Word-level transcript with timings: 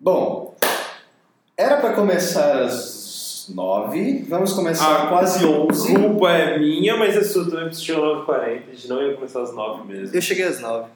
Bom, 0.00 0.54
era 1.56 1.78
pra 1.78 1.92
começar 1.92 2.62
às 2.62 3.46
nove, 3.54 4.24
vamos 4.28 4.52
começar 4.52 5.04
Ah, 5.04 5.06
quase 5.08 5.44
onze. 5.44 5.94
A 5.96 5.98
culpa 5.98 6.30
é 6.30 6.58
minha, 6.58 6.96
mas 6.96 7.16
a 7.16 7.24
sua 7.24 7.48
também 7.50 7.72
chegou 7.72 8.24
9h40. 8.24 8.40
A 8.40 8.74
gente 8.74 8.88
não 8.88 9.02
ia 9.02 9.14
começar 9.14 9.42
às 9.42 9.54
9 9.54 9.84
mesmo. 9.92 10.16
Eu 10.16 10.20
cheguei 10.22 10.44
às 10.44 10.60
nove. 10.60 10.88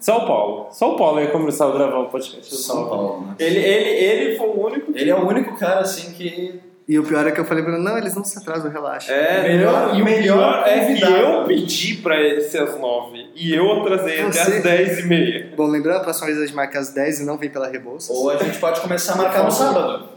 São 0.00 0.26
Paulo. 0.26 0.66
São 0.72 0.96
Paulo 0.96 1.20
ia 1.20 1.30
começar 1.30 1.66
a 1.66 1.70
gravar 1.70 1.98
o 1.98 2.06
podcast. 2.08 2.52
às 2.52 2.60
São 2.60 2.76
9. 2.80 2.88
Paulo, 2.90 3.20
né? 3.26 3.34
Ele, 3.38 3.58
ele, 3.60 3.90
ele 3.90 4.38
foi 4.38 4.46
o 4.48 4.66
único. 4.66 4.92
Ele 4.94 5.10
é 5.10 5.14
o 5.14 5.26
único 5.26 5.56
cara 5.56 5.80
assim 5.80 6.12
que. 6.14 6.60
E 6.88 6.98
o 6.98 7.02
pior 7.04 7.26
é 7.26 7.30
que 7.32 7.38
eu 7.38 7.44
falei 7.44 7.62
pra 7.62 7.74
ele, 7.74 7.82
não, 7.82 7.98
eles 7.98 8.14
não 8.14 8.24
se 8.24 8.38
atrasam, 8.38 8.70
relaxa. 8.70 9.12
É, 9.12 9.42
Melhor- 9.42 9.94
e 9.94 10.00
o 10.00 10.04
melhor 10.06 10.66
é 10.66 10.94
que 10.94 11.02
eu 11.02 11.44
pedi 11.44 11.96
pra 11.96 12.16
ele 12.18 12.40
ser 12.40 12.62
às 12.62 12.80
9 12.80 13.26
e 13.34 13.54
eu 13.54 13.70
atrasei 13.82 14.22
até 14.22 14.40
às 14.40 14.62
10 14.62 14.98
e 15.00 15.02
meia. 15.06 15.52
Bom, 15.54 15.66
lembrando, 15.66 15.98
a 15.98 16.00
próxima 16.00 16.28
vez 16.28 16.38
a 16.38 16.46
gente 16.46 16.54
marca 16.56 16.78
às 16.78 16.88
10 16.94 17.20
e 17.20 17.24
não 17.26 17.36
vem 17.36 17.50
pela 17.50 17.68
Rebouças. 17.68 18.08
Ou 18.16 18.30
a 18.30 18.36
gente 18.38 18.58
pode 18.58 18.80
começar 18.80 19.12
a 19.12 19.16
marcar 19.16 19.44
no 19.44 19.50
sábado. 19.50 20.08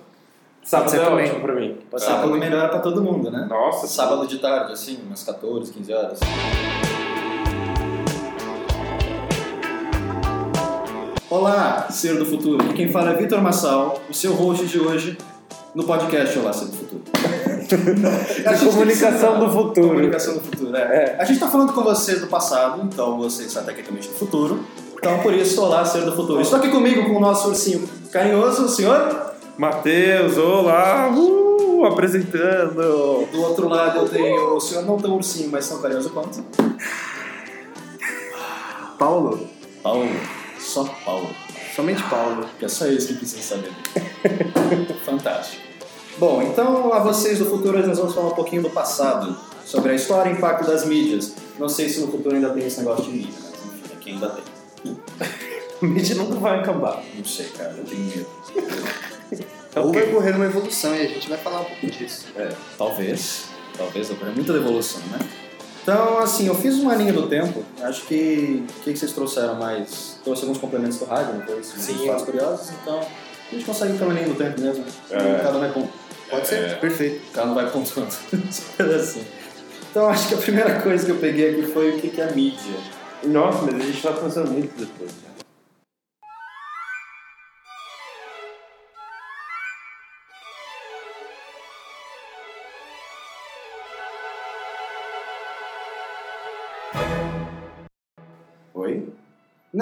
Sábado 0.63 0.95
é 0.95 0.99
também. 0.99 1.25
ótimo 1.25 1.41
pra 1.41 1.55
mim. 1.55 1.77
Pode 1.89 2.03
ser 2.03 2.09
Sábado 2.09 2.37
melhor 2.37 2.69
pra 2.69 2.79
todo 2.79 3.03
mundo, 3.03 3.29
né? 3.29 3.45
Nossa, 3.49 3.85
Sábado 3.87 4.25
de 4.25 4.37
tarde, 4.39 4.71
assim, 4.71 4.97
umas 5.05 5.23
14, 5.23 5.73
15 5.73 5.93
horas. 5.93 6.19
Olá, 11.29 11.87
Ser 11.89 12.17
do 12.17 12.25
Futuro. 12.25 12.63
Aqui 12.63 12.73
quem 12.73 12.87
fala 12.91 13.11
é 13.11 13.15
Vitor 13.15 13.41
Massal, 13.41 14.01
o 14.09 14.13
seu 14.13 14.33
host 14.33 14.65
de 14.67 14.79
hoje 14.79 15.17
no 15.73 15.83
podcast 15.83 16.37
Olá, 16.37 16.53
Ser 16.53 16.65
do 16.67 16.73
Futuro. 16.73 17.01
A 18.45 18.57
comunicação 18.57 19.39
do 19.39 19.49
futuro. 19.49 19.87
Comunicação 19.87 20.33
do 20.33 20.41
futuro, 20.41 20.75
é. 20.75 21.15
A 21.17 21.25
gente 21.25 21.39
tá 21.39 21.47
falando 21.47 21.73
com 21.73 21.83
vocês 21.83 22.19
do 22.19 22.27
passado, 22.27 22.81
então 22.83 23.17
vocês 23.17 23.51
são 23.51 23.63
tecnicamente 23.63 24.09
do 24.09 24.15
futuro. 24.15 24.65
Então, 24.97 25.19
por 25.19 25.33
isso, 25.33 25.61
Olá, 25.61 25.83
Ser 25.85 26.03
do 26.03 26.15
Futuro. 26.15 26.41
Estou 26.41 26.59
aqui 26.59 26.69
comigo 26.69 27.05
com 27.05 27.17
o 27.17 27.19
nosso 27.19 27.47
ursinho 27.47 27.87
carinhoso, 28.11 28.65
o 28.65 28.69
senhor. 28.69 29.31
Matheus, 29.57 30.37
olá! 30.37 31.09
Uh, 31.09 31.85
apresentando! 31.85 33.27
Do 33.31 33.41
outro 33.41 33.67
lado 33.67 33.99
eu 33.99 34.09
tenho 34.09 34.55
o 34.55 34.59
senhor 34.59 34.85
não 34.85 34.97
tão 34.97 35.15
ursinho, 35.15 35.49
mas 35.51 35.67
tão 35.67 35.81
carinhoso 35.81 36.09
quanto. 36.09 36.43
Paulo? 38.99 39.47
Paulo. 39.81 40.07
Só 40.59 40.83
Paulo. 41.05 41.29
Somente 41.75 42.03
Paulo. 42.03 42.45
Que 42.59 42.65
é 42.65 42.67
só 42.67 42.87
isso 42.87 43.07
que 43.07 43.15
precisa 43.15 43.41
saber. 43.41 43.71
Fantástico. 45.05 45.63
Bom, 46.17 46.41
então 46.41 46.93
a 46.93 46.99
vocês 46.99 47.39
do 47.39 47.45
futuro 47.45 47.85
nós 47.85 47.97
vamos 47.97 48.13
falar 48.13 48.27
um 48.27 48.35
pouquinho 48.35 48.61
do 48.61 48.69
passado, 48.69 49.35
sobre 49.65 49.91
a 49.91 49.95
história 49.95 50.29
e 50.29 50.33
impacto 50.33 50.67
das 50.67 50.85
mídias. 50.85 51.33
Não 51.57 51.69
sei 51.69 51.89
se 51.89 51.99
no 52.01 52.07
futuro 52.11 52.35
ainda 52.35 52.49
tem 52.49 52.65
esse 52.65 52.79
negócio 52.79 53.05
de 53.05 53.11
mídia, 53.11 53.33
mas 53.41 53.65
enfim, 53.65 53.93
aqui 53.93 54.09
ainda 54.11 54.29
tem. 54.29 54.97
Mídia 55.81 56.15
nunca 56.15 56.35
vai 56.35 56.59
acabar. 56.59 57.03
Não 57.15 57.25
sei, 57.25 57.47
cara, 57.47 57.73
eu 57.75 57.83
tenho 57.83 58.01
medo. 58.01 58.27
Ou 59.75 59.91
vai 59.91 60.05
correr 60.11 60.35
uma 60.35 60.45
evolução 60.45 60.95
e 60.95 61.01
a 61.01 61.07
gente 61.07 61.27
vai 61.27 61.37
falar 61.37 61.61
um 61.61 61.65
pouco 61.65 61.87
disso. 61.87 62.27
É, 62.35 62.49
talvez. 62.77 63.45
Talvez, 63.77 64.11
é 64.11 64.13
muita 64.35 64.53
devolução, 64.53 65.01
né? 65.07 65.19
Então, 65.81 66.19
assim, 66.19 66.47
eu 66.47 66.53
fiz 66.55 66.75
uma 66.75 66.93
linha 66.95 67.11
do 67.13 67.27
tempo. 67.27 67.63
Acho 67.81 68.03
que. 68.05 68.63
O 68.79 68.83
que 68.83 68.93
que 68.93 68.99
vocês 68.99 69.11
trouxeram 69.13 69.55
mais? 69.55 70.19
Trouxe 70.23 70.43
alguns 70.43 70.57
complementos 70.59 70.97
do 70.99 71.05
rádio, 71.05 71.33
não 71.35 71.41
foi 71.45 71.59
isso? 71.59 71.73
Sim. 71.79 72.05
Fatos 72.07 72.23
curiosos, 72.25 72.69
então. 72.81 72.99
A 72.99 73.53
gente 73.55 73.65
consegue 73.65 73.93
ir 73.93 73.97
pela 73.97 74.13
linha 74.13 74.27
do 74.27 74.35
tempo 74.35 74.61
mesmo. 74.61 74.85
É. 75.09 75.39
Cada 75.43 75.57
um 75.57 75.59
vai 75.59 75.71
pon- 75.71 75.87
Pode 76.29 76.47
ser? 76.47 76.55
É. 76.69 76.75
Perfeito. 76.75 77.21
cada 77.33 77.51
um 77.51 77.55
vai 77.55 77.69
pontuando. 77.69 78.09
assim. 78.95 79.25
Então, 79.89 80.07
acho 80.09 80.29
que 80.29 80.35
a 80.35 80.37
primeira 80.37 80.79
coisa 80.81 81.03
que 81.05 81.11
eu 81.11 81.17
peguei 81.17 81.49
aqui 81.51 81.63
foi 81.63 81.89
o 81.91 81.99
que 81.99 82.09
que 82.09 82.21
é 82.21 82.31
mídia. 82.31 82.75
Nossa, 83.25 83.63
mas 83.63 83.75
a 83.75 83.79
gente 83.79 84.01
tá 84.01 84.13
pensando 84.13 84.49
muito 84.51 84.71
depois. 84.79 85.11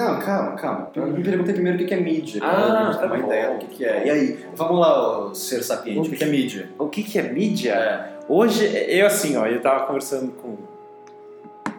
Não, 0.00 0.18
calma, 0.18 0.52
calma. 0.52 0.90
Eu 0.96 1.06
me 1.08 1.22
perguntei 1.22 1.52
primeiro 1.52 1.82
o 1.82 1.86
que 1.86 1.92
é 1.92 2.00
mídia. 2.00 2.40
Ah, 2.42 2.96
tá 2.98 3.04
uma 3.04 3.18
bom. 3.18 3.26
ideia 3.26 3.52
do 3.52 3.58
que 3.58 3.66
que 3.66 3.84
é. 3.84 4.06
E 4.06 4.10
aí, 4.10 4.46
vamos 4.54 4.80
lá, 4.80 5.26
ô 5.26 5.34
ser 5.34 5.62
sapiente, 5.62 6.08
o 6.08 6.12
que 6.16 6.24
é 6.24 6.26
mídia? 6.26 6.70
O 6.78 6.88
que, 6.88 7.02
que 7.02 7.18
é 7.18 7.22
mídia? 7.22 7.72
É. 7.74 8.12
Hoje, 8.26 8.64
eu 8.88 9.06
assim, 9.06 9.36
ó, 9.36 9.46
eu 9.46 9.60
tava 9.60 9.84
conversando 9.86 10.32
com. 10.32 10.56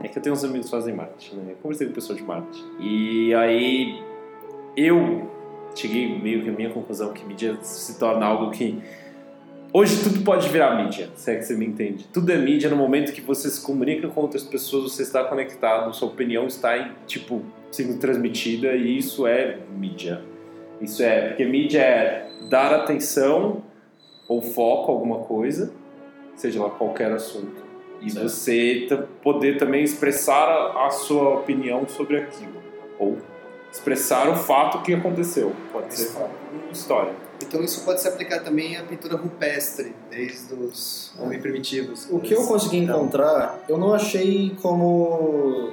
É 0.04 0.08
que 0.08 0.20
eu 0.20 0.22
tenho 0.22 0.36
uns 0.36 0.44
amigos 0.44 0.68
que 0.68 0.72
fazem 0.72 0.94
marketing, 0.94 1.36
né? 1.38 1.52
Eu 1.54 1.56
conversei 1.64 1.88
com 1.88 1.94
pessoas 1.94 2.20
de 2.20 2.24
marketing. 2.24 2.64
E 2.80 3.34
aí 3.34 4.04
eu 4.78 5.28
cheguei 5.74 6.20
meio 6.22 6.44
que 6.44 6.50
à 6.50 6.54
minha 6.54 6.70
conclusão 6.70 7.14
que 7.14 7.26
mídia 7.26 7.58
se 7.64 7.98
torna 7.98 8.26
algo 8.26 8.52
que. 8.52 8.80
Hoje 9.74 10.04
tudo 10.04 10.22
pode 10.26 10.50
virar 10.50 10.84
mídia, 10.84 11.10
se 11.16 11.32
é 11.32 11.36
que 11.38 11.44
você 11.44 11.56
me 11.56 11.66
entende. 11.66 12.06
Tudo 12.12 12.30
é 12.30 12.38
mídia 12.38 12.70
no 12.70 12.76
momento 12.76 13.14
que 13.14 13.22
você 13.22 13.50
se 13.50 13.62
comunica 13.66 14.06
com 14.10 14.20
outras 14.20 14.44
pessoas, 14.44 14.92
você 14.92 15.02
está 15.02 15.24
conectado, 15.24 15.94
sua 15.96 16.10
opinião 16.10 16.46
está, 16.46 16.78
em, 16.78 16.92
tipo, 17.08 17.42
sendo 17.72 17.98
transmitida 17.98 18.74
e 18.74 18.98
isso 18.98 19.26
é 19.26 19.60
mídia. 19.78 20.22
Isso 20.82 21.02
é, 21.02 21.30
porque 21.30 21.46
mídia 21.46 21.80
é 21.80 22.30
dar 22.50 22.74
atenção 22.74 23.64
ou 24.28 24.42
foco 24.42 24.92
a 24.92 24.96
alguma 24.96 25.20
coisa, 25.20 25.72
seja 26.36 26.62
lá 26.62 26.70
qualquer 26.70 27.10
assunto, 27.14 27.64
e 28.02 28.12
Certo. 28.12 28.28
você 28.28 28.88
poder 29.24 29.58
também 29.58 29.84
expressar 29.84 30.50
a, 30.50 30.88
a 30.88 30.90
sua 30.90 31.36
opinião 31.36 31.88
sobre 31.88 32.18
aquilo, 32.18 32.62
ou 33.00 33.18
expressar 33.72 34.28
o 34.28 34.36
fato 34.36 34.82
que 34.82 34.94
aconteceu, 34.94 35.54
pode 35.72 35.94
ser 35.96 36.18
uma 36.18 36.72
história. 36.74 37.31
Então 37.44 37.64
isso 37.64 37.84
pode 37.84 38.02
se 38.02 38.08
aplicar 38.08 38.40
também 38.40 38.78
à 38.78 38.84
pintura 38.84 39.16
rupestre, 39.16 39.94
desde 40.10 40.54
os 40.54 41.12
homens 41.20 41.42
primitivos. 41.42 42.08
O 42.10 42.20
que 42.20 42.34
eu 42.34 42.46
consegui 42.46 42.78
encontrar, 42.78 43.64
eu 43.68 43.78
não 43.78 43.94
achei 43.94 44.56
como. 44.62 45.72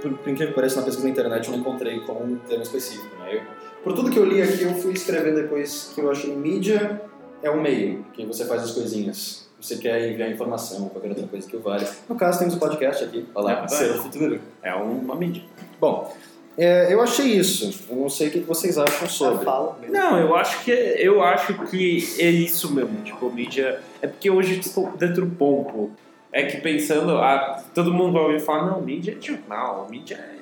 Por, 0.00 0.12
por 0.18 0.28
incrível 0.28 0.48
que 0.48 0.54
pareça, 0.54 0.76
na 0.76 0.82
pesquisa 0.82 1.06
na 1.06 1.12
internet 1.12 1.46
eu 1.46 1.52
não 1.52 1.60
encontrei 1.60 2.00
como 2.00 2.24
um 2.24 2.36
termo 2.36 2.62
específico. 2.62 3.14
Né? 3.20 3.36
Eu, 3.36 3.42
por 3.82 3.94
tudo 3.94 4.10
que 4.10 4.18
eu 4.18 4.24
li 4.24 4.42
aqui, 4.42 4.62
eu 4.62 4.74
fui 4.74 4.92
escrevendo 4.92 5.36
depois 5.36 5.92
que 5.94 6.00
eu 6.00 6.10
achei 6.10 6.34
mídia 6.34 7.00
é 7.42 7.50
um 7.50 7.60
meio, 7.60 8.04
que 8.14 8.24
você 8.24 8.46
faz 8.46 8.62
as 8.62 8.70
coisinhas. 8.70 9.44
Você 9.60 9.76
quer 9.76 10.10
enviar 10.10 10.30
informação, 10.30 10.88
qualquer 10.88 11.08
outra 11.08 11.26
coisa 11.26 11.48
que 11.48 11.56
o 11.56 11.60
vale. 11.60 11.86
No 12.08 12.16
caso, 12.16 12.38
temos 12.38 12.54
o 12.54 12.58
podcast 12.58 13.04
aqui. 13.04 13.26
Olha 13.34 13.64
É 13.64 13.68
ser 13.68 13.90
o 13.92 14.02
futuro. 14.02 14.40
É 14.62 14.74
uma 14.74 15.14
mídia. 15.14 15.42
Bom, 15.80 16.14
é, 16.56 16.92
eu 16.92 17.00
achei 17.02 17.26
isso. 17.26 17.84
Eu 17.90 17.96
não 17.96 18.08
sei 18.08 18.28
o 18.28 18.30
que 18.30 18.40
vocês 18.40 18.78
acham 18.78 19.08
sobre. 19.08 19.44
Não, 19.90 20.18
eu 20.18 20.34
acho 20.36 20.64
que 20.64 20.70
eu 20.70 21.22
acho 21.22 21.54
que 21.68 21.98
é 22.18 22.28
isso 22.30 22.72
mesmo. 22.74 23.02
Tipo, 23.02 23.30
mídia. 23.30 23.80
É 24.00 24.06
porque 24.06 24.30
hoje 24.30 24.58
estou 24.60 24.90
dentro 24.96 25.24
do 25.26 25.34
pompo. 25.36 25.90
É 26.32 26.42
que 26.44 26.56
pensando, 26.56 27.16
ah, 27.18 27.62
todo 27.72 27.92
mundo 27.94 28.12
vai 28.12 28.22
ouvir 28.22 28.40
falar, 28.40 28.66
não, 28.66 28.80
mídia 28.80 29.16
é 29.16 29.24
jornal, 29.24 29.86
mídia 29.88 30.16
é 30.16 30.34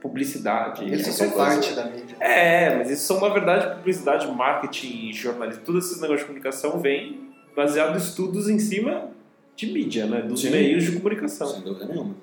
publicidade. 0.00 0.84
Eles 0.84 1.06
é 1.08 1.12
são 1.12 1.30
coisa- 1.30 1.44
parte 1.44 1.72
da 1.74 1.84
mídia. 1.86 2.16
É, 2.20 2.76
mas 2.76 2.90
isso 2.90 3.06
são, 3.06 3.20
na 3.20 3.28
verdade, 3.28 3.74
publicidade, 3.76 4.26
marketing, 4.30 5.12
jornalismo, 5.12 5.62
todos 5.64 5.86
esses 5.86 5.96
negócios 6.00 6.20
de 6.22 6.26
comunicação 6.26 6.78
vêm 6.80 7.20
baseado 7.56 7.94
em 7.94 7.98
estudos 7.98 8.48
em 8.48 8.58
cima 8.58 9.08
de 9.56 9.66
mídia, 9.72 10.06
né? 10.06 10.22
Dos 10.22 10.40
Sim. 10.42 10.50
meios 10.50 10.84
de 10.84 10.92
comunicação. 10.92 11.46
Sem 11.48 11.60
dúvida 11.62 11.86
nenhuma. 11.86 12.14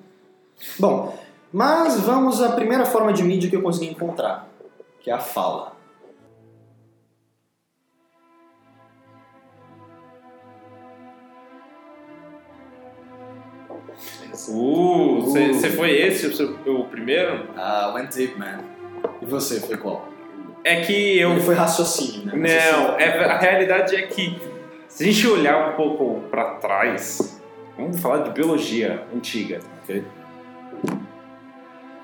Bom, 0.78 1.18
mas 1.52 2.00
vamos 2.00 2.42
à 2.42 2.52
primeira 2.52 2.84
forma 2.84 3.12
de 3.12 3.22
mídia 3.22 3.48
que 3.48 3.56
eu 3.56 3.62
consegui 3.62 3.90
encontrar, 3.90 4.48
que 5.00 5.10
é 5.10 5.14
a 5.14 5.18
fala. 5.18 5.76
Uh, 14.48 15.20
você 15.20 15.70
foi 15.70 15.90
esse 15.90 16.26
o, 16.26 16.34
seu, 16.34 16.56
o 16.66 16.84
primeiro? 16.84 17.48
Ah, 17.56 17.92
went 17.94 18.14
deep, 18.14 18.38
man. 18.38 18.60
E 19.20 19.26
você, 19.26 19.60
foi 19.60 19.76
qual? 19.76 20.08
É 20.64 20.80
que 20.82 21.18
eu 21.18 21.32
Ele 21.32 21.40
foi 21.40 21.54
raciocínio, 21.54 22.36
né? 22.36 22.72
Não, 22.72 22.98
é, 22.98 23.24
a 23.24 23.38
realidade 23.38 23.96
é 23.96 24.02
que 24.02 24.38
se 24.88 25.02
a 25.02 25.06
gente 25.06 25.26
olhar 25.26 25.70
um 25.70 25.76
pouco 25.76 26.22
para 26.30 26.54
trás, 26.54 27.40
vamos 27.76 28.00
falar 28.00 28.18
de 28.24 28.30
biologia 28.30 29.04
antiga. 29.14 29.60
Ok. 29.82 30.04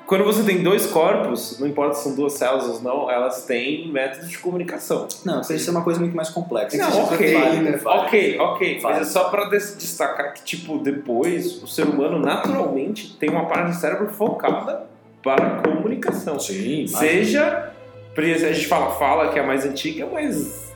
Quando 0.06 0.22
você 0.22 0.42
tem 0.42 0.62
dois 0.62 0.86
corpos, 0.86 1.58
não 1.58 1.66
importa 1.66 1.94
se 1.94 2.02
são 2.02 2.14
duas 2.14 2.34
células 2.34 2.66
ou 2.66 2.82
não, 2.82 3.10
elas 3.10 3.46
têm 3.46 3.90
métodos 3.90 4.28
de 4.28 4.36
comunicação. 4.38 5.08
Não, 5.24 5.40
isso 5.40 5.68
é 5.68 5.70
uma 5.70 5.82
coisa 5.82 5.98
muito 5.98 6.14
mais 6.14 6.28
complexa. 6.28 6.76
Não, 6.76 7.04
ok, 7.04 7.32
proteína, 7.32 7.76
vale. 7.78 8.00
ok, 8.00 8.38
ok. 8.38 8.80
Vale. 8.80 8.98
Mas 8.98 9.08
é 9.08 9.10
só 9.10 9.30
para 9.30 9.48
destacar 9.48 10.34
que, 10.34 10.42
tipo, 10.42 10.78
depois 10.78 11.62
o 11.62 11.66
ser 11.66 11.86
humano 11.86 12.18
naturalmente 12.18 13.16
tem 13.16 13.30
uma 13.30 13.46
parte 13.46 13.72
do 13.72 13.76
cérebro 13.80 14.08
focada 14.08 14.86
para 15.22 15.46
a 15.46 15.62
comunicação. 15.62 16.38
Sim. 16.38 16.86
Seja, 16.86 17.72
a 18.16 18.52
gente 18.52 18.66
fala 18.66 18.92
fala 18.96 19.32
que 19.32 19.38
é 19.38 19.42
a 19.42 19.46
mais 19.46 19.64
antiga, 19.64 20.06
mas 20.06 20.70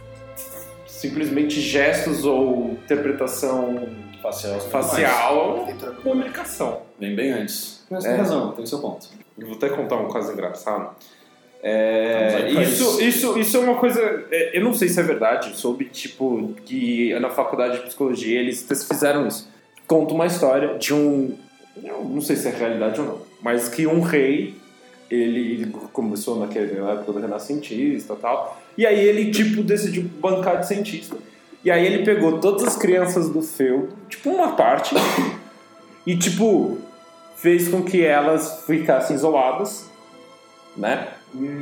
simplesmente 0.87 1.61
gestos 1.61 2.25
ou 2.25 2.79
interpretação 2.83 3.89
facial. 4.23 4.59
facial 4.61 5.37
ou 5.37 5.93
comunicação. 6.03 6.83
Vem 6.99 7.15
bem 7.15 7.33
antes. 7.33 7.78
Mas 7.91 8.05
É. 8.05 8.11
tem 8.11 8.19
razão, 8.19 8.53
tem 8.53 8.67
seu 8.67 8.79
ponto. 8.81 9.09
Eu 9.39 9.47
vou 9.47 9.57
até 9.57 9.69
contar 9.69 9.97
um 9.97 10.09
caso 10.09 10.33
engraçado. 10.33 10.91
É, 11.63 12.43
aí 12.45 12.53
pra 12.55 12.63
isso, 12.63 12.83
isso. 12.83 13.03
isso, 13.03 13.39
isso 13.39 13.57
é 13.57 13.61
uma 13.61 13.75
coisa. 13.77 14.01
é, 14.31 14.57
Eu 14.57 14.63
não 14.63 14.73
sei 14.75 14.89
se 14.89 15.01
é 15.01 15.03
verdade. 15.03 15.57
Soube, 15.57 15.87
tipo, 15.87 16.55
que 16.65 17.19
na 17.19 17.31
faculdade 17.31 17.79
de 17.79 17.85
psicologia 17.87 18.39
eles 18.39 18.63
fizeram 18.87 19.27
isso. 19.27 19.49
Conta 19.87 20.15
uma 20.15 20.27
história 20.27 20.79
de 20.79 20.95
um. 20.95 21.37
eu 21.83 22.05
Não 22.05 22.21
sei 22.21 22.37
se 22.37 22.47
é 22.49 22.51
realidade 22.53 23.01
ou 23.01 23.07
não, 23.07 23.19
mas 23.43 23.69
que 23.69 23.87
um 23.87 24.01
rei. 24.01 24.55
Ele 25.11 25.73
começou 25.91 26.39
naquela 26.39 26.93
época 26.93 27.13
do 27.13 27.19
renascentista 27.19 28.13
e 28.13 28.17
tal. 28.17 28.61
E 28.77 28.85
aí 28.87 29.01
ele, 29.01 29.31
tipo, 29.31 29.63
decidiu 29.63 30.03
bancar 30.03 30.61
de 30.61 30.67
cientista. 30.69 31.17
E 31.65 31.71
aí 31.71 31.85
ele 31.87 32.05
pegou 32.05 32.39
todas 32.39 32.63
as 32.65 32.77
crianças 32.77 33.31
do 33.31 33.41
feudo, 33.41 33.89
tipo, 34.09 34.29
uma 34.29 34.53
parte, 34.53 34.95
e, 36.07 36.15
tipo, 36.17 36.77
fez 37.39 37.69
com 37.69 37.83
que 37.83 38.05
elas 38.05 38.65
ficassem 38.67 39.17
isoladas, 39.17 39.89
né? 40.77 41.09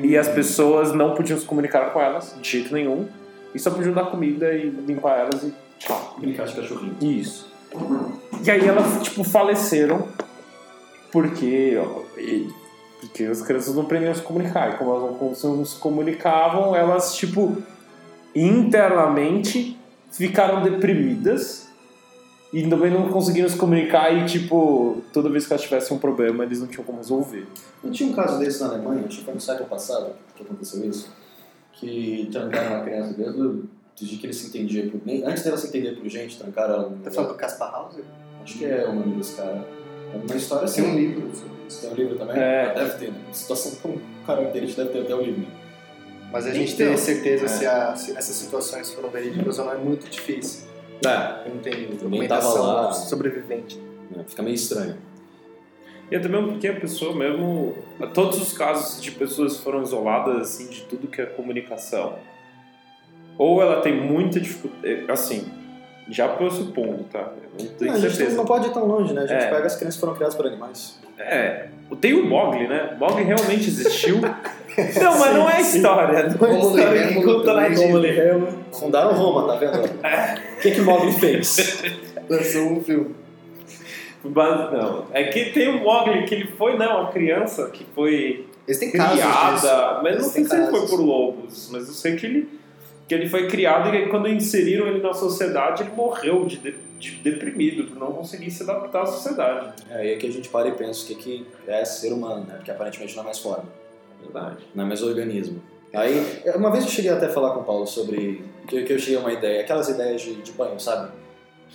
E 0.02 0.17
as 0.17 0.28
pessoas 0.28 0.93
não 0.93 1.14
podiam 1.14 1.38
se 1.38 1.44
comunicar 1.44 1.93
com 1.93 2.00
elas 2.00 2.34
de 2.40 2.50
jeito 2.50 2.73
nenhum. 2.73 3.08
E 3.55 3.58
só 3.58 3.70
podiam 3.70 3.94
dar 3.94 4.06
comida 4.06 4.52
e 4.52 4.69
limpar 4.69 5.19
elas 5.19 5.43
e 5.43 5.55
tchau. 5.78 6.17
Brincar 6.19 6.46
de 6.46 6.55
cachorrinho. 6.55 6.96
Isso. 7.00 7.52
E 8.44 8.50
aí 8.50 8.67
elas, 8.67 9.02
tipo, 9.02 9.25
faleceram 9.25 10.08
porque, 11.11 11.76
ó, 11.78 12.02
porque 13.00 13.25
as 13.25 13.43
crianças 13.43 13.75
não 13.75 13.82
aprendiam 13.82 14.12
a 14.12 14.14
se 14.14 14.23
comunicar. 14.23 14.75
E 14.75 14.76
como 14.78 14.94
elas 14.94 15.43
não 15.43 15.64
se 15.64 15.78
comunicavam, 15.78 16.75
elas, 16.75 17.14
tipo, 17.17 17.56
internamente 18.34 19.78
ficaram 20.11 20.62
deprimidas 20.62 21.66
e 22.53 22.67
também 22.69 22.91
não 22.91 23.09
conseguiam 23.09 23.49
se 23.49 23.57
comunicar 23.57 24.11
e, 24.13 24.25
tipo, 24.25 25.03
toda 25.13 25.29
vez 25.29 25.47
que 25.47 25.53
elas 25.53 25.63
tivessem 25.63 25.97
um 25.97 26.01
problema, 26.01 26.45
eles 26.45 26.61
não 26.61 26.67
tinham 26.67 26.85
como 26.85 26.99
resolver. 26.99 27.47
Não 27.83 27.91
tinha 27.91 28.09
um 28.11 28.15
caso 28.15 28.39
desse 28.39 28.61
na 28.63 28.69
Alemanha, 28.69 29.05
acho 29.07 29.19
que 29.19 29.25
foi 29.25 29.35
no 29.35 29.41
século 29.41 29.69
passado 29.69 30.13
que 30.35 30.43
aconteceu 30.43 30.85
isso, 30.89 31.11
que 31.73 32.29
trancaram 32.33 32.77
uma 32.77 32.85
criança 32.85 33.15
desde 33.15 33.63
desde 33.99 34.17
que 34.19 34.27
ele 34.27 34.33
se 34.35 34.49
entendia 34.49 34.91
por... 34.91 35.01
nem- 35.07 35.25
Antes 35.25 35.43
dela 35.43 35.57
se 35.57 35.69
entender 35.69 35.93
por 35.97 36.07
gente, 36.09 36.37
trancaram 36.39 36.75
ela. 36.75 36.93
Tá 37.03 37.11
falando 37.11 37.31
do 37.33 37.37
Caspar 37.37 37.75
Hauser? 37.75 38.05
Acho 38.43 38.59
que 38.59 38.65
é 38.67 38.87
o 38.87 38.95
nome 38.95 39.17
desse 39.17 39.37
cara. 39.37 39.67
É 40.13 40.17
uma 40.19 40.37
história 40.37 40.65
assim. 40.67 40.83
Tem 40.83 40.91
um 40.93 40.95
livro 40.95 41.35
sobre 41.35 41.53
isso. 41.67 41.81
Tem 41.81 41.91
um 41.91 41.95
livro 41.95 42.19
também? 42.19 42.37
É. 42.39 42.75
Deve 42.75 42.99
ter, 42.99 43.11
né? 43.11 43.19
Situação 43.33 43.73
com 43.83 43.89
o 43.89 44.01
cara 44.27 44.45
dele 44.51 44.71
deve 44.71 44.91
ter 44.91 45.01
até 45.01 45.15
o 45.15 45.23
livro. 45.23 45.41
né? 45.41 45.47
Mas 46.31 46.45
a 46.47 46.51
gente 46.53 46.75
Então, 46.75 46.89
ter 46.89 46.99
certeza 46.99 47.47
é. 47.47 47.49
se, 47.49 47.67
a- 47.67 47.97
se 47.97 48.11
essas 48.17 48.37
situações 48.37 48.93
foram 48.93 49.09
verídicas 49.09 49.59
ou 49.59 49.65
não 49.65 49.73
é 49.73 49.79
muito 49.79 50.11
difícil. 50.11 50.67
É, 51.05 51.49
Eu 51.49 51.55
não 51.55 51.61
tava 51.63 51.95
documentação 52.03 52.63
lá. 52.67 52.93
sobrevivente. 52.93 53.81
é, 54.19 54.23
fica 54.25 54.43
meio 54.43 54.55
estranho. 54.55 54.97
E 56.11 56.15
até 56.17 56.29
mesmo 56.29 56.53
porque 56.53 56.69
a 56.69 56.79
pessoa 56.81 57.15
mesmo... 57.15 57.75
Todos 58.15 58.41
os 58.41 58.53
casos 58.57 59.03
de 59.03 59.11
pessoas 59.11 59.57
foram 59.59 59.83
isoladas, 59.83 60.37
assim, 60.41 60.69
de 60.69 60.83
tudo 60.83 61.09
que 61.09 61.21
é 61.21 61.27
comunicação, 61.27 62.15
ou 63.37 63.61
ela 63.61 63.81
tem 63.81 64.01
muita 64.01 64.39
dificuldade... 64.41 65.05
Assim, 65.11 65.45
já 66.09 66.29
pressupondo, 66.29 67.03
tá? 67.13 67.33
Eu 67.59 67.65
não 67.65 67.75
tenho 67.75 67.91
Não, 67.91 67.99
a 67.99 68.01
gente 68.01 68.15
certeza. 68.15 68.37
não 68.37 68.45
pode 68.45 68.69
ir 68.69 68.73
tão 68.73 68.87
longe, 68.87 69.13
né? 69.13 69.23
A 69.23 69.27
gente 69.27 69.43
É. 69.43 69.51
pega 69.51 69.67
as 69.67 69.75
crianças 69.75 69.95
que 69.97 70.01
foram 70.01 70.15
criadas 70.15 70.37
por 70.37 70.47
animais. 70.47 71.01
É, 71.19 71.67
tem 72.01 72.15
o 72.15 72.27
Mogli, 72.27 72.67
né? 72.67 72.97
Mogli 72.99 73.23
realmente 73.23 73.69
existiu. 73.69 74.21
não, 75.01 75.19
mas 75.19 75.35
não 75.35 75.49
é 75.49 75.61
história. 75.61 76.29
Não 76.29 76.47
é 76.47 76.59
história 76.59 77.09
que 77.09 77.15
Remo 77.15 77.25
conta 77.25 77.55
na 77.55 77.69
fundaram 78.73 79.15
Roma, 79.15 79.53
tá 79.53 79.59
vendo? 79.59 79.85
O 79.85 80.61
que 80.61 80.71
que 80.73 80.81
Mogli 80.81 81.13
fez? 81.13 81.83
Lançou 82.29 82.73
um 82.73 82.83
filme. 82.83 83.15
Mas 84.25 84.73
não, 84.73 85.07
é 85.13 85.25
que 85.25 85.51
tem 85.51 85.69
o 85.69 85.85
Mogli 85.85 86.25
que 86.25 86.35
ele 86.35 86.49
foi, 86.59 86.77
não, 86.77 87.03
uma 87.03 87.13
criança 87.13 87.71
que 87.71 87.87
foi 87.95 88.47
casos 88.93 89.21
criada, 89.21 90.01
mas 90.03 90.03
não 90.03 90.11
Eles 90.11 90.27
sei 90.27 90.43
têm 90.43 90.51
se 90.51 90.57
ele 90.57 90.71
foi 90.71 90.89
por 90.89 91.01
lobos, 91.01 91.71
mas 91.73 91.87
eu 91.87 91.95
sei 91.95 92.17
que 92.17 92.27
ele, 92.27 92.49
que 93.07 93.15
ele 93.15 93.29
foi 93.29 93.47
criado 93.47 93.95
e 93.95 94.09
quando 94.09 94.29
inseriram 94.29 94.89
ele 94.89 95.01
na 95.01 95.12
sociedade 95.12 95.85
ele 95.85 95.93
morreu 95.93 96.45
de, 96.45 96.75
de- 96.99 97.17
de 97.17 97.17
deprimido, 97.31 97.85
por 97.85 97.99
não 97.99 98.13
conseguir 98.13 98.51
se 98.51 98.63
adaptar 98.63 99.03
à 99.03 99.07
sociedade. 99.07 99.83
É 99.91 99.97
aí 99.97 100.17
que 100.17 100.27
a 100.27 100.31
gente 100.33 100.49
para 100.49 100.69
e 100.69 100.73
pensa 100.73 101.05
o 101.05 101.07
que, 101.07 101.15
que 101.15 101.47
é 101.67 101.85
ser 101.85 102.13
humano, 102.13 102.45
né? 102.47 102.55
Porque 102.57 102.71
aparentemente 102.71 103.15
não 103.15 103.23
é 103.23 103.27
mais 103.27 103.39
forma, 103.39 103.65
Verdade. 104.23 104.59
não 104.75 104.85
é 104.85 104.87
mais 104.87 105.03
organismo. 105.03 105.63
Aí, 105.95 106.43
uma 106.57 106.71
vez 106.71 106.85
eu 106.85 106.91
cheguei 106.91 107.11
até 107.11 107.27
a 107.27 107.29
falar 107.33 107.55
com 107.55 107.61
o 107.61 107.65
Paulo 107.65 107.87
sobre. 107.87 108.45
que, 108.69 108.83
que 108.83 108.93
eu 108.93 108.99
cheguei 108.99 109.17
a 109.17 109.21
uma 109.21 109.33
ideia, 109.33 109.61
aquelas 109.63 109.89
ideias 109.89 110.21
de, 110.21 110.35
de 110.43 110.53
banho, 110.53 110.79
sabe? 110.79 111.11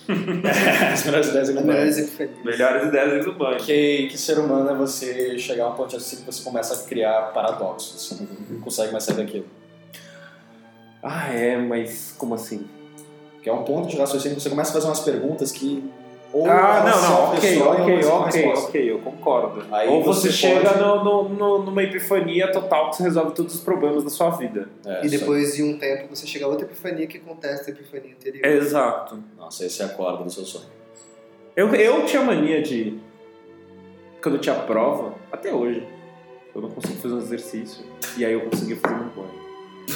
As 0.92 1.04
melhores 1.04 1.28
ideias 1.28 1.48
de 1.48 1.58
As 1.58 1.64
banho. 1.64 2.30
melhores 2.44 2.86
ideias 2.88 3.24
do 3.24 3.32
banho. 3.32 3.58
Que, 3.58 4.08
que 4.08 4.18
ser 4.18 4.38
humano 4.38 4.68
é 4.70 4.74
você 4.74 5.38
chegar 5.38 5.64
a 5.64 5.68
um 5.70 5.74
ponto 5.74 5.96
assim 5.96 6.16
que 6.16 6.22
você 6.24 6.42
começa 6.44 6.74
a 6.74 6.88
criar 6.88 7.32
paradoxos. 7.32 8.08
Você 8.18 8.26
não 8.50 8.60
consegue 8.60 8.92
mais 8.92 9.04
sair 9.04 9.16
daquilo. 9.16 9.46
Ah, 11.02 11.32
é, 11.34 11.56
mas 11.56 12.14
como 12.16 12.34
assim? 12.34 12.66
Que 13.42 13.50
é 13.50 13.52
um 13.52 13.64
ponto 13.64 13.88
de 13.88 13.96
raciocínio 13.96 14.36
que 14.36 14.42
você 14.42 14.50
começa 14.50 14.70
a 14.70 14.74
fazer 14.74 14.86
umas 14.86 15.00
perguntas 15.00 15.50
que. 15.52 15.90
Ou 16.32 16.46
Ah, 16.48 16.82
não, 16.82 17.02
não, 17.02 17.24
ok, 17.34 17.60
ok, 17.60 18.04
ok, 18.06 18.46
ok, 18.56 18.90
eu 18.92 18.98
concordo. 19.00 19.64
Aí 19.70 19.86
Ou 19.90 20.02
você, 20.02 20.28
você 20.28 20.32
chega 20.32 20.70
pode- 20.70 20.80
no, 20.80 21.04
no- 21.04 21.28
no- 21.28 21.58
numa 21.64 21.82
epifania 21.82 22.50
total 22.50 22.88
que 22.88 22.96
você 22.96 23.02
resolve 23.02 23.32
todos 23.32 23.54
os 23.56 23.60
problemas 23.60 24.02
da 24.02 24.08
sua 24.08 24.30
vida. 24.30 24.66
É, 24.86 25.04
E 25.04 25.10
depois 25.10 25.54
de 25.54 25.62
um 25.62 25.76
tempo 25.78 26.06
você 26.08 26.26
chega 26.26 26.46
a 26.46 26.48
outra 26.48 26.64
epifania 26.64 27.06
que 27.06 27.18
acontece 27.18 27.66
da 27.66 27.72
epifania 27.72 28.12
anterior. 28.14 28.46
Exato. 28.46 29.18
Nossa, 29.36 29.66
esse 29.66 29.82
é 29.82 29.84
a 29.84 29.88
corda 29.90 30.24
do 30.24 30.30
seu 30.30 30.44
sonho. 30.46 30.64
Eu, 31.54 31.74
eu 31.74 32.06
tinha 32.06 32.22
mania 32.22 32.62
de. 32.62 32.98
Quando 34.22 34.36
eu 34.36 34.40
tinha 34.40 34.54
prova, 34.54 35.14
até 35.30 35.52
hoje, 35.52 35.86
eu 36.54 36.62
não 36.62 36.70
consigo 36.70 36.94
fazer 36.94 37.14
um 37.14 37.18
exercício. 37.18 37.84
E 38.16 38.24
aí 38.24 38.32
eu 38.32 38.40
consegui 38.48 38.76
fazer 38.76 38.94
um 38.94 39.08
banho. 39.08 39.41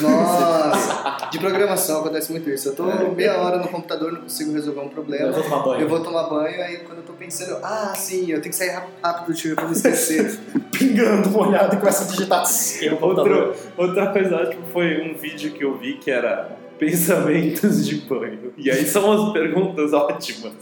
Nossa! 0.01 1.29
De 1.31 1.39
programação 1.39 2.01
acontece 2.01 2.31
muito 2.31 2.49
isso. 2.51 2.69
Eu 2.69 2.75
tô 2.75 2.85
meia 3.15 3.37
hora 3.39 3.59
no 3.59 3.69
computador, 3.69 4.13
não 4.13 4.23
consigo 4.23 4.53
resolver 4.53 4.81
um 4.81 4.85
Eu 4.85 4.89
problema. 4.91 5.33
vou 5.33 5.43
tomar 5.43 5.63
banho. 5.63 5.81
Eu 5.81 5.89
vou 5.89 6.01
tomar 6.01 6.23
banho, 6.25 6.63
aí 6.63 6.79
quando 6.79 6.99
eu 6.99 7.05
tô 7.05 7.13
pensando, 7.15 7.59
ah, 7.63 7.93
sim, 7.97 8.23
eu 8.31 8.41
tenho 8.41 8.51
que 8.51 8.57
sair 8.57 8.79
rápido 9.03 9.27
do 9.27 9.37
chuveiro 9.37 9.57
pra 9.57 9.65
não 9.67 9.73
esquecer. 9.73 10.39
pingando 10.77 11.31
molhado 11.31 11.77
e 11.77 11.79
começa 11.79 12.05
a 12.05 12.07
digitar. 12.09 12.45
Outro, 13.01 13.55
outra 13.77 14.13
coisa 14.13 14.47
tipo, 14.47 14.67
foi 14.73 15.01
um 15.03 15.15
vídeo 15.17 15.53
que 15.53 15.65
eu 15.65 15.77
vi 15.79 15.95
que 15.95 16.11
era 16.11 16.57
pensamentos 16.79 17.87
de 17.87 17.97
banho. 18.03 18.53
E 18.59 18.71
aí 18.71 18.85
são 18.87 19.05
umas 19.11 19.33
perguntas 19.33 19.93
ótimas. 19.95 20.53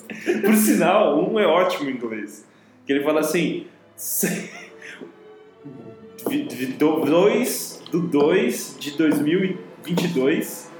Por 0.44 0.54
sinal, 0.54 1.18
um 1.18 1.38
é 1.40 1.46
ótimo 1.46 1.90
em 1.90 1.94
inglês. 1.94 2.44
Que 2.86 2.92
ele 2.92 3.02
fala 3.02 3.20
assim. 3.20 3.66
vi- 6.28 6.48
do- 8.00 8.08
2 8.08 8.10
do 8.10 8.18
2 8.18 8.76
de 8.78 8.90
2022. 8.96 10.70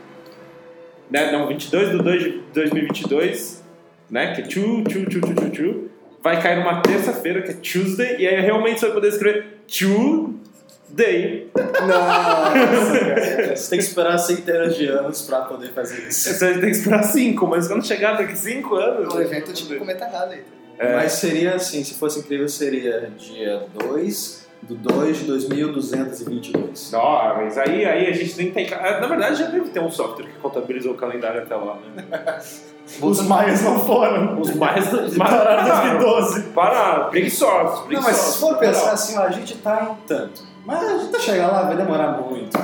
Né? 1.11 1.31
Não, 1.33 1.47
22 1.49 1.91
do 1.91 2.03
2 2.03 2.23
de 2.23 2.31
2022. 2.53 3.63
Né? 4.11 4.35
Que 4.35 4.43
é 4.43 4.45
2, 4.45 4.55
2, 4.85 4.85
2, 4.85 5.21
2, 5.21 5.35
2, 5.35 5.51
2. 5.59 5.77
Vai 6.23 6.41
cair 6.43 6.57
numa 6.59 6.81
terça-feira, 6.81 7.43
que 7.43 7.51
é 7.51 7.55
Tuesday. 7.55 8.17
E 8.19 8.27
aí 8.27 8.41
realmente 8.41 8.81
você 8.81 8.87
vai 8.87 8.95
poder 8.95 9.09
escrever 9.09 9.47
Tuesday. 9.67 11.51
Nossa! 11.87 13.57
Você 13.57 13.71
tem 13.71 13.79
que 13.79 13.85
esperar 13.85 14.19
centenas 14.19 14.77
de 14.77 14.87
anos 14.87 15.23
pra 15.23 15.43
poder 15.43 15.73
fazer 15.73 16.09
isso. 16.09 16.31
Você 16.33 16.53
tem 16.55 16.61
que 16.61 16.67
esperar 16.71 17.03
5, 17.03 17.47
mas 17.47 17.69
quando 17.69 17.87
chegar 17.87 18.17
daqui 18.17 18.37
5 18.37 18.75
anos. 18.75 19.15
O 19.15 19.21
evento 19.21 19.51
é 19.51 19.55
tipo 19.55 19.75
Cometa 19.77 20.07
Halley. 20.07 20.43
É. 20.79 20.95
Mas 20.97 21.13
seria 21.13 21.55
assim, 21.55 21.85
se 21.85 21.95
fosse 21.95 22.19
incrível, 22.21 22.49
seria 22.49 23.11
dia 23.17 23.63
2 23.79 24.44
do 24.69 24.75
2 24.75 25.19
de 25.19 25.25
2222. 25.25 26.93
Não, 26.93 27.37
mas 27.37 27.59
aí, 27.59 27.85
aí 27.85 28.07
a 28.07 28.13
gente 28.13 28.37
nem 28.37 28.51
tem. 28.51 28.71
Na 28.71 29.07
verdade, 29.07 29.37
já 29.37 29.47
deve 29.47 29.71
ter 29.71 29.81
um 29.81 29.91
software 29.91 30.27
que 30.27 30.39
contabiliza 30.41 30.91
o 30.91 30.95
calendário 30.95 31.43
até 31.43 31.55
lá, 31.55 31.77
né? 31.95 32.05
Os 33.01 33.23
maias 33.23 33.63
não 33.63 33.81
foram. 33.81 34.41
Os 34.41 34.55
mais 34.57 34.85
Pararam 35.17 35.63
em 35.63 35.99
2012. 35.99 36.43
Pararam, 36.51 37.11
preguiçosos, 37.11 37.91
Não, 37.91 38.03
mas 38.03 38.17
se 38.17 38.39
for 38.39 38.57
pensar 38.59 38.81
Pararam. 38.81 38.95
assim, 38.95 39.19
ó, 39.19 39.23
a 39.23 39.31
gente 39.31 39.57
tá 39.59 39.91
em 39.91 40.07
tanto. 40.07 40.43
Mas 40.67 40.83
a 40.83 40.99
gente 40.99 41.11
tá 41.11 41.19
chegar 41.19 41.49
lá, 41.49 41.63
vai 41.63 41.77
demorar 41.77 42.13
muito. 42.21 42.59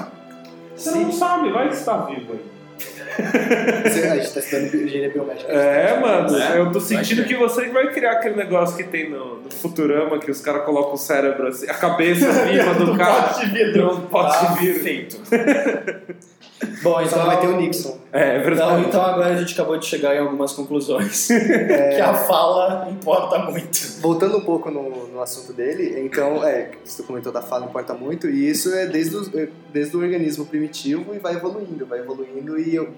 Você 0.75 0.90
não 0.90 1.12
sabe, 1.12 1.50
vai 1.50 1.69
que 1.69 1.76
você 1.76 1.85
tá 1.85 1.99
vivo 1.99 2.33
aí. 2.33 2.45
Você- 3.85 4.07
A 4.09 4.17
gente 4.17 4.33
tá 4.33 4.40
estudando 4.40 4.75
engenharia 4.75 5.11
biomédica. 5.11 5.52
É, 5.52 5.99
mano, 6.00 6.38
É, 6.38 6.59
eu 6.59 6.71
tô 6.73 6.81
sentindo 6.81 7.25
que 7.25 7.35
você 7.37 7.69
vai 7.69 7.93
criar 7.93 8.12
aquele 8.12 8.37
negócio 8.37 8.76
que 8.76 8.85
tem 8.85 9.11
no, 9.11 9.37
no 9.43 9.50
Futurama, 9.52 10.19
que 10.19 10.31
os 10.31 10.40
caras 10.40 10.64
colocam 10.64 10.95
o 10.95 10.99
cérebro 10.99 11.49
assim, 11.49 11.69
a 11.69 11.75
cabeça 11.75 12.31
viva 12.45 12.75
do 12.75 12.97
cara. 12.97 13.33
de 13.38 13.47
vidro. 13.47 13.87
Não 13.87 14.00
pode 14.02 14.35
Ah, 14.37 14.55
vir. 14.59 14.75
Feito. 14.81 15.17
Bom, 16.83 16.93
Só 16.95 17.02
então, 17.02 17.19
não 17.21 17.26
vai 17.26 17.40
ter 17.40 17.47
o 17.49 17.57
Nixon. 17.57 17.97
É, 18.12 18.21
é 18.23 18.33
então, 18.37 18.45
verdade. 18.45 18.85
então 18.87 19.02
agora 19.02 19.35
a 19.35 19.37
gente 19.37 19.55
acabou 19.55 19.79
de 19.79 19.87
chegar 19.87 20.14
em 20.14 20.19
algumas 20.19 20.52
conclusões. 20.52 21.29
Que 21.31 22.00
a 22.00 22.14
fala 22.14 22.88
importa 22.90 23.38
muito. 23.38 24.00
Voltando 24.00 24.37
um 24.38 24.40
pouco 24.43 24.71
no, 24.71 25.07
no 25.09 25.21
assunto 25.23 25.52
dele, 25.52 26.00
então, 26.00 26.45
é, 26.45 26.73
você 26.85 27.02
comentou 27.02 27.33
da 27.33 27.40
fala 27.43 27.64
importa 27.67 27.95
muito, 27.95 28.29
e 28.29 28.49
isso 28.49 28.75
é 28.75 28.87
desde 28.87 29.17
o, 29.17 29.40
é 29.40 29.49
desde 29.73 29.97
o 29.97 30.00
organismo 30.00 30.45
primitivo 30.47 31.14
e 31.14 31.19
vai 31.19 31.35
evoluindo, 31.35 31.87
vai 31.87 32.00
evoluindo, 32.00 32.59
e 32.59 32.79
o, 32.79 32.88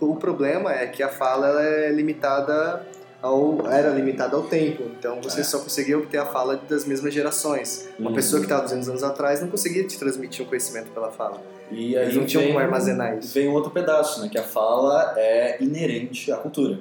o 0.00 0.16
problema 0.16 0.72
é 0.72 0.86
que 0.86 1.02
a 1.02 1.08
fala 1.08 1.46
ela 1.48 1.62
é 1.62 1.90
limitada 1.90 2.84
ao, 3.20 3.66
era 3.70 3.90
limitado 3.90 4.36
ao 4.36 4.42
tempo. 4.44 4.82
Então 4.98 5.20
você 5.22 5.40
É. 5.40 5.44
só 5.44 5.58
conseguia 5.60 5.96
obter 5.96 6.18
a 6.18 6.26
fala 6.26 6.56
das 6.68 6.84
mesmas 6.84 7.14
gerações. 7.14 7.88
Uma 7.98 8.10
Uhum. 8.10 8.16
pessoa 8.16 8.40
que 8.40 8.46
estava 8.46 8.62
200 8.62 8.88
anos 8.88 9.02
atrás 9.04 9.40
não 9.40 9.48
conseguia 9.48 9.84
te 9.84 9.96
transmitir 9.98 10.44
um 10.44 10.48
conhecimento 10.48 10.90
pela 10.90 11.10
fala. 11.12 11.40
E 11.72 11.96
aí 11.96 12.04
Eles 12.04 12.16
não 12.16 12.26
tinham 12.26 12.42
vem- 12.44 12.52
como 12.52 12.64
armazenar 12.64 13.18
isso. 13.18 13.32
Vem 13.34 13.48
um 13.48 13.52
outro 13.52 13.70
pedaço, 13.70 14.20
né? 14.20 14.28
Que 14.28 14.38
a 14.38 14.42
fala 14.42 15.14
é 15.16 15.62
inerente 15.62 16.30
à 16.30 16.36
cultura. 16.36 16.80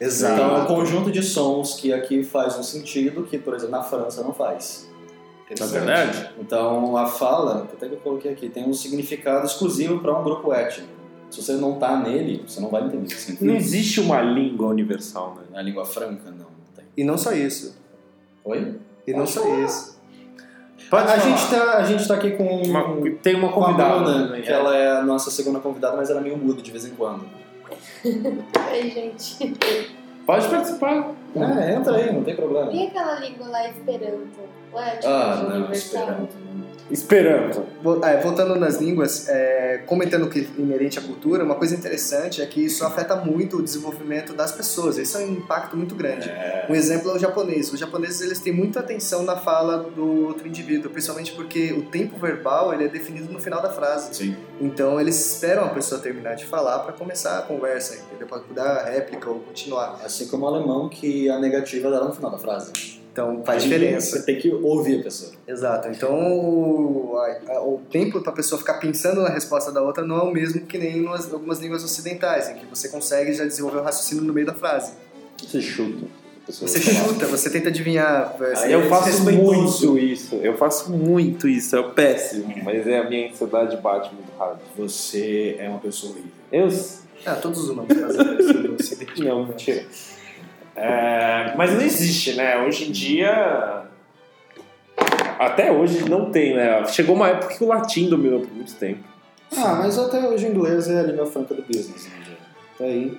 Exato. 0.00 0.34
Então 0.34 0.56
é 0.56 0.60
um 0.62 0.66
conjunto 0.66 1.10
de 1.10 1.22
sons 1.22 1.74
que 1.74 1.92
aqui 1.92 2.22
faz 2.22 2.58
um 2.58 2.62
sentido 2.62 3.24
que, 3.24 3.38
por 3.38 3.54
exemplo, 3.54 3.72
na 3.76 3.82
França 3.82 4.22
não 4.22 4.32
faz. 4.32 4.88
Na 5.58 5.66
verdade? 5.66 6.30
Então 6.38 6.96
a 6.96 7.06
fala, 7.06 7.68
até 7.72 7.88
que 7.88 7.94
eu 7.94 7.98
coloquei 7.98 8.30
aqui, 8.30 8.48
tem 8.48 8.64
um 8.68 8.72
significado 8.72 9.44
exclusivo 9.44 9.98
para 9.98 10.16
um 10.18 10.22
grupo 10.22 10.52
étnico. 10.52 10.88
Se 11.28 11.42
você 11.42 11.52
não 11.54 11.74
tá 11.78 11.96
nele, 11.96 12.44
você 12.46 12.60
não 12.60 12.68
vai 12.70 12.82
entender 12.84 13.04
o 13.12 13.36
que 13.36 13.44
Não 13.44 13.54
existe 13.56 14.00
uma 14.00 14.20
língua 14.22 14.68
universal, 14.68 15.34
né? 15.36 15.42
Na 15.52 15.60
língua 15.62 15.84
franca, 15.84 16.30
não. 16.30 16.36
não 16.38 16.46
tem. 16.74 16.84
E 16.96 17.04
não 17.04 17.18
só 17.18 17.32
isso. 17.32 17.76
Oi? 18.44 18.76
E 19.06 19.12
não 19.12 19.26
só 19.26 19.42
isso. 19.64 19.89
Pode 20.90 21.04
a, 21.04 21.18
falar. 21.18 21.18
gente 21.36 21.50
tá, 21.50 21.76
a 21.78 21.82
gente 21.84 22.08
tá 22.08 22.14
aqui 22.14 22.30
com, 22.32 22.44
Uma- 22.44 23.10
tem 23.22 23.36
uma 23.36 23.52
com 23.52 23.62
a 23.62 23.66
convidada 23.66 24.00
Bruna, 24.00 24.40
que 24.40 24.48
é. 24.50 24.52
ela 24.52 24.76
é 24.76 24.90
a 24.98 25.02
nossa 25.02 25.30
segunda 25.30 25.60
convidada, 25.60 25.96
mas 25.96 26.10
ela 26.10 26.18
é 26.20 26.22
meio 26.22 26.36
muda 26.36 26.60
de 26.60 26.70
vez 26.70 26.84
em 26.84 26.90
quando. 26.90 27.24
Oi, 28.04 28.90
gente. 28.90 29.54
Pode 30.26 30.48
participar. 30.48 31.12
É, 31.36 31.74
entra 31.74 31.96
aí, 31.96 32.12
não 32.12 32.22
tem 32.24 32.34
problema. 32.34 32.72
E 32.72 32.86
aquela 32.88 33.20
língua 33.20 33.48
lá, 33.48 33.68
Esperanto? 33.68 34.40
Ué, 34.72 34.90
tipo, 34.96 35.06
Ah, 35.08 35.36
não, 35.48 35.56
universal? 35.56 36.28
Esperanto. 36.90 37.64
É, 38.04 38.20
voltando 38.20 38.56
nas 38.56 38.76
línguas, 38.76 39.28
é, 39.28 39.82
comentando 39.86 40.28
que 40.28 40.48
inerente 40.58 40.98
à 40.98 41.02
cultura, 41.02 41.44
uma 41.44 41.54
coisa 41.54 41.74
interessante 41.74 42.42
é 42.42 42.46
que 42.46 42.64
isso 42.64 42.84
afeta 42.84 43.16
muito 43.16 43.58
o 43.58 43.62
desenvolvimento 43.62 44.32
das 44.34 44.52
pessoas. 44.52 44.98
Isso 44.98 45.16
é 45.16 45.20
um 45.20 45.32
impacto 45.32 45.76
muito 45.76 45.94
grande. 45.94 46.28
É, 46.28 46.66
Um 46.68 46.74
exemplo 46.74 47.10
é 47.10 47.14
o 47.14 47.18
japonês. 47.18 47.72
Os 47.72 47.78
japoneses 47.78 48.20
eles 48.20 48.38
têm 48.38 48.52
muita 48.52 48.80
atenção 48.80 49.22
na 49.22 49.36
fala 49.36 49.78
do 49.78 50.26
outro 50.26 50.46
indivíduo, 50.46 50.90
principalmente 50.90 51.32
porque 51.32 51.72
o 51.72 51.82
tempo 51.82 52.18
verbal 52.18 52.72
ele 52.74 52.84
é 52.84 52.88
definido 52.88 53.32
no 53.32 53.40
final 53.40 53.62
da 53.62 53.70
frase. 53.70 54.14
sim. 54.14 54.36
Então 54.60 55.00
eles 55.00 55.32
esperam 55.32 55.64
a 55.64 55.68
pessoa 55.70 56.00
terminar 56.00 56.34
de 56.34 56.44
falar 56.44 56.80
para 56.80 56.92
começar 56.92 57.38
a 57.38 57.42
conversa, 57.42 57.96
entendeu? 57.96 58.26
Para 58.26 58.42
dar 58.54 58.76
a 58.80 58.84
réplica 58.90 59.30
ou 59.30 59.40
continuar. 59.40 60.00
Assim 60.04 60.28
como 60.28 60.44
o 60.44 60.48
alemão, 60.48 60.88
que 60.88 61.30
a 61.30 61.38
negativa 61.38 61.90
dá 61.90 62.04
no 62.04 62.12
final 62.12 62.30
da 62.30 62.38
frase. 62.38 62.99
Então 63.20 63.42
faz 63.44 63.62
Aí 63.62 63.68
diferença. 63.68 64.16
Você 64.18 64.22
tem 64.24 64.38
que 64.38 64.52
ouvir 64.52 65.00
a 65.00 65.02
pessoa. 65.04 65.32
Exato. 65.46 65.88
Então 65.88 66.12
o, 66.38 67.16
a- 67.16 67.52
a- 67.54 67.62
o 67.62 67.80
tempo 67.90 68.20
para 68.20 68.32
a 68.32 68.34
pessoa 68.36 68.58
ficar 68.58 68.74
pensando 68.74 69.20
na 69.22 69.28
resposta 69.30 69.70
da 69.72 69.82
outra 69.82 70.04
não 70.04 70.18
é 70.18 70.22
o 70.22 70.30
mesmo 70.30 70.60
que 70.62 70.78
nem 70.78 70.98
em 70.98 71.06
umas- 71.06 71.32
algumas 71.32 71.58
línguas 71.60 71.84
ocidentais, 71.84 72.48
em 72.48 72.54
que 72.54 72.66
você 72.66 72.88
consegue 72.88 73.32
já 73.32 73.44
desenvolver 73.44 73.78
o 73.78 73.82
raciocínio 73.82 74.24
no 74.24 74.32
meio 74.32 74.46
da 74.46 74.54
frase. 74.54 74.92
Você 75.38 75.60
chuta. 75.60 76.06
Você 76.48 76.80
chuta, 76.80 77.26
você 77.26 77.48
tenta 77.50 77.68
adivinhar. 77.68 78.34
você- 78.36 78.64
Aí 78.64 78.72
eu 78.72 78.80
é 78.80 78.88
faço 78.88 79.22
muito 79.22 79.96
isso. 79.98 80.34
Eu 80.42 80.56
faço 80.56 80.90
muito 80.90 81.46
isso. 81.46 81.76
É 81.76 81.82
péssimo. 81.82 82.52
Mas 82.64 82.86
é 82.88 82.98
a 82.98 83.08
minha 83.08 83.30
ansiedade 83.30 83.76
bate 83.76 84.12
muito 84.12 84.30
rápido. 84.36 84.60
Você 84.76 85.56
é 85.60 85.68
uma 85.68 85.78
pessoa 85.78 86.12
horrível. 86.12 86.30
Eu. 86.50 86.68
Ah, 87.26 87.34
todos 87.36 87.60
os 87.64 87.68
humanos 87.68 87.94
fazem 87.96 88.38
isso 88.40 88.52
no 88.54 88.74
ocidente. 88.74 89.22
Não, 89.22 89.46
mentira. 89.46 89.84
É, 90.82 91.54
mas 91.56 91.72
não 91.74 91.80
existe, 91.82 92.34
né? 92.34 92.58
Hoje 92.64 92.88
em 92.88 92.92
dia. 92.92 93.82
Até 95.38 95.72
hoje 95.72 96.08
não 96.08 96.30
tem, 96.30 96.54
né? 96.54 96.84
Chegou 96.86 97.14
uma 97.16 97.28
época 97.28 97.54
que 97.54 97.64
o 97.64 97.68
latim 97.68 98.08
dominou 98.08 98.40
por 98.40 98.52
muito 98.52 98.74
tempo. 98.74 99.00
Ah, 99.56 99.74
mas 99.76 99.98
até 99.98 100.20
hoje 100.28 100.46
o 100.46 100.50
inglês 100.50 100.88
é 100.88 101.00
a 101.00 101.02
língua 101.02 101.26
franca 101.26 101.54
do 101.54 101.62
business, 101.62 102.06
né? 102.08 102.36
Tá 102.78 102.84
aí. 102.84 103.18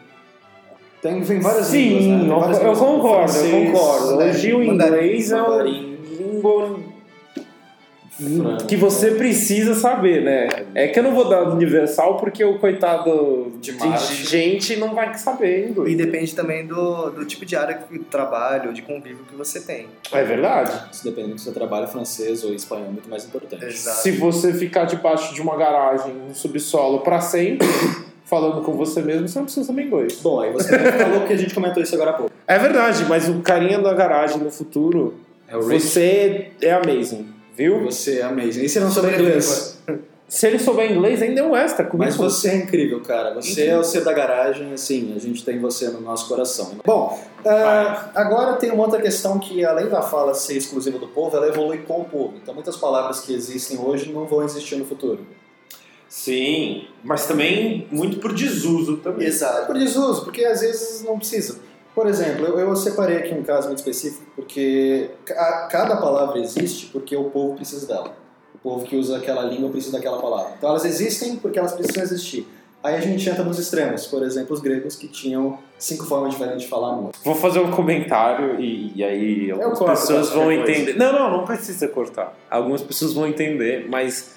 Tem, 1.02 1.22
vem 1.22 1.40
várias 1.40 1.66
Sim, 1.68 1.98
línguas, 1.98 2.60
né? 2.60 2.64
Eu, 2.64 2.68
eu 2.68 2.74
concordo, 2.78 3.32
francês, 3.32 3.54
eu 3.54 3.72
concordo. 3.72 4.18
né? 4.18 4.26
Hoje 4.30 4.54
o 4.54 4.64
Mandarim, 4.66 4.94
inglês 4.96 5.32
é 5.32 5.36
uma 5.36 5.50
mandarim. 5.50 5.98
língua 6.20 6.80
Franca. 8.12 8.66
que 8.66 8.76
você 8.76 9.12
precisa 9.12 9.74
saber, 9.74 10.22
né? 10.22 10.48
É 10.76 10.88
que 10.88 11.00
eu 11.00 11.04
não 11.04 11.14
vou 11.16 11.28
dar 11.30 11.44
universal 11.50 12.18
porque 12.18 12.44
o 12.44 12.60
coitado 12.60 13.54
De 13.60 13.72
de, 13.72 14.26
gente 14.26 14.76
não 14.78 14.94
vai 14.94 15.14
saber 15.18 15.68
E 15.68 15.70
inglês. 15.72 15.98
depende 15.98 16.36
também 16.36 16.68
do, 16.68 17.10
do 17.10 17.26
tipo 17.26 17.46
de 17.46 17.56
área 17.56 17.80
de 17.90 18.00
trabalho, 18.00 18.74
de 18.74 18.82
convívio 18.82 19.24
que 19.30 19.36
você 19.36 19.62
tem. 19.62 19.88
É 20.12 20.24
verdade. 20.24 20.96
Se 20.96 21.04
dependendo 21.04 21.38
se 21.40 21.46
você 21.46 21.52
trabalha 21.52 21.88
francês 21.88 22.44
ou 22.44 22.54
espanhol, 22.54 22.88
é 22.88 22.92
muito 22.92 23.10
mais 23.10 23.26
importante. 23.26 23.64
Exato. 23.66 23.98
Se 24.02 24.12
você 24.12 24.54
ficar 24.54 24.86
debaixo 24.86 25.34
de 25.34 25.42
uma 25.42 25.56
garagem, 25.58 26.14
no 26.14 26.36
subsolo, 26.36 27.00
pra 27.00 27.22
sempre, 27.22 27.68
falando 28.26 28.62
com 28.62 28.74
você 28.74 29.02
mesmo, 29.02 29.28
você 29.28 29.40
não 29.40 29.46
precisa 29.46 29.66
saber 29.66 29.84
inglês. 29.84 30.20
Bom, 30.22 30.40
aí 30.42 30.52
você 30.52 30.78
falou 30.78 31.22
que 31.26 31.34
a 31.34 31.38
gente 31.38 31.54
comentou 31.54 31.82
isso 31.82 31.96
agora 31.96 32.12
há 32.12 32.14
pouco. 32.14 32.32
É 32.48 32.58
verdade, 32.60 33.06
mas 33.06 33.28
o 33.30 33.40
carinha 33.42 33.80
da 33.80 33.94
garagem 33.94 34.38
no 34.38 34.52
futuro, 34.52 35.16
É 35.48 35.58
você 35.58 36.52
é 36.62 36.72
amazing, 36.74 37.28
viu? 37.56 37.84
Você 37.84 38.20
é 38.20 38.24
amazing. 38.24 38.64
E 38.64 38.70
se 38.70 38.80
não 38.80 38.92
souber 38.92 39.20
inglês? 39.20 39.78
Se 40.32 40.48
ele 40.48 40.60
souber 40.60 40.90
inglês, 40.90 41.22
ainda 41.22 41.42
é 41.42 41.44
um 41.44 41.54
extra 41.54 41.84
comigo. 41.86 42.06
Mas 42.06 42.16
você 42.16 42.52
é 42.52 42.56
incrível, 42.56 43.02
cara. 43.02 43.34
Você 43.34 43.66
é 43.66 43.78
o 43.78 43.84
ser 43.84 44.02
da 44.02 44.14
garagem, 44.14 44.72
assim, 44.72 45.14
a 45.14 45.20
gente 45.20 45.44
tem 45.44 45.60
você 45.60 45.90
no 45.90 46.00
nosso 46.00 46.30
coração. 46.30 46.78
Bom, 46.86 47.22
ah, 47.46 48.12
agora 48.16 48.54
tem 48.54 48.72
uma 48.72 48.84
outra 48.84 49.02
questão 49.02 49.38
que, 49.38 49.66
além 49.66 49.90
da 49.90 50.02
fala 50.02 50.34
ser 50.34 50.56
exclusiva 50.56 50.98
do 50.98 51.10
povo, 51.10 51.36
ela 51.36 51.50
evolui 51.50 51.80
com 51.80 52.00
o 52.00 52.06
povo. 52.06 52.36
Então, 52.42 52.54
muitas 52.54 52.78
palavras 52.78 53.20
que 53.20 53.34
existem 53.34 53.78
hoje 53.78 54.10
não 54.14 54.26
vão 54.26 54.42
existir 54.42 54.78
no 54.78 54.86
futuro. 54.86 55.20
Sim, 56.08 56.88
mas 57.04 57.26
também 57.26 57.88
muito 57.92 58.20
por 58.20 58.34
desuso 58.34 58.98
também. 58.98 59.26
É 59.26 59.30
Exato. 59.30 59.66
por 59.66 59.78
desuso, 59.78 60.24
porque 60.24 60.46
às 60.46 60.62
vezes 60.62 61.04
não 61.04 61.18
precisa. 61.18 61.60
Por 61.94 62.08
exemplo, 62.08 62.46
eu, 62.46 62.60
eu 62.60 62.76
separei 62.76 63.18
aqui 63.18 63.34
um 63.34 63.44
caso 63.44 63.68
muito 63.68 63.80
específico, 63.80 64.26
porque 64.36 65.10
ca- 65.26 65.68
cada 65.70 65.98
palavra 65.98 66.40
existe 66.40 66.88
porque 66.88 67.16
o 67.16 67.26
povo 67.26 67.56
precisa 67.56 67.86
dela. 67.86 68.16
O 68.56 68.58
povo 68.60 68.86
que 68.86 68.96
usa 68.96 69.18
aquela 69.18 69.44
língua 69.44 69.70
precisa 69.70 69.98
daquela 69.98 70.22
palavra. 70.22 70.54
Então 70.58 70.70
elas 70.70 70.86
existem 70.86 71.36
porque 71.36 71.60
elas 71.60 71.74
precisam 71.74 72.04
existir. 72.04 72.48
Aí 72.84 72.96
a 72.96 73.00
gente 73.00 73.30
entra 73.30 73.44
nos 73.44 73.60
extremos. 73.60 74.08
Por 74.08 74.24
exemplo, 74.24 74.54
os 74.54 74.60
gregos 74.62 74.96
que 74.96 75.08
tinham 75.08 75.60
cinco 75.78 76.06
formas 76.06 76.32
diferentes 76.34 76.64
de 76.64 76.68
falar 76.68 76.94
amor. 76.94 77.12
Vou 77.24 77.36
fazer 77.36 77.60
um 77.60 77.70
comentário 77.72 78.60
e, 78.60 78.92
e 78.96 79.04
aí 79.04 79.52
algumas 79.52 79.78
corto 79.78 80.00
pessoas 80.00 80.30
vão 80.30 80.52
entender. 80.52 80.96
Não, 80.98 81.12
não, 81.14 81.30
não 81.40 81.46
precisa 81.46 81.88
cortar. 81.88 82.36
Algumas 82.50 82.82
pessoas 82.82 83.14
vão 83.14 83.28
entender, 83.28 83.88
mas 83.90 84.32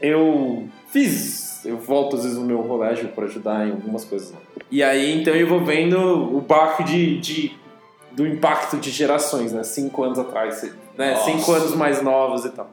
eu 0.00 0.68
fiz. 0.88 1.41
Eu 1.64 1.76
volto 1.78 2.16
às 2.16 2.22
vezes 2.24 2.38
no 2.38 2.44
meu 2.44 2.58
colégio 2.62 3.08
para 3.08 3.24
ajudar 3.24 3.66
em 3.66 3.72
algumas 3.72 4.04
coisas. 4.04 4.32
E 4.70 4.82
aí 4.82 5.20
então 5.20 5.34
eu 5.34 5.46
vou 5.46 5.64
vendo 5.64 5.96
o 6.36 6.40
baque 6.40 6.82
de, 6.84 7.18
de- 7.20 7.52
do 8.10 8.26
impacto 8.26 8.76
de 8.76 8.90
gerações, 8.90 9.52
né? 9.52 9.62
Cinco 9.62 10.02
anos 10.02 10.18
atrás, 10.18 10.62
né? 10.98 11.12
Nossa. 11.12 11.24
Cinco 11.30 11.52
anos 11.52 11.74
mais 11.74 12.02
novos 12.02 12.44
e 12.44 12.50
tal. 12.50 12.70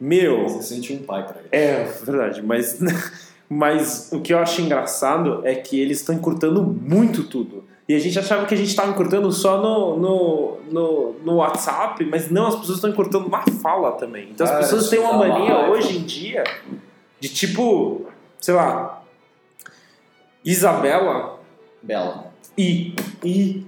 Meu, 0.00 0.48
Você 0.48 0.62
sente 0.74 0.92
um 0.92 0.98
pai 1.02 1.24
pra 1.26 1.36
ele. 1.40 1.48
é, 1.50 1.84
verdade, 2.04 2.40
mas, 2.42 2.78
mas 3.50 4.10
o 4.12 4.20
que 4.20 4.32
eu 4.32 4.38
acho 4.38 4.60
engraçado 4.62 5.40
é 5.44 5.54
que 5.54 5.78
eles 5.80 5.98
estão 5.98 6.14
encurtando 6.14 6.62
muito 6.62 7.24
tudo. 7.24 7.64
E 7.88 7.94
a 7.94 7.98
gente 7.98 8.18
achava 8.18 8.44
que 8.46 8.54
a 8.54 8.56
gente 8.56 8.68
estava 8.68 8.90
encurtando 8.90 9.32
só 9.32 9.60
no, 9.62 9.96
no, 9.96 10.56
no, 10.70 11.12
no 11.24 11.34
WhatsApp, 11.36 12.04
mas 12.04 12.30
não, 12.30 12.46
as 12.48 12.56
pessoas 12.56 12.76
estão 12.78 12.90
encurtando 12.90 13.28
na 13.30 13.42
fala 13.62 13.92
também. 13.92 14.28
Então 14.30 14.46
as 14.46 14.52
Ah, 14.52 14.58
pessoas 14.58 14.88
têm 14.90 14.98
uma 14.98 15.14
mania 15.14 15.70
hoje 15.70 15.96
em 15.96 16.02
dia 16.02 16.44
de 17.20 17.28
tipo, 17.28 18.06
sei 18.40 18.54
lá, 18.54 19.02
Isabela 20.44 21.38
Bela. 21.82 22.32
e. 22.56 22.94
E. 23.24 23.66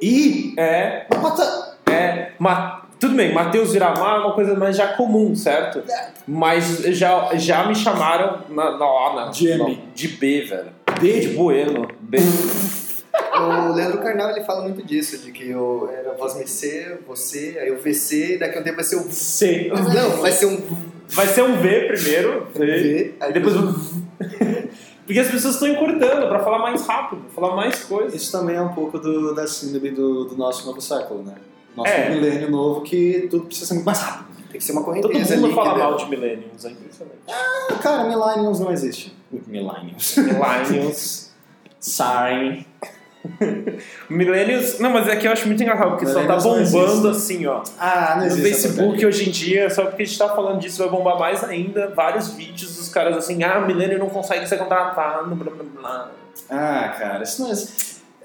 E. 0.00 0.54
É, 0.58 1.06
Mata. 1.20 1.76
é. 1.90 2.32
Ma- 2.38 2.82
tudo 3.00 3.16
bem, 3.16 3.34
Matheus 3.34 3.72
Viramar 3.72 4.16
é 4.16 4.18
uma 4.20 4.34
coisa 4.34 4.54
mais 4.54 4.76
já 4.76 4.88
comum, 4.94 5.34
certo? 5.34 5.82
Mas 6.26 6.78
já, 6.96 7.34
já 7.34 7.66
me 7.66 7.74
chamaram 7.74 8.42
na, 8.48 8.78
na, 8.78 9.14
na, 9.14 9.28
De 9.30 9.48
M. 9.48 9.82
de 9.94 10.08
B, 10.08 10.42
velho. 10.42 10.70
B 11.00 11.20
de 11.20 11.28
Bueno. 11.28 11.88
B. 12.00 12.18
O 13.36 13.72
Leandro 13.72 13.98
Carnal 13.98 14.30
ele 14.30 14.44
fala 14.44 14.62
muito 14.62 14.84
disso, 14.84 15.18
de 15.18 15.30
que 15.32 15.54
o, 15.54 15.88
era 15.92 16.14
voz 16.14 16.34
MC, 16.36 16.98
você, 17.06 17.58
aí 17.60 17.70
o 17.70 17.78
VC, 17.78 18.34
e 18.34 18.38
daqui 18.38 18.56
a 18.58 18.60
um 18.60 18.64
tempo 18.64 18.76
vai 18.76 18.84
ser 18.84 18.96
o. 18.96 19.02
C. 19.10 19.70
Não, 19.92 20.20
vai 20.20 20.30
ser 20.32 20.46
um 20.46 20.60
Vai 21.08 21.26
ser 21.26 21.42
um 21.42 21.56
V 21.60 21.80
primeiro. 21.92 22.46
V. 22.54 22.66
V, 22.66 23.14
Aí 23.20 23.32
depois 23.32 23.56
um. 23.56 23.72
Porque 25.06 25.20
as 25.20 25.28
pessoas 25.30 25.54
estão 25.54 25.68
encurtando 25.68 26.28
pra 26.28 26.38
falar 26.42 26.58
mais 26.60 26.86
rápido, 26.86 27.22
falar 27.34 27.54
mais 27.54 27.84
coisas. 27.84 28.14
Isso 28.14 28.32
também 28.32 28.56
é 28.56 28.62
um 28.62 28.72
pouco 28.72 28.98
do, 28.98 29.34
da 29.34 29.46
síndrome 29.46 29.90
do, 29.90 30.24
do 30.24 30.36
nosso 30.36 30.64
novo 30.66 30.80
século, 30.80 31.22
né? 31.22 31.34
Nosso 31.76 31.90
É. 31.90 32.08
milênio 32.08 32.50
novo 32.50 32.80
que 32.80 33.26
tudo 33.30 33.44
precisa 33.44 33.66
ser 33.66 33.74
muito 33.74 33.84
mais 33.86 33.98
rápido. 34.00 34.24
Tem 34.50 34.58
que 34.58 34.64
ser 34.64 34.72
uma 34.72 34.82
Todo 34.84 35.02
correnteza 35.02 35.34
mundo 35.36 35.46
ali. 35.46 35.54
fala 35.54 35.76
mal 35.78 35.96
de 35.96 36.06
Millenniums, 36.08 36.64
é 36.64 36.70
impressionante. 36.70 37.18
Ah, 37.28 37.74
cara, 37.82 38.04
millennials 38.04 38.60
não 38.60 38.70
existe. 38.72 39.14
Millennials. 39.46 40.16
Millennials. 40.16 41.32
Sorry. 41.80 42.66
Millennials. 44.08 44.78
Não, 44.78 44.90
mas 44.90 45.08
é 45.08 45.16
que 45.16 45.26
eu 45.26 45.32
acho 45.32 45.46
muito 45.46 45.62
engraçado, 45.62 45.90
porque 45.90 46.06
só 46.06 46.24
tá 46.26 46.36
bombando 46.36 47.08
assim, 47.08 47.46
ó. 47.46 47.62
Ah, 47.78 48.14
não 48.16 48.20
No 48.20 48.26
existe. 48.26 48.48
essa 48.50 48.52
Facebook 48.62 48.84
porcaria. 48.88 49.08
hoje 49.08 49.28
em 49.28 49.32
dia, 49.32 49.70
só 49.70 49.84
porque 49.86 50.02
a 50.02 50.06
gente 50.06 50.18
tá 50.18 50.28
falando 50.30 50.60
disso, 50.60 50.78
vai 50.78 50.88
bombar 50.88 51.18
mais 51.18 51.42
ainda. 51.44 51.92
Vários 51.94 52.28
vídeos 52.34 52.76
dos 52.76 52.88
caras 52.88 53.16
assim, 53.16 53.42
ah, 53.42 53.60
milênio 53.60 53.98
não 53.98 54.08
consegue 54.08 54.46
ser 54.48 54.58
contratado, 54.58 55.34
blá 55.34 55.50
blá 55.52 55.64
blá. 55.80 56.10
Ah, 56.50 56.94
cara, 56.98 57.22
isso 57.22 57.42
não 57.42 57.50
é. 57.50 57.54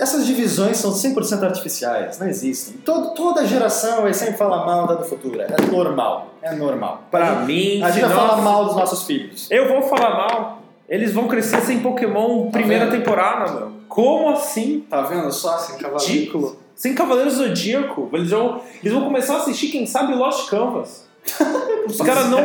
Essas 0.01 0.25
divisões 0.25 0.77
são 0.77 0.91
100% 0.94 1.44
artificiais, 1.44 2.18
não 2.20 2.27
existem. 2.27 2.75
Todo, 2.86 3.13
toda 3.13 3.46
geração 3.46 4.03
vai 4.03 4.13
sempre 4.13 4.38
falar 4.38 4.65
mal 4.65 4.88
da 4.88 4.94
do 4.94 5.03
futuro. 5.03 5.41
É 5.41 5.48
normal. 5.70 6.36
É 6.41 6.56
normal. 6.56 7.03
Pra 7.12 7.36
mim, 7.41 7.84
A 7.84 7.91
gente 7.91 8.06
vai 8.06 8.15
falar 8.15 8.38
mal 8.38 8.63
dos 8.63 8.75
nossos 8.77 9.03
filhos. 9.03 9.51
Eu 9.51 9.68
vou 9.68 9.82
falar 9.82 10.12
mal. 10.15 10.62
Eles 10.88 11.12
vão 11.13 11.27
crescer 11.27 11.60
sem 11.62 11.82
Pokémon 11.82 12.50
primeira 12.50 12.86
vendo? 12.86 12.98
temporada, 12.98 13.51
meu. 13.51 13.78
Como 13.89 14.29
assim? 14.29 14.86
Tá 14.89 15.01
vendo 15.01 15.29
só? 15.31 15.55
Assim, 15.55 15.74
Ridículo. 15.84 16.58
Sem 16.75 16.93
Cavaleiro 16.96 17.29
Zodíaco. 17.29 18.08
Eles 18.13 18.29
vão, 18.29 18.62
eles 18.81 18.93
vão 18.93 19.03
começar 19.03 19.34
a 19.34 19.38
assistir, 19.39 19.67
quem 19.67 19.86
sabe, 19.86 20.13
Lost 20.15 20.50
Canvas. 20.50 21.10
Os 21.86 21.98
caras 21.98 22.29
não, 22.29 22.39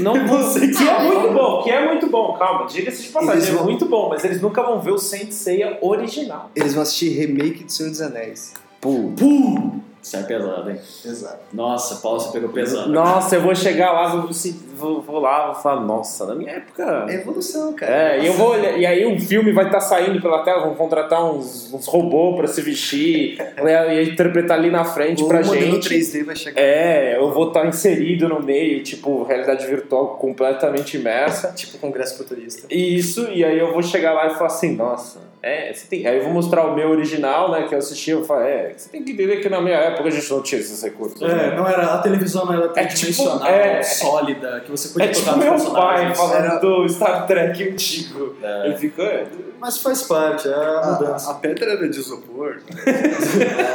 não 0.00 0.26
vão. 0.26 0.52
Que 0.54 0.86
é 0.88 1.02
muito 1.02 1.32
bom, 1.32 1.62
que 1.62 1.70
é 1.70 1.86
muito 1.86 2.06
bom, 2.10 2.34
calma, 2.34 2.66
diga-se 2.66 3.04
de 3.04 3.08
passagem, 3.08 3.48
é 3.48 3.52
vão- 3.54 3.64
muito 3.64 3.86
bom, 3.86 4.10
mas 4.10 4.22
eles 4.24 4.40
nunca 4.42 4.62
vão 4.62 4.80
ver 4.80 4.92
o 4.92 4.98
Saint 4.98 5.30
Seiya 5.32 5.78
original. 5.80 6.50
Eles 6.54 6.74
vão 6.74 6.82
assistir 6.82 7.08
remake 7.10 7.64
de 7.64 7.72
Senhor 7.72 7.88
dos 7.90 8.02
Anéis. 8.02 8.52
Pô. 8.80 9.12
Pum! 9.18 9.80
Isso 10.08 10.16
é 10.16 10.22
pesado, 10.22 10.70
hein? 10.70 10.80
Exato. 11.04 11.38
Nossa, 11.52 11.96
Paulo, 11.96 12.18
você 12.18 12.32
pegou 12.32 12.48
pesado. 12.48 12.90
Nossa, 12.90 13.36
eu 13.36 13.42
vou 13.42 13.54
chegar 13.54 13.92
lá, 13.92 14.08
vou, 14.08 14.30
vou, 14.74 15.02
vou 15.02 15.20
lá, 15.20 15.52
vou 15.52 15.54
falar, 15.56 15.82
nossa, 15.82 16.24
na 16.24 16.34
minha 16.34 16.52
época. 16.52 17.04
É 17.10 17.16
evolução, 17.16 17.74
cara. 17.74 17.92
É, 17.92 18.22
e 18.22 18.26
eu 18.26 18.32
vou 18.32 18.52
olhar, 18.52 18.78
e 18.78 18.86
aí 18.86 19.04
o 19.04 19.20
filme 19.20 19.52
vai 19.52 19.66
estar 19.66 19.80
saindo 19.80 20.18
pela 20.22 20.42
tela, 20.42 20.62
vão 20.62 20.74
contratar 20.74 21.22
uns, 21.22 21.70
uns 21.74 21.86
robôs 21.86 22.38
pra 22.38 22.46
se 22.46 22.62
vestir, 22.62 23.36
e 23.60 24.10
interpretar 24.10 24.58
ali 24.58 24.70
na 24.70 24.82
frente 24.82 25.22
O 25.22 25.28
pra 25.28 25.42
modelo 25.42 25.72
gente. 25.72 25.90
3D 25.90 26.24
vai 26.24 26.36
chegar. 26.36 26.58
É, 26.58 27.18
eu 27.18 27.30
vou 27.30 27.48
estar 27.48 27.66
inserido 27.66 28.30
no 28.30 28.42
meio, 28.42 28.82
tipo, 28.82 29.24
realidade 29.24 29.66
virtual 29.66 30.16
completamente 30.16 30.96
imersa. 30.96 31.52
Tipo 31.52 31.76
Congresso 31.76 32.16
Futurista. 32.16 32.66
Isso, 32.70 33.28
e 33.28 33.44
aí 33.44 33.58
eu 33.58 33.74
vou 33.74 33.82
chegar 33.82 34.14
lá 34.14 34.28
e 34.28 34.30
falar 34.30 34.46
assim, 34.46 34.74
nossa, 34.74 35.20
é, 35.42 35.72
você 35.72 35.86
tem. 35.86 36.06
Aí 36.06 36.16
eu 36.18 36.24
vou 36.24 36.32
mostrar 36.32 36.64
o 36.66 36.74
meu 36.74 36.90
original, 36.90 37.50
né, 37.52 37.66
que 37.68 37.74
eu 37.74 37.78
assisti, 37.78 38.10
eu 38.10 38.24
falo, 38.24 38.42
é, 38.42 38.72
você 38.76 38.88
tem 38.88 39.02
que 39.02 39.12
entender 39.12 39.36
que 39.38 39.48
na 39.48 39.60
minha 39.60 39.76
época 39.76 40.08
a 40.08 40.10
gente 40.10 40.30
não 40.30 40.42
tinha 40.42 40.60
esses 40.60 40.82
recursos. 40.82 41.20
É, 41.22 41.54
não 41.56 41.66
era, 41.66 41.94
a 41.94 41.98
televisão 41.98 42.44
não 42.46 42.54
era 42.54 42.64
É 42.64 42.68
tipo- 42.68 42.88
tridimensional, 42.88 43.46
é- 43.48 43.82
sólida, 43.82 44.60
que 44.64 44.70
você 44.70 44.88
podia 44.88 45.08
É 45.08 45.10
tipo 45.12 45.24
tocar 45.24 45.36
nos 45.52 45.62
meu 45.64 45.72
pai 45.72 46.14
falando 46.14 46.34
Era- 46.44 46.56
do 46.58 46.88
Star 46.88 47.26
Trek 47.26 47.68
antigo. 47.70 48.34
É. 48.42 48.66
Ele 48.66 48.76
fica. 48.76 49.02
é, 49.02 49.26
Mas 49.60 49.78
faz 49.78 50.02
parte, 50.04 50.46
é 50.48 50.52
a 50.54 50.78
A, 50.78 50.92
mudança. 51.00 51.30
a 51.32 51.34
pedra 51.34 51.72
era 51.72 51.88
de 51.88 51.98
isopor. 51.98 52.60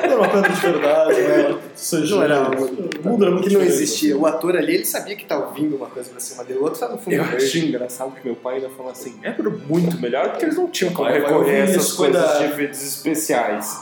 Era 0.03 0.15
uma 0.17 0.29
pedra 0.29 0.49
de 0.49 0.59
verdade, 0.61 1.21
né? 1.21 1.57
Seja, 1.75 2.15
Não 2.15 2.23
era 2.23 2.41
o 2.49 3.09
mundo 3.09 3.23
era 3.25 3.31
muito 3.33 3.49
que 3.49 3.53
não 3.55 3.61
existia. 3.61 4.17
O 4.17 4.25
ator 4.25 4.55
ali, 4.55 4.75
ele 4.75 4.85
sabia 4.85 5.15
que 5.15 5.25
tava 5.25 5.51
vindo 5.53 5.75
uma 5.75 5.87
coisa 5.87 6.09
pra 6.09 6.19
cima 6.19 6.43
dele. 6.43 6.59
O 6.59 6.63
outro 6.63 6.79
tá 6.79 6.87
no 6.87 6.97
fundo 6.97 7.13
Eu 7.15 7.23
achei 7.23 7.65
engraçado 7.65 8.11
que 8.11 8.25
meu 8.25 8.35
pai 8.35 8.55
ainda 8.55 8.69
falou 8.69 8.91
assim: 8.91 9.15
é 9.23 9.33
muito 9.67 9.99
melhor 9.99 10.29
porque 10.29 10.45
eles 10.45 10.55
não 10.55 10.67
tinham 10.67 10.93
como 10.93 11.09
recorrer 11.09 11.52
essas 11.59 11.83
isso, 11.87 11.97
coisas 11.97 12.21
cuidado. 12.21 12.39
de 12.39 12.45
efeitos 12.53 12.81
especiais. 12.83 13.81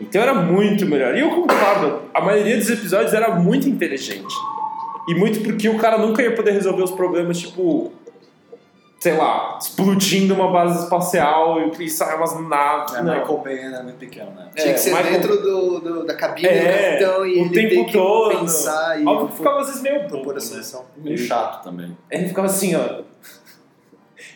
Então 0.00 0.20
era 0.22 0.34
muito 0.34 0.84
melhor. 0.86 1.16
E 1.16 1.20
eu 1.20 1.30
concordo, 1.30 2.02
a 2.12 2.20
maioria 2.20 2.56
dos 2.56 2.68
episódios 2.68 3.14
era 3.14 3.34
muito 3.36 3.68
inteligente. 3.68 4.34
E 5.08 5.14
muito 5.14 5.40
porque 5.42 5.68
o 5.68 5.78
cara 5.78 5.98
nunca 5.98 6.22
ia 6.22 6.34
poder 6.34 6.52
resolver 6.52 6.82
os 6.82 6.90
problemas, 6.90 7.38
tipo, 7.38 7.92
sei 8.98 9.16
lá, 9.16 9.58
explodindo 9.60 10.32
uma 10.34 10.50
base 10.50 10.82
espacial 10.82 11.60
e, 11.78 11.84
e 11.84 11.90
sair 11.90 12.16
umas 12.16 12.40
naves. 12.48 12.94
É, 12.94 13.02
não. 13.02 13.14
Michael 13.14 13.38
Bay 13.38 13.58
era 13.58 13.82
muito 13.82 13.98
pequeno, 13.98 14.30
né? 14.30 14.48
Tinha 14.56 14.72
que 14.72 14.80
ser 14.80 14.94
Michael- 14.94 15.12
dentro 15.20 15.42
do, 15.42 15.80
do- 15.80 16.06
da 16.06 16.14
cabine 16.14 16.48
É, 16.48 16.58
do 16.98 17.04
capitão 17.04 17.26
e 17.26 17.32
o 17.34 17.36
ele 17.42 17.50
tempo 17.50 17.68
tem 17.74 17.84
que 17.86 17.92
todo. 17.92 18.38
pensar 18.40 19.00
e 19.00 19.04
Óbvio 19.06 19.28
que 19.28 19.36
ficava 19.36 19.60
às 19.60 19.66
vezes 19.66 19.82
meio 19.82 20.08
bobo, 20.08 20.32
né? 20.32 20.40
Meio 20.96 21.18
chato 21.18 21.62
também. 21.64 21.96
Ele 22.10 22.28
ficava 22.28 22.46
assim, 22.46 22.74
ó. 22.74 23.02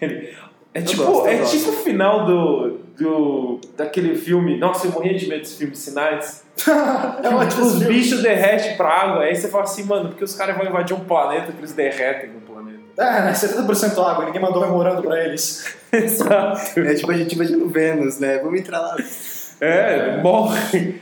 Ele- 0.03 0.37
é 0.79 0.83
Eu 0.83 0.85
tipo, 0.85 1.05
gosto, 1.05 1.27
é 1.29 1.37
gosto. 1.37 1.57
tipo 1.59 1.71
o 1.71 1.73
final 1.75 2.25
do, 2.25 2.79
do. 2.99 3.61
daquele 3.77 4.15
filme. 4.17 4.59
Nossa, 4.59 4.87
eu 4.87 4.93
morria 4.93 5.15
de 5.17 5.29
medo 5.29 5.41
desse 5.41 5.57
filme 5.59 5.75
Sinais. 5.77 6.45
É 7.23 7.29
ótimo 7.29 7.63
Os 7.63 7.69
esse 7.75 7.79
filme. 7.85 7.95
bichos 7.95 8.23
derretem 8.23 8.77
pra 8.77 8.89
água, 8.89 9.23
aí 9.23 9.35
você 9.37 9.49
fala 9.49 9.65
assim, 9.65 9.85
mano, 9.85 10.09
porque 10.09 10.25
os 10.25 10.35
caras 10.35 10.57
vão 10.57 10.67
invadir 10.67 10.95
um 10.97 11.01
planeta 11.01 11.53
que 11.53 11.59
eles 11.59 11.73
derretem 11.73 12.31
no 12.31 12.41
planeta. 12.41 12.79
É, 12.99 13.23
né? 13.27 13.33
70% 13.33 14.05
água, 14.05 14.25
ninguém 14.25 14.41
mandou 14.43 14.61
memorando 14.61 15.03
pra 15.03 15.23
eles. 15.25 15.73
Exato. 15.93 16.81
É 16.81 16.95
tipo 16.95 17.11
a 17.13 17.15
gente 17.17 17.33
imagina 17.35 17.65
o 17.65 17.69
Vênus, 17.69 18.19
né? 18.19 18.39
Vamos 18.39 18.59
entrar 18.59 18.81
lá. 18.81 18.97
É, 19.61 20.21
morre. 20.23 21.01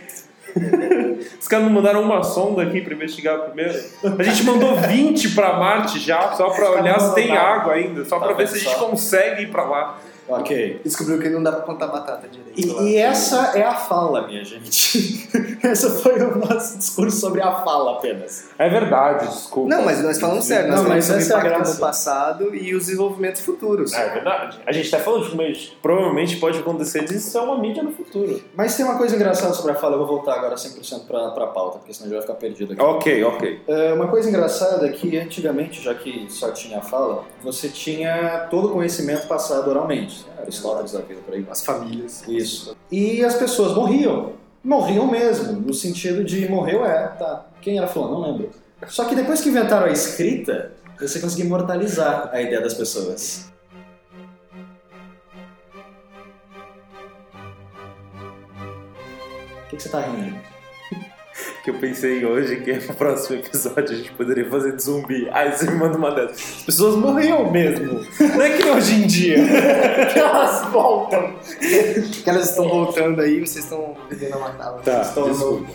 Os 1.40 1.48
caras 1.48 1.66
não 1.66 1.72
mandaram 1.72 2.02
uma 2.02 2.22
sonda 2.22 2.62
aqui 2.62 2.80
pra 2.80 2.94
investigar 2.94 3.38
primeiro. 3.40 3.78
A 4.18 4.22
gente 4.22 4.44
mandou 4.44 4.74
20 4.74 5.30
pra 5.30 5.54
Marte 5.54 5.98
já, 5.98 6.32
só 6.32 6.50
pra 6.50 6.70
olhar 6.70 6.98
se 7.00 7.14
tem 7.14 7.36
água 7.36 7.74
ainda, 7.74 8.04
só 8.04 8.18
Tá 8.18 8.26
pra 8.26 8.34
ver 8.34 8.48
se 8.48 8.56
a 8.56 8.58
gente 8.58 8.76
consegue 8.76 9.42
ir 9.42 9.50
pra 9.50 9.64
lá. 9.64 9.98
Ok. 10.28 10.80
Descobriu 10.84 11.18
que 11.18 11.28
não 11.28 11.42
dá 11.42 11.52
pra 11.52 11.62
plantar 11.62 11.86
batata 11.88 12.28
direito. 12.28 12.74
lá. 12.74 12.82
E, 12.82 12.92
e 12.92 12.96
essa 12.96 13.52
é 13.58 13.62
a 13.62 13.74
fala, 13.74 14.26
minha 14.26 14.44
gente. 14.44 15.26
Essa 15.62 15.90
foi 15.90 16.20
o 16.22 16.38
nosso 16.38 16.78
discurso 16.78 17.18
sobre 17.18 17.40
a 17.40 17.52
fala 17.64 17.92
apenas. 17.98 18.48
É 18.58 18.68
verdade, 18.68 19.26
desculpa. 19.26 19.68
Não, 19.68 19.84
mas 19.84 20.02
nós 20.02 20.20
falamos 20.20 20.44
sério. 20.44 20.68
Nós 20.68 20.76
Não, 20.76 20.84
falamos 20.84 21.08
mas 21.08 21.22
sobre 21.22 21.22
o 21.22 21.24
essa 21.24 21.34
é 21.34 21.36
a 21.36 21.56
impacto 21.58 21.74
no 21.74 21.80
passado 21.80 22.54
e 22.54 22.74
os 22.74 22.86
desenvolvimentos 22.86 23.40
futuros. 23.42 23.92
É 23.92 24.08
verdade. 24.10 24.60
A 24.64 24.72
gente 24.72 24.90
tá 24.90 24.98
falando 24.98 25.28
de 25.28 25.36
mas 25.36 25.72
provavelmente 25.82 26.36
pode 26.36 26.58
acontecer 26.58 27.04
de 27.04 27.18
ser 27.18 27.38
uma 27.38 27.58
mídia 27.58 27.82
no 27.82 27.92
futuro. 27.92 28.40
Mas 28.54 28.76
tem 28.76 28.84
uma 28.84 28.96
coisa 28.96 29.16
engraçada 29.16 29.52
sobre 29.54 29.72
a 29.72 29.74
fala, 29.74 29.94
eu 29.94 29.98
vou 29.98 30.06
voltar 30.06 30.34
agora 30.34 30.54
100% 30.54 31.06
pra, 31.06 31.30
pra 31.30 31.46
pauta, 31.48 31.78
porque 31.78 31.92
senão 31.92 32.06
a 32.06 32.08
gente 32.10 32.18
vai 32.18 32.22
ficar 32.26 32.34
perdido 32.34 32.72
aqui. 32.72 32.82
Ok, 32.82 33.24
ok. 33.24 33.62
É, 33.66 33.92
uma 33.92 34.08
coisa 34.08 34.28
engraçada 34.28 34.86
é 34.86 34.92
que 34.92 35.18
antigamente, 35.18 35.82
já 35.82 35.94
que 35.94 36.26
só 36.30 36.50
tinha 36.52 36.78
a 36.78 36.82
fala, 36.82 37.24
você 37.42 37.68
tinha 37.68 38.46
todo 38.50 38.68
o 38.68 38.70
conhecimento 38.70 39.26
passado 39.26 39.68
oralmente. 39.68 40.15
Né? 40.24 40.34
Aristóteles 40.40 40.92
da 40.92 41.00
vida 41.00 41.20
por 41.24 41.34
aí. 41.34 41.46
As 41.50 41.64
famílias. 41.64 42.26
Isso. 42.28 42.76
E 42.90 43.24
as 43.24 43.34
pessoas 43.34 43.74
morriam. 43.74 44.32
Morriam 44.62 45.06
mesmo, 45.06 45.52
no 45.52 45.72
sentido 45.72 46.24
de 46.24 46.48
morreu 46.48 46.84
é, 46.84 47.08
tá. 47.08 47.46
Quem 47.60 47.78
era 47.78 47.86
fulano? 47.86 48.14
Não 48.14 48.32
lembro. 48.32 48.50
Só 48.88 49.04
que 49.04 49.14
depois 49.14 49.40
que 49.40 49.48
inventaram 49.48 49.86
a 49.86 49.90
escrita, 49.90 50.72
você 50.98 51.20
conseguia 51.20 51.44
imortalizar 51.44 52.30
a 52.32 52.40
ideia 52.40 52.60
das 52.60 52.74
pessoas. 52.74 53.50
O 59.66 59.68
que, 59.68 59.76
que 59.76 59.82
você 59.82 59.88
tá 59.88 60.00
rindo? 60.00 60.55
Que 61.66 61.70
eu 61.70 61.78
pensei 61.80 62.24
hoje 62.24 62.60
que 62.60 62.72
no 62.74 62.94
próximo 62.94 63.40
episódio 63.40 63.92
a 63.92 63.96
gente 63.96 64.12
poderia 64.12 64.48
fazer 64.48 64.76
de 64.76 64.84
zumbi. 64.84 65.28
Aí 65.32 65.50
você 65.50 65.68
me 65.68 65.76
manda 65.76 65.98
uma 65.98 66.12
dessas. 66.12 66.58
As 66.58 66.62
pessoas 66.62 66.94
morriam 66.94 67.50
mesmo. 67.50 68.06
Não 68.20 68.40
é 68.40 68.56
que 68.56 68.68
hoje 68.68 68.94
em 68.94 69.06
dia. 69.08 69.38
Elas 70.14 70.64
voltam! 70.70 71.34
Que 72.22 72.30
elas 72.30 72.50
estão 72.50 72.68
voltando 72.68 73.20
aí, 73.20 73.40
vocês 73.40 73.64
estão 73.64 73.96
vivendo 74.08 74.34
a 74.34 74.38
matá-las. 74.38 74.84
Tá, 74.84 75.02
Estão 75.02 75.28
desculpa. 75.28 75.72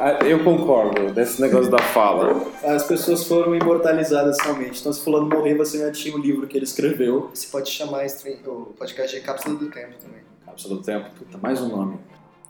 Ah, 0.00 0.18
Eu 0.26 0.42
concordo 0.42 1.12
desse 1.12 1.40
negócio 1.40 1.70
da 1.70 1.78
fala. 1.78 2.44
As 2.64 2.82
pessoas 2.82 3.22
foram 3.22 3.54
imortalizadas 3.54 4.36
realmente. 4.40 4.80
Então, 4.80 4.92
se 4.92 5.00
fulano 5.00 5.28
morrer, 5.28 5.54
você 5.54 5.78
já 5.78 5.92
tinha 5.92 6.12
o 6.12 6.18
livro 6.18 6.48
que 6.48 6.58
ele 6.58 6.64
escreveu. 6.64 7.30
Você 7.32 7.46
pode 7.46 7.70
chamar 7.70 8.04
o 8.04 8.74
podcast 8.76 9.14
de 9.14 9.22
Cápsula 9.22 9.56
do 9.56 9.66
Tempo 9.70 9.94
também. 10.02 10.22
Cápsula 10.44 10.74
do 10.74 10.82
Tempo. 10.82 11.08
Puta, 11.16 11.38
mais 11.38 11.60
um 11.60 11.68
nome. 11.68 12.00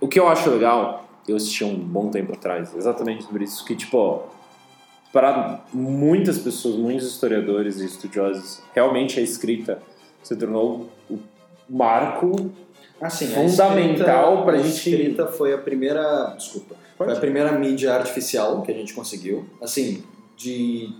O 0.00 0.08
que 0.08 0.18
eu 0.18 0.26
acho 0.26 0.48
legal, 0.48 1.09
eu 1.30 1.36
assisti 1.36 1.64
um 1.64 1.76
bom 1.78 2.10
tempo 2.10 2.32
atrás, 2.32 2.74
exatamente 2.76 3.24
sobre 3.24 3.44
isso, 3.44 3.64
que, 3.64 3.74
tipo, 3.76 4.22
para 5.12 5.60
muitas 5.72 6.38
pessoas, 6.38 6.76
muitos 6.76 7.06
historiadores 7.06 7.80
e 7.80 7.84
estudiosos, 7.86 8.60
realmente 8.74 9.18
a 9.18 9.22
escrita 9.22 9.82
se 10.22 10.36
tornou 10.36 10.88
o 11.10 11.18
marco. 11.68 12.50
Assim, 13.00 13.26
Fundamental 13.28 14.44
pra 14.44 14.54
a 14.58 14.62
gente- 14.62 14.76
escrita 14.90 15.26
foi 15.26 15.52
a 15.54 15.58
primeira. 15.58 16.34
Desculpa. 16.36 16.74
Foi 16.98 17.10
a 17.10 17.16
primeira 17.16 17.50
mídia 17.52 17.94
artificial 17.94 18.60
que 18.60 18.70
a 18.70 18.74
gente 18.74 18.92
conseguiu. 18.92 19.46
Assim, 19.62 20.04
de. 20.36 20.90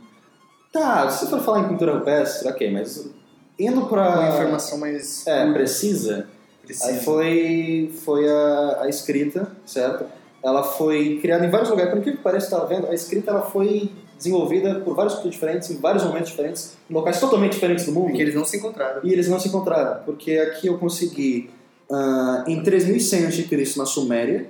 Tá, 0.72 1.10
se 1.10 1.24
você 1.26 1.30
for 1.30 1.40
falar 1.40 1.60
em 1.60 1.68
pintura 1.68 1.92
rupestre, 1.98 2.48
ok, 2.48 2.70
mas 2.70 3.10
indo 3.58 3.84
pra. 3.86 4.18
Uma 4.18 4.28
informação 4.30 4.78
mais 4.78 5.26
É, 5.26 5.52
precisa. 5.52 6.26
precisa. 6.62 6.88
Aí 6.88 7.00
foi, 7.00 7.92
foi 8.02 8.26
a, 8.28 8.78
a 8.82 8.88
escrita, 8.88 9.50
certo? 9.66 10.06
Ela 10.42 10.62
foi 10.62 11.18
criada 11.20 11.44
em 11.44 11.50
vários 11.50 11.68
lugares. 11.68 11.92
Por 11.92 12.02
que 12.02 12.12
pareça, 12.12 12.46
estava 12.46 12.66
vendo, 12.66 12.86
a 12.86 12.94
escrita 12.94 13.30
ela 13.30 13.42
foi 13.42 13.90
desenvolvida 14.16 14.80
por 14.80 14.94
vários 14.94 15.14
cultos 15.14 15.32
diferentes, 15.32 15.70
em 15.70 15.76
vários 15.76 16.04
momentos 16.04 16.30
diferentes, 16.30 16.76
em 16.88 16.94
locais 16.94 17.18
totalmente 17.18 17.52
diferentes 17.52 17.86
do 17.86 17.92
mundo. 17.92 18.08
Porque 18.08 18.22
eles 18.22 18.34
não 18.34 18.44
se 18.44 18.58
encontraram. 18.58 19.00
E 19.02 19.12
eles 19.12 19.28
não 19.28 19.40
se 19.40 19.48
encontraram, 19.48 20.02
porque 20.04 20.32
aqui 20.32 20.66
eu 20.66 20.78
consegui 20.78 21.50
ah, 21.90 22.44
em 22.46 22.62
3100 22.62 23.26
a.C. 23.26 23.78
na 23.78 23.86
Suméria, 23.86 24.46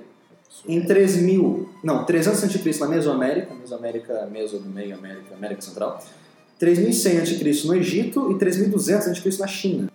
em 0.67 0.85
3000, 0.85 1.69
não, 1.83 2.05
300 2.05 2.43
a.C. 2.43 2.79
na 2.79 2.87
Mesoamérica, 2.87 3.53
Mesoamérica, 3.53 4.27
Meso 4.31 4.59
do 4.59 4.69
meio, 4.69 4.95
América, 4.95 5.33
América 5.33 5.61
Central, 5.61 6.03
3100 6.59 7.19
a.C. 7.19 7.67
no 7.67 7.75
Egito 7.75 8.31
e 8.31 8.37
3200 8.37 9.07
a.C. 9.07 9.37
na 9.39 9.47
China. 9.47 9.91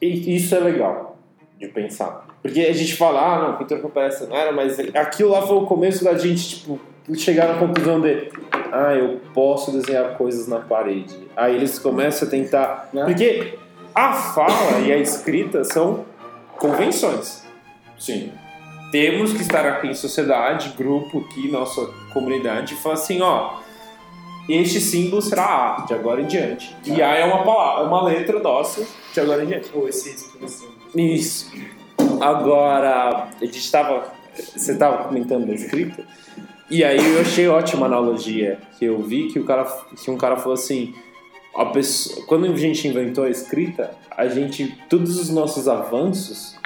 E 0.00 0.36
isso 0.36 0.54
é 0.54 0.60
legal 0.60 1.16
de 1.58 1.66
pensar. 1.68 2.33
Porque 2.44 2.60
a 2.60 2.74
gente 2.74 2.94
fala, 2.94 3.22
ah, 3.22 3.38
não, 3.38 3.56
pintura 3.56 3.80
rupestre 3.80 4.28
não 4.28 4.36
era, 4.36 4.52
mas 4.52 4.78
aquilo 4.94 5.30
lá 5.30 5.40
foi 5.40 5.56
o 5.56 5.64
começo 5.64 6.04
da 6.04 6.14
gente, 6.18 6.56
tipo, 6.56 6.78
chegar 7.14 7.48
na 7.48 7.54
conclusão 7.58 8.02
de, 8.02 8.28
ah, 8.70 8.94
eu 8.94 9.18
posso 9.32 9.72
desenhar 9.72 10.14
coisas 10.18 10.46
na 10.46 10.60
parede. 10.60 11.16
Aí 11.34 11.54
eles 11.54 11.78
começam 11.78 12.28
a 12.28 12.30
tentar. 12.30 12.90
Né? 12.92 13.02
Porque 13.06 13.54
a 13.94 14.12
fala 14.12 14.78
e 14.80 14.92
a 14.92 14.98
escrita 14.98 15.64
são 15.64 16.04
convenções. 16.58 17.42
Sim. 17.98 18.30
temos 18.92 19.32
que 19.32 19.40
estar 19.40 19.64
aqui 19.64 19.86
em 19.86 19.94
sociedade, 19.94 20.74
grupo 20.76 21.20
aqui, 21.20 21.50
nossa 21.50 21.86
comunidade, 22.12 22.74
e 22.74 22.76
falar 22.76 22.96
assim, 22.96 23.22
ó, 23.22 23.54
este 24.46 24.82
símbolo 24.82 25.22
será 25.22 25.78
A, 25.78 25.86
de 25.86 25.94
agora 25.94 26.20
em 26.20 26.26
diante. 26.26 26.76
E 26.84 27.00
A 27.00 27.14
é 27.14 27.24
uma 27.24 27.42
palavra, 27.42 27.84
é 27.84 27.86
uma 27.86 28.04
letra 28.04 28.38
nossa, 28.38 28.86
de 29.14 29.18
agora 29.18 29.42
em 29.42 29.46
diante. 29.46 29.70
Ou 29.72 29.88
esse 29.88 30.10
risco 30.10 30.44
assim. 30.44 30.68
Isso. 30.94 31.50
Agora, 32.22 33.28
a 33.40 33.44
gente 33.44 33.58
estava. 33.58 34.12
Você 34.34 34.72
estava 34.72 35.04
comentando 35.04 35.46
da 35.46 35.54
escrita, 35.54 36.02
e 36.68 36.82
aí 36.82 36.98
eu 36.98 37.20
achei 37.20 37.46
ótima 37.46 37.86
a 37.86 37.88
analogia 37.88 38.58
que 38.76 38.84
eu 38.84 39.00
vi 39.00 39.28
que 39.28 39.38
o 39.38 39.44
cara, 39.44 39.64
que 39.96 40.10
um 40.10 40.16
cara 40.16 40.36
falou 40.36 40.54
assim, 40.54 40.92
a 41.54 41.66
pessoa, 41.66 42.26
quando 42.26 42.46
a 42.46 42.56
gente 42.56 42.88
inventou 42.88 43.24
a 43.24 43.30
escrita, 43.30 43.92
a 44.10 44.26
gente, 44.26 44.76
todos 44.88 45.20
os 45.20 45.30
nossos 45.30 45.68
avanços 45.68 46.56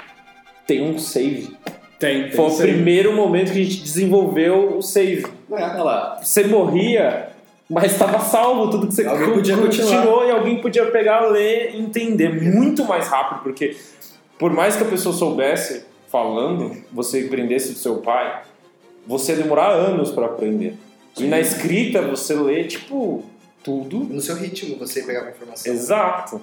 tem 0.65 0.81
um 0.81 0.97
save. 0.97 1.55
Tem, 1.99 2.31
Foi 2.31 2.45
o 2.45 2.57
primeiro 2.57 3.13
momento 3.13 3.51
que 3.51 3.59
a 3.59 3.63
gente 3.63 3.81
desenvolveu 3.81 4.77
o 4.77 4.81
save. 4.81 5.25
É, 5.51 5.53
olha 5.53 5.83
lá. 5.83 6.19
Você 6.23 6.47
morria, 6.47 7.29
mas 7.69 7.91
estava 7.91 8.19
salvo 8.19 8.71
tudo 8.71 8.87
que 8.87 8.95
você 8.95 9.05
Alguém 9.05 9.33
podia 9.33 9.57
continuou 9.57 9.95
continuar. 9.95 10.27
e 10.27 10.31
alguém 10.31 10.61
podia 10.61 10.85
pegar, 10.85 11.27
ler 11.27 11.75
e 11.75 11.79
entender 11.81 12.41
muito 12.41 12.85
mais 12.85 13.07
rápido, 13.07 13.41
porque 13.43 13.75
por 14.39 14.51
mais 14.51 14.75
que 14.75 14.83
a 14.83 14.87
pessoa 14.87 15.13
soubesse 15.13 15.83
falando, 16.07 16.75
você 16.91 17.19
aprendesse 17.25 17.73
do 17.73 17.77
seu 17.77 17.97
pai, 17.97 18.41
você 19.05 19.33
ia 19.33 19.43
demorar 19.43 19.69
anos 19.71 20.09
para 20.11 20.25
aprender. 20.25 20.75
E 21.17 21.23
na 21.25 21.39
escrita 21.39 22.01
você 22.01 22.33
lê 22.33 22.63
tipo 22.63 23.23
tudo. 23.63 23.99
No 23.99 24.21
seu 24.21 24.35
ritmo, 24.35 24.77
você 24.77 25.03
pegava 25.03 25.27
a 25.27 25.31
informação. 25.31 25.71
Exato. 25.73 26.41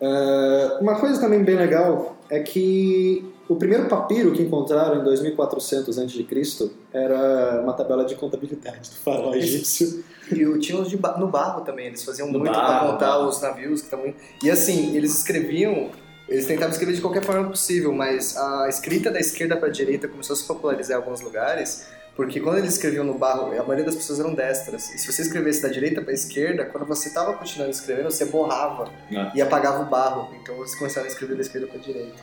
Uh, 0.00 0.80
uma 0.80 0.98
coisa 0.98 1.20
também 1.20 1.42
bem 1.42 1.56
legal 1.56 2.16
é 2.28 2.40
que 2.40 3.24
o 3.48 3.56
primeiro 3.56 3.86
papiro 3.88 4.32
que 4.32 4.42
encontraram 4.42 5.00
em 5.00 5.04
2400 5.04 5.98
a.C. 5.98 6.70
era 6.92 7.60
uma 7.62 7.72
tabela 7.74 8.04
de 8.04 8.14
contabilidade 8.14 8.90
do 8.90 8.96
faraó 8.96 9.34
egípcio. 9.34 10.02
E 10.32 10.46
o- 10.46 10.58
tinha 10.58 10.80
os 10.80 10.88
de 10.88 10.96
ba- 10.96 11.16
no 11.18 11.28
barro 11.28 11.60
também, 11.62 11.86
eles 11.86 12.02
faziam 12.02 12.30
No 12.30 12.38
muito 12.38 12.52
pra 12.52 12.80
contar 12.80 13.06
barro. 13.06 13.28
os 13.28 13.40
navios 13.42 13.80
que 13.80 13.86
estavam. 13.86 14.14
E 14.42 14.50
assim, 14.50 14.96
eles 14.96 15.14
escreviam, 15.18 15.90
eles 16.28 16.46
tentavam 16.46 16.70
escrever 16.70 16.94
de 16.94 17.00
qualquer 17.00 17.22
forma 17.24 17.48
possível, 17.48 17.92
mas 17.92 18.36
a 18.36 18.68
escrita 18.68 19.10
da 19.10 19.20
esquerda 19.20 19.56
pra 19.56 19.68
direita 19.68 20.08
começou 20.08 20.34
a 20.34 20.36
se 20.36 20.46
popularizar 20.46 20.96
em 20.96 21.00
alguns 21.02 21.20
lugares, 21.20 21.86
porque 22.16 22.40
quando 22.40 22.58
eles 22.58 22.74
escreviam 22.74 23.04
no 23.04 23.14
barro, 23.14 23.46
a 23.52 23.62
maioria 23.62 23.84
das 23.84 23.96
pessoas 23.96 24.20
eram 24.20 24.32
destras. 24.34 24.88
E 24.94 24.98
se 24.98 25.12
você 25.12 25.22
escrevesse 25.22 25.60
da 25.60 25.68
direita 25.68 26.00
pra 26.00 26.12
esquerda, 26.12 26.64
quando 26.66 26.86
você 26.86 27.10
tava 27.12 27.32
continuando 27.34 27.72
escrevendo, 27.72 28.10
você 28.10 28.24
borrava 28.26 28.88
Ah. 29.16 29.32
e 29.34 29.42
apagava 29.42 29.82
o 29.82 29.86
barro. 29.86 30.32
Então 30.40 30.56
você 30.56 30.76
começava 30.78 31.06
a 31.06 31.08
escrever 31.08 31.34
da 31.34 31.40
esquerda 31.42 31.66
pra 31.66 31.78
direita. 31.78 32.14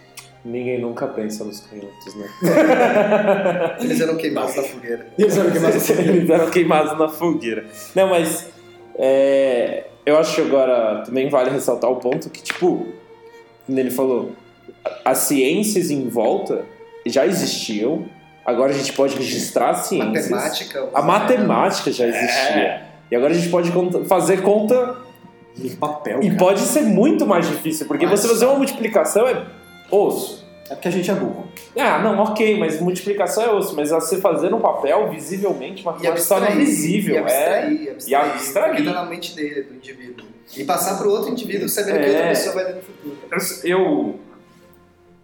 Ninguém 0.43 0.81
nunca 0.81 1.05
pensa 1.07 1.43
nos 1.43 1.59
canhotos, 1.59 2.15
né? 2.15 2.27
Eles 3.79 3.99
eram 4.01 4.15
queimados 4.17 4.55
na 4.55 4.63
fogueira. 4.63 5.07
Eles 5.19 5.37
eram 5.37 5.51
queimados 5.51 5.89
Eles 5.89 6.29
eram 6.29 6.49
queimados 6.49 6.97
na 6.99 7.09
fogueira. 7.09 7.65
Não, 7.93 8.07
mas 8.09 8.47
é, 8.95 9.87
eu 10.05 10.17
acho 10.17 10.35
que 10.35 10.41
agora 10.41 11.03
também 11.05 11.29
vale 11.29 11.49
ressaltar 11.51 11.89
o 11.91 11.97
ponto 11.97 12.29
que, 12.29 12.41
tipo, 12.41 12.87
ele 13.79 13.91
falou, 13.91 14.31
as 15.05 15.19
ciências 15.19 15.89
em 15.91 16.07
volta 16.07 16.65
já 17.05 17.25
existiam, 17.25 18.05
agora 18.45 18.71
a 18.71 18.75
gente 18.75 18.93
pode 18.93 19.15
registrar 19.15 19.71
as 19.71 19.87
ciências. 19.87 20.29
Matemática. 20.29 20.89
A 20.93 21.01
matemática 21.01 21.91
já 21.91 22.07
existia. 22.07 22.83
E 23.09 23.15
agora 23.15 23.31
a 23.33 23.35
gente 23.35 23.49
pode 23.49 23.71
conta- 23.71 24.05
fazer 24.05 24.41
conta 24.41 24.97
em 25.57 25.69
papel. 25.75 26.19
e 26.23 26.27
cara. 26.27 26.39
pode 26.39 26.61
ser 26.61 26.81
muito 26.81 27.25
mais 27.25 27.47
difícil, 27.47 27.85
porque 27.85 28.05
Mas 28.05 28.19
você 28.21 28.27
fazer 28.29 28.45
uma 28.45 28.55
multiplicação 28.55 29.27
é 29.27 29.43
osso. 29.91 30.41
É 30.69 30.73
porque 30.75 30.87
a 30.87 30.91
gente 30.91 31.11
é 31.11 31.13
burro. 31.13 31.47
Ah, 31.77 31.99
não, 31.99 32.17
ok, 32.19 32.57
mas 32.57 32.79
multiplicação 32.79 33.43
é 33.43 33.51
osso, 33.51 33.75
mas 33.75 33.89
você 33.89 34.21
fazer 34.21 34.49
no 34.49 34.59
papel, 34.61 35.09
visivelmente, 35.09 35.81
uma 35.81 35.91
E 35.91 35.95
coisa 35.95 36.11
abstrair, 36.11 36.55
visível. 36.55 37.15
e 37.15 37.17
é. 37.17 37.21
abstrair, 37.21 37.91
abstrair, 37.91 38.25
abstrair. 38.31 38.69
Porque 38.75 38.83
tá 38.85 38.93
na 38.93 39.05
mente 39.05 39.35
dele, 39.35 39.63
do 39.63 39.75
indivíduo. 39.75 40.25
E 40.57 40.63
passar 40.63 40.97
pro 40.97 41.09
outro 41.11 41.31
indivíduo 41.31 41.67
sabendo 41.69 41.99
que 41.99 42.05
É. 42.05 42.09
outra 42.09 42.27
pessoa 42.29 42.55
vai 42.55 42.63
ler 42.65 42.75
no 42.75 42.81
futuro. 42.81 43.17
Eu. 43.63 44.19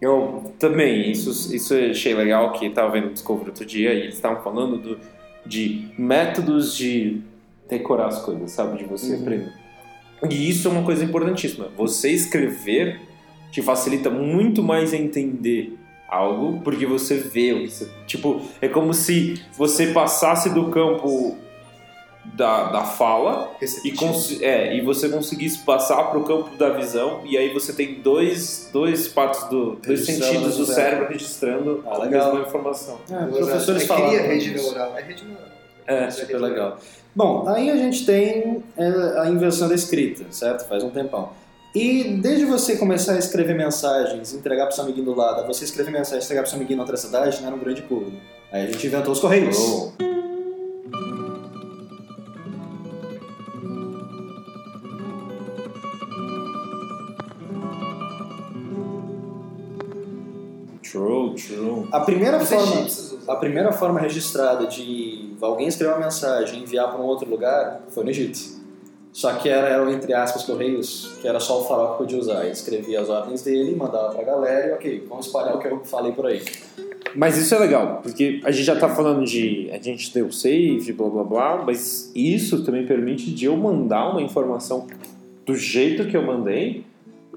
Eu 0.00 0.54
também, 0.60 1.10
isso, 1.10 1.54
isso 1.54 1.74
eu 1.74 1.90
achei 1.90 2.14
legal 2.14 2.52
que 2.52 2.70
tava 2.70 2.92
vendo 2.92 3.08
o 3.08 3.12
Discovery 3.12 3.48
outro 3.50 3.66
dia 3.66 3.92
e 3.92 4.02
eles 4.02 4.14
estavam 4.14 4.40
falando 4.44 4.78
do, 4.78 4.98
de 5.44 5.88
métodos 5.98 6.76
de 6.76 7.20
decorar 7.68 8.06
as 8.06 8.20
coisas, 8.20 8.52
sabe? 8.52 8.78
De 8.78 8.84
você 8.84 9.14
Uhum. 9.14 9.22
aprender. 9.22 9.52
E 10.30 10.48
isso 10.48 10.68
é 10.68 10.70
uma 10.70 10.84
coisa 10.84 11.04
importantíssima. 11.04 11.68
Você 11.76 12.10
escrever 12.10 13.00
te 13.50 13.60
facilita 13.60 14.08
muito 14.08 14.62
mais 14.62 14.92
a 14.94 14.96
entender 14.96 15.76
algo 16.08 16.60
porque 16.62 16.86
você 16.86 17.16
vê 17.16 17.52
o 17.52 17.62
que 17.64 17.68
você. 17.70 17.88
Tipo, 18.06 18.40
é 18.62 18.68
como 18.68 18.94
se 18.94 19.42
você 19.56 19.88
passasse 19.88 20.50
do 20.50 20.70
campo 20.70 21.36
da, 22.24 22.70
da 22.70 22.84
fala 22.84 23.50
e, 23.84 24.44
é, 24.44 24.76
e 24.76 24.80
você 24.80 25.08
conseguisse 25.08 25.58
passar 25.60 26.04
para 26.04 26.18
o 26.18 26.24
campo 26.24 26.56
da 26.56 26.70
visão 26.70 27.22
e 27.24 27.36
aí 27.38 27.52
você 27.52 27.72
tem 27.72 27.94
dois, 28.00 28.68
dois 28.72 29.08
partes 29.08 29.44
do 29.48 29.76
dois 29.76 30.04
sentidos 30.04 30.54
do 30.56 30.60
no 30.60 30.66
cérebro 30.66 31.08
registrando 31.08 31.82
Ah, 31.86 32.02
a 32.02 32.06
mesma 32.06 32.40
informação. 32.40 32.98
É, 33.10 33.24
Eu 33.24 33.28
professores 33.28 33.82
eu 33.82 33.88
falavam. 33.88 34.10
queria 34.10 34.26
rede 34.26 34.52
disso. 34.52 34.64
neural. 34.66 34.98
É 34.98 35.02
rede 35.02 35.24
neural. 35.24 35.48
É, 35.86 36.10
Super 36.10 36.26
rede 36.32 36.42
legal. 36.42 36.78
Bom, 37.16 37.48
aí 37.48 37.70
a 37.70 37.76
gente 37.76 38.04
tem 38.04 38.62
é, 38.76 39.20
a 39.20 39.28
invenção 39.28 39.68
da 39.68 39.74
escrita, 39.74 40.24
certo? 40.30 40.68
Faz 40.68 40.84
um 40.84 40.90
tempão. 40.90 41.30
E 41.74 42.04
desde 42.22 42.44
você 42.44 42.76
começar 42.76 43.12
a 43.14 43.18
escrever 43.18 43.54
mensagens, 43.54 44.32
entregar 44.34 44.66
pro 44.66 44.74
seu 44.74 44.84
amiguinho 44.84 45.06
do 45.06 45.14
lado, 45.14 45.46
você 45.46 45.64
escrever 45.64 45.90
mensagens, 45.90 46.24
entregar 46.24 46.42
pro 46.42 46.50
seu 46.50 46.56
amiguinho 46.56 46.76
na 46.76 46.82
outra 46.82 46.96
cidade, 46.96 47.40
não 47.40 47.46
era 47.48 47.56
um 47.56 47.58
grande 47.58 47.82
pulo. 47.82 48.12
Aí 48.52 48.64
a 48.64 48.66
gente 48.66 48.86
inventou 48.86 49.12
os 49.12 49.20
Correios. 49.20 49.56
Oh. 49.58 49.92
True, 60.90 61.34
true. 61.34 61.88
A 61.92 62.00
primeira 62.00 62.38
Os 62.38 62.48
forma... 62.48 62.74
egípcios. 62.74 63.28
A 63.28 63.36
primeira 63.36 63.72
forma 63.72 64.00
registrada 64.00 64.66
de 64.66 65.34
alguém 65.40 65.68
escrever 65.68 65.92
uma 65.92 66.04
mensagem 66.04 66.60
e 66.60 66.62
enviar 66.62 66.90
para 66.90 67.00
um 67.00 67.04
outro 67.04 67.28
lugar 67.28 67.82
foi 67.90 68.04
no 68.04 68.10
Egito. 68.10 68.58
Só 69.12 69.32
que 69.34 69.48
era, 69.48 69.68
eram, 69.68 69.90
entre 69.90 70.14
aspas, 70.14 70.44
correios, 70.44 71.12
que 71.20 71.26
era 71.26 71.40
só 71.40 71.60
o 71.60 71.64
faraó 71.64 71.92
que 71.92 71.98
podia 71.98 72.18
usar. 72.18 72.42
Ele 72.42 72.52
escrevia 72.52 73.00
as 73.00 73.08
ordens 73.08 73.42
dele, 73.42 73.74
mandava 73.74 74.14
pra 74.14 74.22
galera 74.22 74.68
e, 74.68 74.72
ok, 74.72 75.06
vamos 75.08 75.26
espalhar 75.26 75.56
o 75.56 75.58
que 75.58 75.66
eu 75.66 75.80
falei 75.84 76.12
por 76.12 76.26
aí. 76.26 76.42
Mas 77.14 77.36
isso 77.36 77.54
é 77.54 77.58
legal, 77.58 78.00
porque 78.02 78.40
a 78.44 78.50
gente 78.50 78.64
já 78.64 78.76
tá 78.76 78.88
falando 78.88 79.24
de. 79.24 79.70
A 79.72 79.78
gente 79.78 80.12
deu 80.12 80.30
save, 80.30 80.92
blá 80.92 81.08
blá 81.08 81.24
blá, 81.24 81.62
mas 81.66 82.12
isso 82.14 82.64
também 82.64 82.86
permite 82.86 83.30
de 83.32 83.46
eu 83.46 83.56
mandar 83.56 84.10
uma 84.10 84.22
informação 84.22 84.86
do 85.44 85.54
jeito 85.54 86.06
que 86.06 86.16
eu 86.16 86.22
mandei 86.22 86.84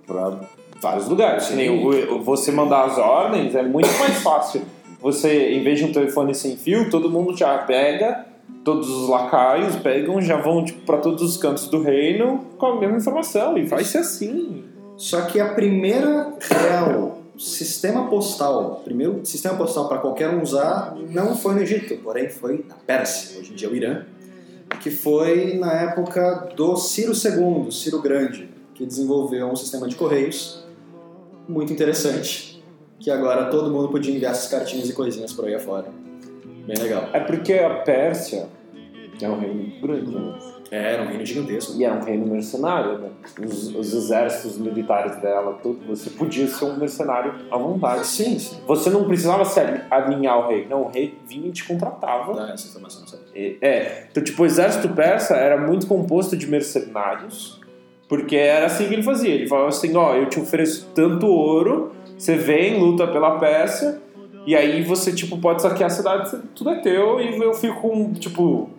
pra 0.06 0.40
vários 0.82 1.08
lugares. 1.08 1.48
Que 1.48 1.56
nem 1.56 2.20
você 2.24 2.52
mandar 2.52 2.86
as 2.86 2.98
ordens 2.98 3.56
é 3.56 3.62
muito 3.62 3.90
mais 4.00 4.18
fácil. 4.18 4.62
Você, 5.00 5.52
em 5.54 5.64
vez 5.64 5.80
de 5.80 5.86
um 5.86 5.92
telefone 5.92 6.36
sem 6.36 6.58
fio, 6.58 6.90
todo 6.90 7.10
mundo 7.10 7.36
já 7.36 7.58
pega, 7.60 8.26
todos 8.64 8.90
os 8.90 9.10
lacaios 9.10 9.76
pegam, 9.78 10.22
já 10.22 10.38
vão 10.38 10.64
tipo, 10.64 10.86
para 10.86 10.98
todos 10.98 11.22
os 11.24 11.38
cantos 11.38 11.68
do 11.68 11.82
reino 11.82 12.46
com 12.58 12.66
a 12.66 12.80
mesma 12.80 12.98
informação. 12.98 13.58
E 13.58 13.66
vai 13.66 13.84
ser 13.84 14.00
assim. 14.00 14.64
Só 14.98 15.22
que 15.22 15.40
a 15.40 15.54
primeira 15.54 16.34
real 16.40 17.18
sistema 17.38 18.08
postal, 18.08 18.82
primeiro 18.84 19.26
sistema 19.26 19.56
postal 19.58 19.88
para 19.88 19.98
qualquer 19.98 20.30
um 20.30 20.44
usar, 20.44 20.96
não 21.10 21.36
foi 21.36 21.56
no 21.56 21.62
Egito, 21.62 21.98
porém 22.04 22.30
foi 22.30 22.64
na 22.70 22.76
Pérsia, 22.76 23.40
hoje 23.40 23.52
em 23.52 23.56
dia 23.56 23.68
é 23.68 23.72
o 23.72 23.76
Irã, 23.76 24.06
que 24.80 24.92
foi 24.92 25.58
na 25.58 25.74
época 25.74 26.52
do 26.56 26.76
Ciro 26.76 27.14
II, 27.14 27.72
Ciro 27.72 28.00
Grande, 28.00 28.48
que 28.76 28.86
desenvolveu 28.86 29.48
um 29.48 29.56
sistema 29.56 29.88
de 29.88 29.96
correios 29.96 30.61
muito 31.52 31.72
interessante, 31.74 32.64
que 33.00 33.10
agora 33.12 33.46
todo 33.46 33.72
mundo 33.72 33.90
podia 33.90 34.16
enviar 34.16 34.32
essas 34.32 34.50
cartinhas 34.50 34.90
e 34.90 34.94
coisinhas 34.94 35.34
por 35.34 35.46
aí 35.46 35.56
afora. 35.56 35.88
Bem 36.66 36.78
legal. 36.78 37.10
É 37.14 37.20
porque 37.20 37.54
a 37.54 37.70
Pérsia 37.82 38.48
é 39.22 39.28
um 39.30 39.40
reino 39.40 39.82
grande, 39.82 40.12
né? 40.12 40.40
É, 40.72 40.94
era 40.94 41.04
um 41.04 41.08
reino 41.08 41.26
gigantesco. 41.26 41.74
E 41.78 41.84
era 41.84 41.94
um 41.96 42.02
reino 42.02 42.26
mercenário, 42.28 42.98
né? 42.98 43.10
Os, 43.46 43.76
os 43.76 43.94
exércitos 43.94 44.58
militares 44.58 45.22
dela, 45.22 45.60
tudo, 45.62 45.86
você 45.86 46.10
podia 46.10 46.48
ser 46.48 46.64
um 46.66 46.78
mercenário 46.78 47.34
à 47.52 47.58
vontade. 47.58 48.08
Sim, 48.08 48.40
sim. 48.40 48.58
Você 48.66 48.90
não 48.90 49.04
precisava 49.04 49.44
se 49.44 49.60
alinhar 49.90 50.36
ao 50.36 50.48
rei. 50.48 50.66
Não, 50.70 50.84
o 50.84 50.88
rei 50.88 51.18
vinha 51.28 51.50
e 51.50 51.52
te 51.52 51.66
contratava. 51.68 52.34
Dá 52.34 52.54
essa 52.54 52.68
informação, 52.70 53.06
sabe? 53.06 53.24
E- 53.36 53.58
É. 53.62 54.08
Então, 54.10 54.24
tipo, 54.24 54.44
o 54.44 54.46
exército 54.46 54.88
persa 54.90 55.36
era 55.36 55.58
muito 55.58 55.88
composto 55.88 56.38
de 56.38 56.48
mercenários, 56.48 57.60
porque 58.12 58.36
era 58.36 58.66
assim 58.66 58.90
que 58.90 58.94
ele 58.96 59.04
fazia. 59.04 59.34
Ele 59.34 59.48
falava 59.48 59.70
assim, 59.70 59.96
ó, 59.96 60.14
eu 60.18 60.26
te 60.28 60.38
ofereço 60.38 60.90
tanto 60.94 61.28
ouro, 61.28 61.94
você 62.18 62.36
vem, 62.36 62.78
luta 62.78 63.08
pela 63.08 63.40
Pérsia, 63.40 64.02
e 64.46 64.54
aí 64.54 64.84
você, 64.84 65.14
tipo, 65.14 65.38
pode 65.38 65.62
saquear 65.62 65.88
a 65.88 65.94
cidade, 65.94 66.30
tudo 66.54 66.72
é 66.72 66.82
teu, 66.82 67.22
e 67.22 67.38
eu 67.42 67.54
fico 67.54 67.80
com, 67.80 68.12
tipo, 68.14 68.70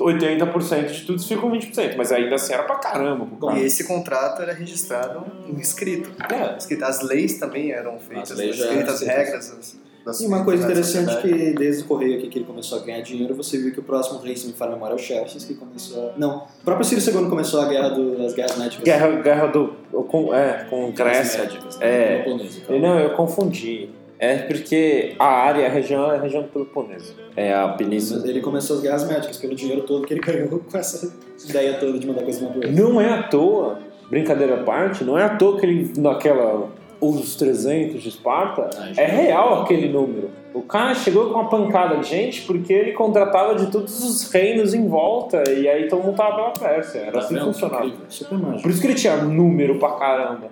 80% 0.00 0.86
de 0.90 1.06
tudo, 1.06 1.20
você 1.22 1.28
fica 1.28 1.40
com 1.40 1.52
20%. 1.52 1.94
Mas 1.96 2.10
ainda 2.10 2.34
assim 2.34 2.52
era 2.52 2.64
pra 2.64 2.76
caramba. 2.76 3.26
pro 3.26 3.48
cara. 3.48 3.60
E 3.60 3.64
esse 3.64 3.84
contrato 3.86 4.42
era 4.42 4.52
registrado 4.52 5.24
em 5.48 5.58
escrito. 5.60 6.10
É. 6.28 6.84
As 6.84 7.00
leis 7.02 7.38
também 7.38 7.70
eram 7.70 7.96
feitas, 8.00 8.32
As 8.32 8.38
leis 8.38 8.56
já 8.56 8.64
escritas, 8.64 8.82
eram 8.82 8.92
as 8.94 9.00
escritas. 9.02 9.24
regras. 9.26 9.58
as- 9.58 9.89
das 10.04 10.20
E 10.20 10.26
uma 10.26 10.44
coisa 10.44 10.64
interessante 10.64 11.16
que 11.22 11.52
desde 11.54 11.82
o 11.82 11.86
correio 11.86 12.18
aqui 12.18 12.28
que 12.28 12.38
ele 12.38 12.44
começou 12.46 12.78
a 12.78 12.82
ganhar 12.82 13.00
dinheiro, 13.00 13.34
você 13.34 13.58
viu 13.58 13.72
que 13.72 13.80
o 13.80 13.82
próximo 13.82 14.18
rei, 14.20 14.36
se 14.36 14.46
me 14.46 14.52
falha 14.52 14.72
a 14.72 14.74
memória, 14.74 14.94
é 14.94 14.96
o 14.96 14.98
Xerxes, 14.98 15.44
que 15.44 15.54
começou 15.54 16.10
a... 16.10 16.12
Não, 16.18 16.44
o 16.60 16.64
próprio 16.64 16.84
Ciro 16.84 17.18
II 17.22 17.28
começou 17.28 17.60
a 17.60 17.68
guerra 17.68 17.90
do, 17.90 18.24
as 18.24 18.32
guerras 18.34 18.56
médicas. 18.56 18.84
Guerra, 18.84 19.08
guerra 19.20 19.46
do. 19.48 19.68
Com, 20.08 20.34
é, 20.34 20.66
com 20.70 20.90
Grécia. 20.92 21.42
médicas, 21.44 21.78
É. 21.80 22.24
né? 22.26 22.48
Calma. 22.66 22.82
Não, 22.88 22.98
eu 22.98 23.10
confundi. 23.10 23.90
É 24.18 24.36
porque 24.36 25.14
a 25.18 25.24
área, 25.26 25.66
a 25.66 25.70
região 25.70 26.12
é 26.12 26.16
a 26.18 26.20
região 26.20 26.42
do 26.42 26.48
Peloponeso. 26.48 27.14
É 27.34 27.54
a 27.54 27.68
península. 27.68 28.28
Ele 28.28 28.40
começou 28.42 28.76
as 28.76 28.82
guerras 28.82 29.08
médicas 29.08 29.38
pelo 29.38 29.54
dinheiro 29.54 29.80
todo 29.82 30.06
que 30.06 30.12
ele 30.12 30.20
ganhou 30.24 30.58
com 30.58 30.76
essa 30.76 31.10
ideia 31.48 31.74
toda 31.78 31.98
de 31.98 32.06
mandar 32.06 32.22
coisa 32.22 32.40
uma 32.40 32.54
outro. 32.54 32.70
Não 32.70 33.00
é 33.00 33.08
à 33.08 33.22
toa, 33.22 33.78
brincadeira 34.10 34.60
à 34.60 34.62
parte, 34.62 35.04
não 35.04 35.18
é 35.18 35.24
à 35.24 35.36
toa 35.36 35.58
que 35.58 35.64
ele, 35.64 35.90
naquela. 35.96 36.68
Os 37.00 37.34
300 37.36 38.02
de 38.02 38.08
Esparta, 38.10 38.68
Ah, 38.76 38.90
é 38.96 39.06
real 39.06 39.62
aquele 39.62 39.88
número. 39.88 40.30
O 40.52 40.60
cara 40.62 40.94
chegou 40.94 41.28
com 41.28 41.34
uma 41.34 41.48
pancada 41.48 41.96
de 41.96 42.08
gente 42.08 42.42
porque 42.42 42.72
ele 42.72 42.92
contratava 42.92 43.54
de 43.54 43.70
todos 43.70 44.04
os 44.04 44.30
reinos 44.30 44.74
em 44.74 44.86
volta 44.86 45.42
e 45.50 45.66
aí 45.68 45.88
todo 45.88 46.02
mundo 46.02 46.16
tava 46.16 46.36
pela 46.36 46.50
Pérsia. 46.52 46.98
Era 46.98 47.12
Tá 47.12 47.18
assim 47.20 47.34
que 47.36 47.40
funcionava. 47.40 47.84
Incrível, 47.86 48.06
Super 48.08 48.38
mágico. 48.38 48.62
Por 48.62 48.70
isso 48.70 48.80
que 48.80 48.86
ele 48.88 48.94
tinha 48.94 49.16
número 49.16 49.78
pra 49.78 49.92
caramba. 49.92 50.48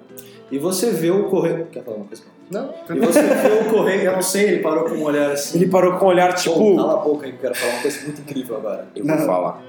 E 0.51 0.59
você 0.59 0.91
vê 0.91 1.11
o 1.11 1.25
correio... 1.25 1.67
Quer 1.71 1.83
falar 1.83 1.97
uma 1.99 2.07
coisa? 2.07 2.23
Não, 2.51 2.71
E 2.89 2.99
você 2.99 3.23
vê 3.23 3.69
o 3.69 3.71
correio... 3.71 4.01
Eu 4.03 4.13
não 4.13 4.23
sei, 4.23 4.45
ele 4.45 4.59
parou 4.61 4.85
com 4.85 4.95
um 4.95 5.03
olhar 5.03 5.33
assim... 5.33 5.59
Ele 5.59 5.69
parou 5.69 5.99
com 5.99 6.07
um 6.07 6.09
olhar 6.09 6.33
Pô, 6.33 6.41
tipo. 6.41 6.77
cala 6.77 6.93
a 6.95 6.97
boca 6.97 7.27
aí 7.27 7.33
que 7.33 7.37
eu 7.39 7.43
quero 7.43 7.55
falar 7.57 7.73
uma 7.75 7.83
coisa 7.83 8.01
muito 8.05 8.21
incrível 8.23 8.57
agora. 8.57 8.89
Eu 8.97 9.05
vou 9.05 9.17
Não. 9.17 9.27
falar. 9.27 9.63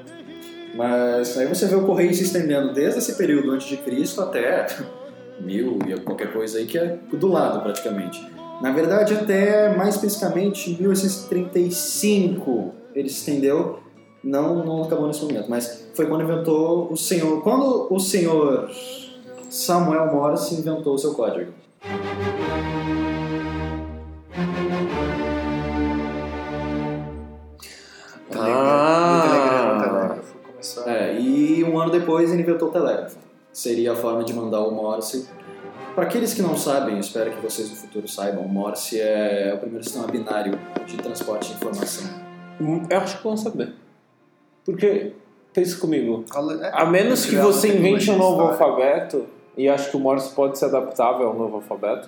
Mas 0.75 1.37
aí 1.37 1.47
você 1.47 1.65
vê 1.65 1.75
o 1.75 1.85
correio 1.85 2.13
se 2.13 2.23
estendendo 2.23 2.71
desde 2.73 2.99
esse 2.99 3.15
período 3.17 3.51
antes 3.51 3.67
de 3.67 3.75
Cristo 3.77 4.21
até 4.21 4.67
mil 5.41 5.79
e 5.87 5.99
qualquer 6.01 6.31
coisa 6.33 6.57
aí 6.57 6.65
que 6.65 6.77
é 6.77 6.99
do 7.11 7.27
lado 7.27 7.61
praticamente. 7.61 8.19
Na 8.61 8.71
verdade, 8.71 9.13
até 9.13 9.75
mais 9.75 9.95
especificamente 9.95 10.75
1835 10.79 12.73
ele 12.93 13.09
se 13.09 13.19
estendeu. 13.19 13.79
Não, 14.21 14.65
não 14.65 14.83
acabou 14.83 15.07
nesse 15.07 15.23
momento, 15.23 15.49
mas 15.49 15.89
foi 15.93 16.05
quando 16.07 16.23
inventou 16.23 16.91
o 16.91 16.97
senhor. 16.97 17.41
Quando 17.41 17.87
o 17.89 17.99
senhor 17.99 18.69
Samuel 19.49 20.13
Morse 20.13 20.55
inventou 20.55 20.93
o 20.93 20.97
seu 20.97 21.13
código. 21.13 21.53
Seria 33.51 33.93
a 33.93 33.95
forma 33.95 34.23
de 34.23 34.33
mandar 34.33 34.61
o 34.61 34.71
Morse. 34.71 35.27
Para 35.95 36.03
aqueles 36.03 36.33
que 36.33 36.41
não 36.41 36.55
sabem, 36.55 36.99
espero 36.99 37.31
que 37.31 37.41
vocês 37.41 37.69
no 37.69 37.75
futuro 37.75 38.07
saibam, 38.07 38.43
o 38.45 38.47
Morse 38.49 38.99
é 38.99 39.51
o 39.55 39.57
primeiro 39.59 39.83
sistema 39.83 40.07
binário 40.07 40.57
de 40.85 40.97
transporte 40.97 41.49
de 41.49 41.55
informação. 41.55 42.07
Hum, 42.61 42.83
Eu 42.89 42.99
acho 42.99 43.17
que 43.17 43.23
vão 43.23 43.35
saber. 43.35 43.73
Porque, 44.63 45.13
pense 45.53 45.75
comigo, 45.77 46.23
É, 46.61 46.71
a 46.73 46.85
menos 46.85 47.25
que 47.25 47.35
você 47.35 47.75
invente 47.75 48.09
um 48.11 48.17
novo 48.17 48.41
alfabeto, 48.41 49.25
e 49.57 49.67
acho 49.67 49.89
que 49.89 49.97
o 49.97 49.99
Morse 49.99 50.33
pode 50.33 50.57
ser 50.57 50.65
adaptável 50.65 51.27
ao 51.27 51.33
novo 51.33 51.55
alfabeto, 51.55 52.07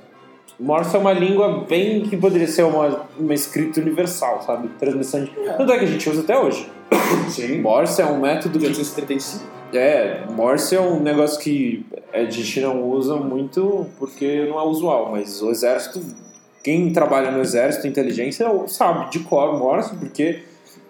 Morse 0.60 0.96
é 0.96 1.00
uma 1.00 1.12
língua 1.14 1.66
bem 1.68 2.02
que 2.04 2.16
poderia 2.16 2.48
ser 2.48 2.64
uma, 2.64 3.08
uma 3.18 3.34
escrita 3.34 3.82
universal, 3.82 4.44
sabe? 4.44 4.68
Transmissão 4.80 5.24
de. 5.24 5.32
Tanto 5.32 5.72
é 5.72 5.80
que 5.80 5.86
a 5.86 5.88
gente 5.88 6.08
usa 6.08 6.22
até 6.22 6.38
hoje. 6.38 6.70
Sim. 7.30 7.62
Morse 7.62 8.00
é 8.02 8.06
um 8.06 8.20
método 8.20 8.60
que 8.60 8.66
1835. 8.66 9.44
É, 9.74 10.26
Morse 10.32 10.76
é 10.76 10.82
um 10.82 11.00
negócio 11.00 11.40
que 11.40 11.86
a 12.14 12.24
gente 12.24 12.60
não 12.62 12.84
usa 12.84 13.16
muito 13.16 13.88
porque 13.98 14.46
não 14.46 14.60
é 14.60 14.64
usual, 14.64 15.12
mas 15.12 15.42
o 15.42 15.50
exército, 15.50 16.02
quem 16.64 16.92
trabalha 16.92 17.32
no 17.32 17.42
exército, 17.42 17.88
inteligência, 17.88 18.48
sabe 18.68 19.10
de 19.10 19.20
cor 19.20 19.58
Morse, 19.58 19.96
porque 19.96 20.44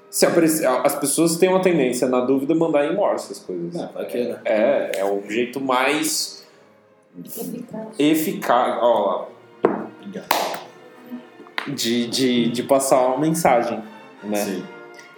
se 0.10 0.26
aparecer, 0.26 0.67
as 0.67 0.96
pessoas 0.96 1.38
têm 1.38 1.50
uma 1.50 1.62
tendência, 1.62 2.08
na 2.08 2.22
dúvida, 2.22 2.54
mandar 2.56 2.86
em 2.86 2.96
Morse 2.96 3.32
as 3.32 3.39
coisas. 3.39 3.74
Não, 3.74 4.06
que 4.06 4.24
né? 4.24 4.39
É, 4.46 5.00
é 5.00 5.06
o 5.06 5.22
jeito 5.30 5.62
mais 5.62 6.46
Eficaz. 7.24 8.00
eficaz, 8.00 8.78
ó 8.82 9.06
lá, 9.06 9.28
de, 11.67 12.08
de, 12.08 12.50
de 12.50 12.63
passar 12.63 13.08
uma 13.08 13.20
mensagem, 13.20 13.82
né? 14.24 14.38
Sim. 14.38 14.63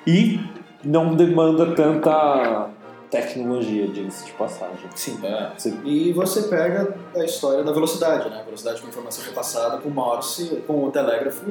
E 0.05 0.39
não 0.83 1.15
demanda 1.15 1.73
tanta 1.75 2.69
tecnologia, 3.13 3.87
diga-se 3.87 4.25
de 4.25 4.31
passagem. 4.31 4.89
Sim. 4.95 5.19
É. 5.23 5.51
Você 5.55 5.73
E 5.85 6.11
você 6.13 6.43
pega 6.43 6.95
a 7.15 7.23
história 7.23 7.63
da 7.63 7.71
velocidade, 7.71 8.27
né? 8.29 8.39
A 8.39 8.43
velocidade 8.43 8.81
com 8.81 8.87
a 8.87 8.89
informação 8.89 9.23
foi 9.23 9.33
passada 9.33 9.77
com 9.77 9.89
o 9.89 9.91
Morse, 9.91 10.63
com 10.65 10.83
o 10.85 10.91
telégrafo, 10.91 11.45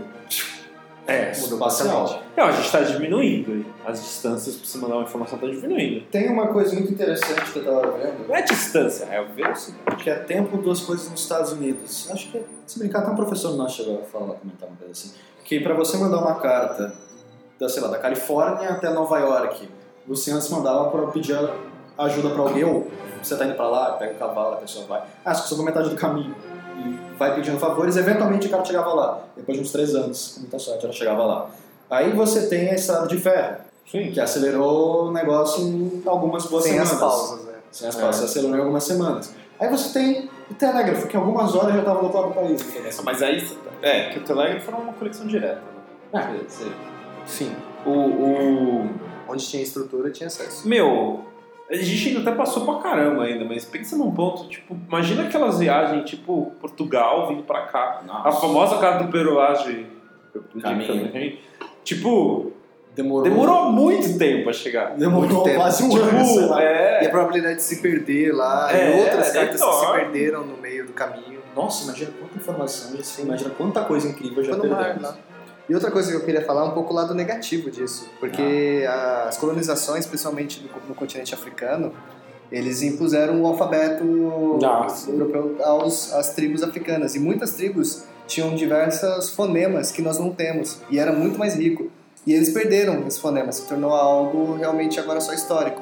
É, 1.06 1.32
mudou 1.40 1.58
bastante. 1.58 2.20
Não, 2.36 2.44
a 2.46 2.52
gente 2.52 2.66
está 2.66 2.80
diminuindo. 2.80 3.64
As 3.84 4.00
distâncias 4.00 4.56
para 4.56 4.66
você 4.66 4.78
mandar 4.78 4.94
uma 4.96 5.02
informação 5.04 5.36
estão 5.36 5.50
diminuindo. 5.50 6.04
Tem 6.06 6.28
uma 6.28 6.48
coisa 6.48 6.74
muito 6.74 6.92
interessante 6.92 7.52
que 7.52 7.58
eu 7.58 7.64
tava 7.64 7.98
vendo, 7.98 8.28
Não 8.28 8.34
é 8.36 8.42
distância, 8.42 9.04
é 9.04 9.24
velocidade. 9.24 9.96
que 10.02 10.10
é 10.10 10.14
tempo 10.16 10.56
duas 10.58 10.80
coisas 10.80 11.10
nos 11.10 11.20
Estados 11.20 11.52
Unidos. 11.52 12.08
Acho 12.10 12.30
que, 12.30 12.40
se 12.66 12.78
brincar, 12.78 13.00
até 13.00 13.10
um 13.10 13.16
professor 13.16 13.56
nosso 13.56 13.76
chegou 13.78 14.00
a 14.00 14.04
falar, 14.04 14.34
comentar 14.34 14.68
uma 14.68 14.76
coisa 14.76 14.92
assim. 14.92 15.12
Que 15.44 15.58
para 15.60 15.74
você 15.74 15.96
mandar 15.96 16.18
uma 16.18 16.36
carta, 16.40 16.92
da, 17.58 17.68
sei 17.68 17.82
lá, 17.82 17.88
da 17.88 17.98
Califórnia 17.98 18.70
até 18.70 18.88
Nova 18.90 19.18
York, 19.18 19.68
você 20.06 20.32
antes 20.32 20.48
mandava 20.50 20.90
para 20.90 21.06
pedir 21.08 21.36
ajuda 21.98 22.30
para 22.30 22.42
alguém, 22.42 22.64
ou 22.64 22.88
você 23.22 23.36
tá 23.36 23.44
indo 23.44 23.54
para 23.54 23.68
lá, 23.68 23.92
pega 23.92 24.14
o 24.14 24.16
cavalo, 24.16 24.54
a 24.54 24.56
pessoa 24.56 24.86
vai. 24.86 25.02
Ah, 25.24 25.32
que 25.32 25.48
só 25.48 25.62
metade 25.62 25.90
do 25.90 25.96
caminho. 25.96 26.34
E 26.78 27.16
vai 27.16 27.34
pedindo 27.34 27.58
favores, 27.58 27.96
eventualmente 27.96 28.46
o 28.46 28.50
cara 28.50 28.64
chegava 28.64 28.92
lá. 28.92 29.20
Depois 29.36 29.56
de 29.58 29.64
uns 29.64 29.70
três 29.70 29.94
anos, 29.94 30.32
com 30.34 30.40
muita 30.40 30.58
sorte, 30.58 30.84
ela 30.84 30.92
chegava 30.92 31.24
lá. 31.24 31.46
Aí 31.90 32.10
você 32.12 32.48
tem 32.48 32.70
a 32.70 32.74
estrada 32.74 33.06
de 33.06 33.18
ferro, 33.18 33.58
Sim. 33.90 34.10
que 34.10 34.20
acelerou 34.20 35.08
o 35.08 35.12
negócio 35.12 35.62
em 35.62 36.02
algumas 36.06 36.46
boas 36.46 36.64
Sem 36.64 36.72
semanas. 36.72 36.92
as 36.94 36.98
pausas, 36.98 37.44
né? 37.44 37.52
Sem 37.70 37.88
as 37.88 37.94
pausas, 37.94 38.24
acelerou 38.24 38.56
em 38.56 38.60
algumas 38.60 38.84
semanas. 38.84 39.34
Aí 39.60 39.68
você 39.68 39.92
tem 39.92 40.30
o 40.50 40.54
telégrafo, 40.54 41.06
que 41.06 41.16
em 41.16 41.20
algumas 41.20 41.54
horas 41.54 41.74
já 41.74 41.80
estava 41.80 42.00
do 42.00 42.06
outro 42.06 42.20
lado 42.20 42.28
do 42.30 42.34
país. 42.34 42.60
entendeu? 42.60 42.92
Mas 43.04 43.22
aí, 43.22 43.46
é, 43.82 44.10
que 44.10 44.18
o 44.18 44.24
telégrafo 44.24 44.70
era 44.70 44.80
uma 44.80 44.92
conexão 44.94 45.26
direta. 45.26 45.62
Né? 46.12 46.40
Ah. 46.40 46.62
Sim. 47.26 47.54
O, 47.86 47.90
o. 47.90 48.90
Onde 49.32 49.46
tinha 49.46 49.62
estrutura, 49.62 50.10
tinha 50.10 50.26
acesso. 50.26 50.68
Meu, 50.68 51.24
a 51.70 51.74
gente 51.76 52.08
ainda 52.08 52.20
até 52.20 52.32
passou 52.32 52.64
pra 52.64 52.82
caramba 52.82 53.24
ainda, 53.24 53.44
mas 53.44 53.64
pensa 53.64 53.96
num 53.96 54.10
ponto, 54.10 54.46
tipo, 54.48 54.76
imagina 54.88 55.22
aquelas 55.24 55.58
viagens, 55.58 56.08
tipo, 56.08 56.52
Portugal 56.60 57.28
vindo 57.28 57.42
pra 57.44 57.62
cá. 57.62 58.02
A 58.24 58.32
famosa 58.32 58.78
carta 58.78 59.04
do 59.04 59.10
Peruage. 59.10 59.86
Tipo, 61.84 62.52
Demorou. 62.94 63.22
demorou 63.22 63.72
muito 63.72 64.18
tempo 64.18 64.50
a 64.50 64.52
chegar. 64.52 64.94
Demorou 64.96 65.28
muito 65.28 65.42
tempo. 65.44 65.56
quase 65.56 65.82
um 65.82 65.96
ano, 65.96 66.24
Tipo. 66.24 66.60
E 66.60 66.62
é. 66.62 67.06
a 67.06 67.10
probabilidade 67.10 67.56
de 67.56 67.62
se 67.62 67.80
perder 67.80 68.32
lá, 68.34 68.68
É, 68.70 68.96
e 68.96 69.00
outras 69.00 69.34
é 69.34 69.38
cartas 69.38 69.62
que 69.64 69.72
se 69.74 69.92
perderam 69.92 70.44
no 70.44 70.58
meio 70.58 70.86
do 70.86 70.92
caminho. 70.92 71.40
Nossa, 71.56 71.84
imagina 71.84 72.10
quanta 72.18 72.36
informação, 72.36 73.02
sei, 73.02 73.24
imagina 73.24 73.50
quanta 73.50 73.82
coisa 73.84 74.08
incrível 74.08 74.42
já 74.42 74.56
mar, 74.56 74.60
perdemos. 74.60 75.02
lá. 75.02 75.16
E 75.68 75.74
outra 75.74 75.90
coisa 75.90 76.10
que 76.10 76.16
eu 76.16 76.24
queria 76.24 76.44
falar 76.44 76.62
é 76.62 76.64
um 76.64 76.72
pouco 76.72 76.92
o 76.92 76.96
lado 76.96 77.14
negativo 77.14 77.70
disso, 77.70 78.08
porque 78.18 78.84
as 79.28 79.36
colonizações, 79.38 80.04
especialmente 80.04 80.60
no, 80.60 80.88
no 80.88 80.94
continente 80.94 81.34
africano, 81.34 81.92
eles 82.50 82.82
impuseram 82.82 83.40
o 83.42 83.46
alfabeto 83.46 84.04
europeu 85.08 85.56
aos, 85.64 86.12
às 86.12 86.34
tribos 86.34 86.62
africanas. 86.62 87.14
E 87.14 87.18
muitas 87.20 87.52
tribos 87.52 88.04
tinham 88.26 88.54
diversos 88.54 89.30
fonemas 89.30 89.90
que 89.90 90.02
nós 90.02 90.18
não 90.18 90.30
temos, 90.32 90.78
e 90.90 90.98
era 90.98 91.12
muito 91.12 91.38
mais 91.38 91.54
rico. 91.54 91.90
E 92.26 92.32
eles 92.34 92.50
perderam 92.50 93.06
esse 93.06 93.18
fonema, 93.20 93.50
se 93.50 93.62
tornou 93.66 93.92
algo 93.92 94.54
realmente 94.56 94.98
agora 95.00 95.20
só 95.20 95.32
histórico. 95.32 95.80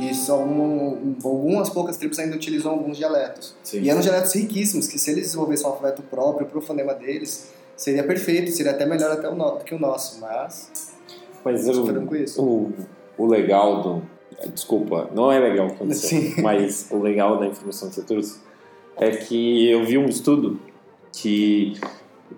E 0.00 0.12
só 0.14 0.38
um- 0.42 1.14
algumas 1.24 1.70
poucas 1.70 1.96
tribos 1.96 2.18
ainda 2.18 2.34
utilizam 2.34 2.72
alguns 2.72 2.96
dialetos. 2.96 3.54
Sim. 3.62 3.80
E 3.82 3.90
eram 3.90 4.00
dialetos 4.00 4.34
riquíssimos, 4.34 4.88
que 4.88 4.98
se 4.98 5.10
eles 5.10 5.24
desenvolvessem 5.26 5.64
um 5.66 5.70
alfabeto 5.70 6.02
próprio 6.02 6.46
para 6.46 6.58
o 6.58 6.60
fonema 6.60 6.92
deles, 6.92 7.50
seria 7.76 8.02
perfeito, 8.04 8.50
seria 8.50 8.72
até 8.72 8.86
melhor 8.86 9.10
até 9.12 9.28
o 9.28 9.34
no- 9.34 9.58
do 9.58 9.64
que 9.64 9.74
o 9.74 9.78
nosso, 9.78 10.20
mas 10.20 10.94
Mas 11.44 11.64
sofreram 11.64 12.04
o, 12.04 12.06
com 12.06 12.16
isso. 12.16 12.42
o, 12.42 12.72
o 13.18 13.26
legal 13.26 13.82
do. 13.82 14.02
Desculpa, 14.52 15.08
não 15.14 15.30
é 15.32 15.38
legal 15.38 15.66
aconteceu, 15.68 16.20
Sim. 16.20 16.40
mas 16.42 16.88
o 16.90 16.98
legal 16.98 17.38
da 17.38 17.46
informação 17.46 17.88
que 17.88 17.94
você 17.94 18.02
trouxe 18.02 18.40
é 18.96 19.10
que 19.10 19.70
eu 19.70 19.84
vi 19.84 19.96
um 19.96 20.06
estudo 20.06 20.58
que 21.12 21.74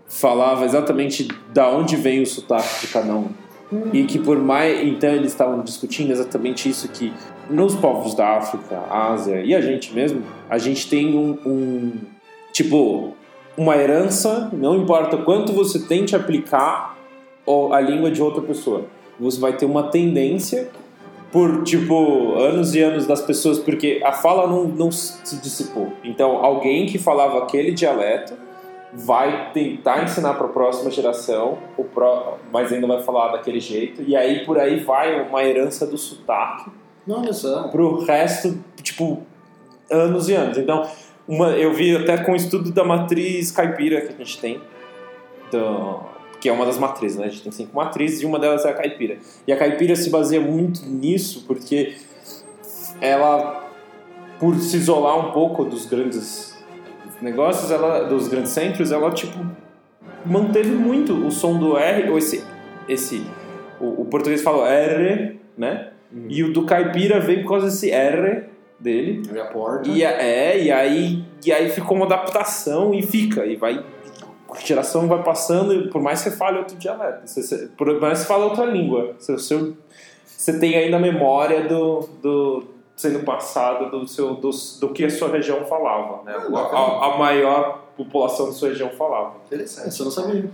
falava 0.06 0.64
exatamente 0.64 1.26
da 1.52 1.68
onde 1.70 1.96
vem 1.96 2.22
o 2.22 2.26
sotaque 2.26 2.86
de 2.86 2.92
cada 2.92 3.12
um. 3.14 3.28
E 3.92 4.04
que 4.04 4.18
por 4.18 4.38
mais. 4.38 4.86
Então 4.86 5.10
eles 5.10 5.30
estavam 5.32 5.60
discutindo 5.62 6.10
exatamente 6.10 6.68
isso: 6.70 6.88
que 6.88 7.12
nos 7.50 7.74
povos 7.74 8.14
da 8.14 8.36
África, 8.38 8.80
Ásia 8.90 9.42
e 9.44 9.54
a 9.54 9.60
gente 9.60 9.92
mesmo, 9.92 10.22
a 10.48 10.56
gente 10.56 10.88
tem 10.88 11.14
um. 11.14 11.38
um 11.44 11.92
tipo, 12.52 13.14
uma 13.58 13.76
herança, 13.76 14.48
não 14.52 14.76
importa 14.76 15.16
quanto 15.18 15.52
você 15.52 15.80
tente 15.80 16.14
aplicar 16.16 16.96
o- 17.44 17.72
a 17.72 17.80
língua 17.80 18.10
de 18.10 18.22
outra 18.22 18.40
pessoa, 18.40 18.84
você 19.18 19.38
vai 19.40 19.52
ter 19.54 19.66
uma 19.66 19.82
tendência 19.90 20.70
por, 21.32 21.62
tipo, 21.64 22.36
anos 22.36 22.74
e 22.74 22.80
anos 22.80 23.06
das 23.06 23.20
pessoas, 23.20 23.58
porque 23.58 24.00
a 24.04 24.12
fala 24.12 24.46
não, 24.46 24.64
não 24.64 24.90
se 24.90 25.36
dissipou. 25.42 25.92
Então, 26.02 26.36
alguém 26.42 26.86
que 26.86 26.96
falava 26.98 27.38
aquele 27.38 27.72
dialeto 27.72 28.32
vai 28.94 29.50
tentar 29.52 30.02
ensinar 30.04 30.34
para 30.34 30.46
a 30.46 30.50
próxima 30.50 30.90
geração, 30.90 31.58
o 31.76 31.84
pró- 31.84 32.38
mas 32.50 32.72
ainda 32.72 32.86
vai 32.86 33.02
falar 33.02 33.28
daquele 33.32 33.60
jeito, 33.60 34.02
e 34.06 34.16
aí 34.16 34.46
por 34.46 34.58
aí 34.58 34.80
vai 34.80 35.20
uma 35.28 35.44
herança 35.44 35.86
do 35.86 35.98
sotaque 35.98 36.70
Não, 37.06 37.30
só. 37.32 37.64
pro 37.68 38.02
resto, 38.04 38.56
tipo, 38.82 39.22
anos 39.90 40.30
e 40.30 40.34
anos. 40.34 40.56
Então, 40.56 40.88
uma, 41.28 41.50
eu 41.50 41.72
vi 41.74 41.94
até 41.94 42.16
com 42.18 42.32
o 42.32 42.36
estudo 42.36 42.72
da 42.72 42.82
matriz 42.84 43.50
caipira 43.52 44.00
que 44.00 44.08
a 44.14 44.16
gente 44.24 44.40
tem, 44.40 44.60
do- 45.52 46.00
que 46.40 46.48
é 46.48 46.52
uma 46.52 46.64
das 46.64 46.78
matrizes, 46.78 47.18
né? 47.18 47.26
A 47.26 47.28
gente 47.28 47.42
tem 47.42 47.52
cinco 47.52 47.76
matrizes 47.76 48.22
e 48.22 48.26
uma 48.26 48.38
delas 48.38 48.64
é 48.64 48.70
a 48.70 48.72
caipira. 48.72 49.18
E 49.46 49.52
a 49.52 49.56
caipira 49.56 49.94
se 49.94 50.08
baseia 50.08 50.40
muito 50.40 50.86
nisso 50.86 51.44
porque 51.46 51.96
ela, 53.00 53.68
por 54.38 54.54
se 54.56 54.76
isolar 54.76 55.18
um 55.28 55.32
pouco 55.32 55.64
dos 55.64 55.84
grandes 55.86 56.56
negócios, 57.20 57.70
ela, 57.70 58.04
dos 58.04 58.28
grandes 58.28 58.52
centros, 58.52 58.92
ela, 58.92 59.10
tipo, 59.10 59.38
manteve 60.24 60.70
muito 60.70 61.12
o 61.26 61.30
som 61.30 61.58
do 61.58 61.76
R, 61.76 62.08
ou 62.10 62.18
esse, 62.18 62.44
esse 62.88 63.26
o, 63.80 64.02
o 64.02 64.04
português 64.04 64.40
fala 64.42 64.68
R, 64.68 65.38
né? 65.56 65.88
E 66.28 66.42
o 66.42 66.52
do 66.52 66.64
caipira 66.64 67.20
veio 67.20 67.42
por 67.42 67.50
causa 67.50 67.66
desse 67.66 67.90
R 67.90 68.44
dele. 68.78 69.22
Abre 69.28 69.40
a 69.40 69.44
porta. 69.46 69.88
E, 69.88 70.04
a- 70.04 70.10
é, 70.22 70.62
e 70.62 70.70
aí, 70.70 71.24
e 71.44 71.52
aí 71.52 71.68
ficou 71.70 71.96
uma 71.96 72.06
adaptação 72.06 72.92
e 72.94 73.02
fica. 73.02 73.44
E 73.46 73.56
vai. 73.56 73.84
A 74.50 74.60
geração 74.60 75.06
vai 75.06 75.22
passando, 75.22 75.74
e 75.74 75.88
por 75.90 76.00
mais 76.00 76.22
que 76.22 76.30
você 76.30 76.36
fale 76.36 76.58
outro 76.58 76.76
dialeto, 76.76 77.26
você, 77.26 77.42
você- 77.42 77.68
por 77.76 77.86
mais 78.00 78.14
que 78.20 78.24
você 78.24 78.28
fale 78.32 78.44
outra 78.44 78.64
língua, 78.64 79.14
você, 79.18 79.32
você, 79.32 79.72
você 80.26 80.58
tem 80.58 80.74
ainda 80.74 80.96
a 80.96 81.00
memória 81.00 81.68
do, 81.68 82.08
do 82.22 82.64
sendo 82.96 83.20
passado 83.24 83.90
do, 83.90 84.08
seu, 84.08 84.34
do, 84.34 84.50
do 84.80 84.88
que 84.92 85.04
a 85.04 85.10
sua 85.10 85.28
região 85.28 85.66
falava. 85.66 86.22
Né? 86.24 86.34
Ah, 86.34 86.58
A, 86.58 86.78
a- 86.78 87.14
a 87.14 87.18
maior 87.18 87.84
população 87.96 88.46
da 88.46 88.52
sua 88.52 88.70
região 88.70 88.88
falava. 88.90 89.34
Interessante. 89.46 89.88
Essa 89.88 90.00
eu 90.00 90.04
não 90.06 90.12
sabia. 90.12 90.50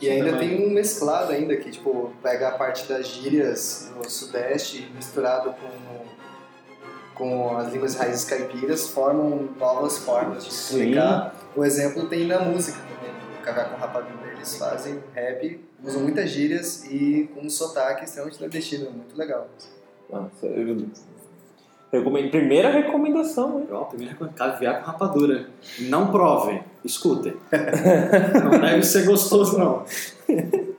E 0.00 0.10
ainda 0.10 0.36
tem 0.36 0.66
um 0.66 0.70
mesclado 0.70 1.32
ainda, 1.32 1.56
que 1.56 1.70
tipo, 1.70 2.10
pega 2.22 2.48
a 2.48 2.52
parte 2.52 2.86
das 2.88 3.06
gírias 3.06 3.90
no 3.96 4.08
sudeste 4.10 4.90
misturado 4.94 5.50
com, 5.54 6.04
com 7.22 7.56
as 7.56 7.72
línguas 7.72 7.94
raízes 7.94 8.24
caipiras, 8.24 8.88
formam 8.88 9.48
novas 9.56 9.98
formas 9.98 10.44
de 10.44 10.52
se 10.52 10.72
comunicar. 10.72 11.32
O 11.54 11.64
exemplo 11.64 12.08
tem 12.08 12.26
na 12.26 12.40
música 12.40 12.76
também. 12.78 13.12
O 13.40 13.44
Cacá 13.44 13.64
com 13.66 13.76
Rapadura, 13.76 14.32
eles 14.34 14.56
fazem 14.56 14.98
rap, 15.14 15.60
usam 15.84 16.02
muitas 16.02 16.28
gírias 16.30 16.84
e 16.90 17.30
com 17.32 17.42
um 17.42 17.50
sotaque 17.50 18.04
extremamente 18.04 18.40
nordestino, 18.40 18.90
muito 18.90 19.16
legal. 19.16 19.46
Nossa, 20.10 20.46
eu- 20.46 20.84
recomendo- 21.92 22.30
primeira 22.30 22.70
recomendação, 22.70 23.60
hein? 23.60 23.68
Ó, 23.70 23.84
primeiro 23.84 24.16
é 24.24 24.28
caviar 24.36 24.80
com 24.80 24.90
rapadura. 24.90 25.46
Não 25.78 26.10
provem, 26.10 26.64
escutem. 26.84 27.36
não 28.42 28.58
deve 28.60 28.82
ser 28.82 29.04
gostoso, 29.06 29.56
não. 29.58 29.84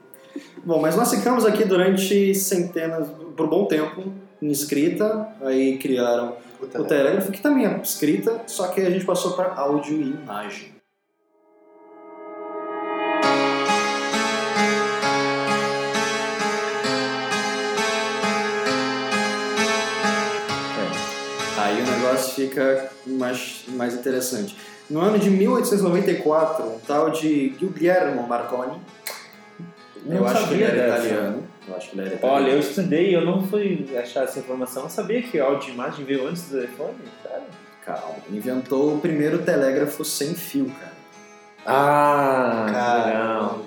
Bom, 0.62 0.80
mas 0.80 0.94
nós 0.96 1.10
ficamos 1.10 1.44
aqui 1.46 1.64
durante 1.64 2.34
centenas, 2.34 3.08
por 3.36 3.46
um 3.46 3.48
bom 3.50 3.66
tempo, 3.66 4.12
em 4.44 4.50
escrita, 4.50 5.28
aí 5.40 5.78
criaram 5.78 6.36
o 6.60 6.84
telégrafo, 6.84 7.32
que 7.32 7.40
também 7.40 7.64
é 7.64 7.80
escrita, 7.82 8.42
só 8.46 8.68
que 8.68 8.82
a 8.82 8.90
gente 8.90 9.02
passou 9.02 9.32
para 9.32 9.54
áudio 9.54 9.96
e 9.96 10.10
imagem. 10.10 10.74
É. 20.78 21.60
Aí 21.62 21.80
o 21.80 21.86
negócio 21.86 22.34
fica 22.34 22.90
mais, 23.06 23.64
mais 23.68 23.94
interessante. 23.94 24.54
No 24.90 25.00
ano 25.00 25.18
de 25.18 25.30
1894, 25.30 26.66
um 26.66 26.78
tal 26.80 27.08
de 27.08 27.56
Guglielmo 27.58 28.28
Marconi, 28.28 28.78
eu 30.06 30.26
acho 30.26 30.48
que 30.48 30.54
ele 30.54 30.64
era 30.64 30.98
italiano. 30.98 31.53
Eu 31.66 31.76
acho 31.76 31.90
que 31.90 31.98
ele 31.98 32.06
era 32.06 32.16
italiano. 32.16 32.44
Olha, 32.44 32.52
eu 32.52 32.60
estudei, 32.60 33.14
eu 33.16 33.24
não 33.24 33.46
fui 33.46 33.88
achar 33.96 34.24
essa 34.24 34.38
informação. 34.38 34.84
Eu 34.84 34.90
sabia 34.90 35.22
que 35.22 35.38
o 35.38 35.44
áudio 35.44 35.70
e 35.70 35.72
imagem 35.72 36.04
veio 36.04 36.26
antes 36.28 36.42
do 36.48 36.56
telefone, 36.56 36.94
cara. 37.22 37.42
Calma, 37.84 38.16
inventou 38.30 38.94
o 38.94 39.00
primeiro 39.00 39.38
telégrafo 39.42 40.04
sem 40.04 40.34
fio, 40.34 40.66
cara. 40.80 40.92
Ah, 41.66 42.66
Caramba. 42.70 43.06
legal. 43.06 43.58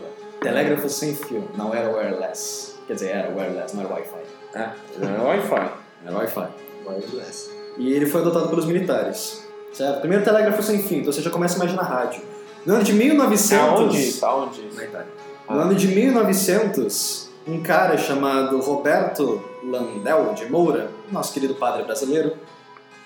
Telégrafo 0.42 0.90
sem 0.90 1.16
fio, 1.16 1.50
não 1.58 1.74
era 1.74 1.90
wireless. 1.90 2.76
Quer 2.86 2.94
dizer, 2.94 3.10
era 3.10 3.30
wireless, 3.30 3.76
não 3.76 3.84
era 3.84 3.94
Wi-Fi. 3.94 4.20
É, 4.56 4.70
não 5.00 5.16
é 5.16 5.36
Wi-Fi. 5.36 5.72
Era 6.06 6.18
Wi-Fi. 6.18 6.48
Wireless. 6.86 7.50
E 7.78 7.94
ele 7.94 8.06
foi 8.06 8.22
adotado 8.22 8.50
pelos 8.50 8.66
militares. 8.66 9.46
Certo? 9.74 10.00
Primeiro 10.00 10.24
telégrafo 10.24 10.64
sem 10.64 10.82
fio, 10.82 11.00
então 11.00 11.12
você 11.12 11.22
já 11.22 11.30
começa 11.30 11.56
a 11.56 11.58
imaginar 11.58 11.84
rádio. 11.84 12.22
No 12.66 12.76
ano 12.76 12.84
de 12.84 12.94
1900... 12.94 13.54
Aonde? 13.54 14.20
Aonde? 14.22 14.70
Na 14.76 14.84
Itália. 14.84 15.08
No 15.50 15.60
ano 15.60 15.76
de 15.76 15.88
1900, 15.88 17.27
um 17.48 17.62
cara 17.62 17.98
chamado 17.98 18.60
Roberto 18.60 19.42
Landel 19.64 20.34
de 20.34 20.50
Moura, 20.50 20.90
nosso 21.12 21.34
querido 21.34 21.56
padre 21.56 21.84
brasileiro, 21.84 22.34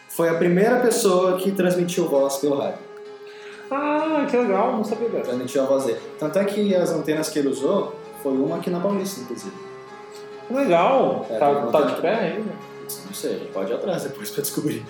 foi 0.10 0.30
a 0.30 0.34
primeira 0.34 0.80
pessoa 0.80 1.38
que 1.38 1.52
transmitiu 1.52 2.08
voz 2.08 2.38
pelo 2.38 2.58
rádio. 2.58 2.80
Ah, 3.70 4.28
que 4.30 4.36
legal, 4.36 4.74
não 4.74 4.84
sabia 4.84 5.08
dessa. 5.08 5.26
Transmitiu 5.26 5.64
a 5.64 5.66
voz 5.66 5.86
dele. 5.86 6.00
Tanto 6.20 6.40
é 6.40 6.44
que 6.44 6.76
as 6.76 6.92
antenas 6.92 7.30
que 7.30 7.40
ele 7.40 7.48
usou 7.48 7.96
foi 8.22 8.34
uma 8.34 8.58
aqui 8.58 8.70
na 8.70 8.80
Paulista, 8.80 9.22
inclusive. 9.22 9.56
Legal, 10.50 11.26
É, 11.30 11.38
tá, 11.38 11.68
tá 11.68 11.82
de 11.82 12.02
pé 12.02 12.14
ainda. 12.14 12.52
Não 13.06 13.14
sei, 13.14 13.50
pode 13.54 13.72
ir 13.72 13.76
atrás 13.76 14.04
depois 14.04 14.30
pra 14.30 14.42
descobrir. 14.42 14.84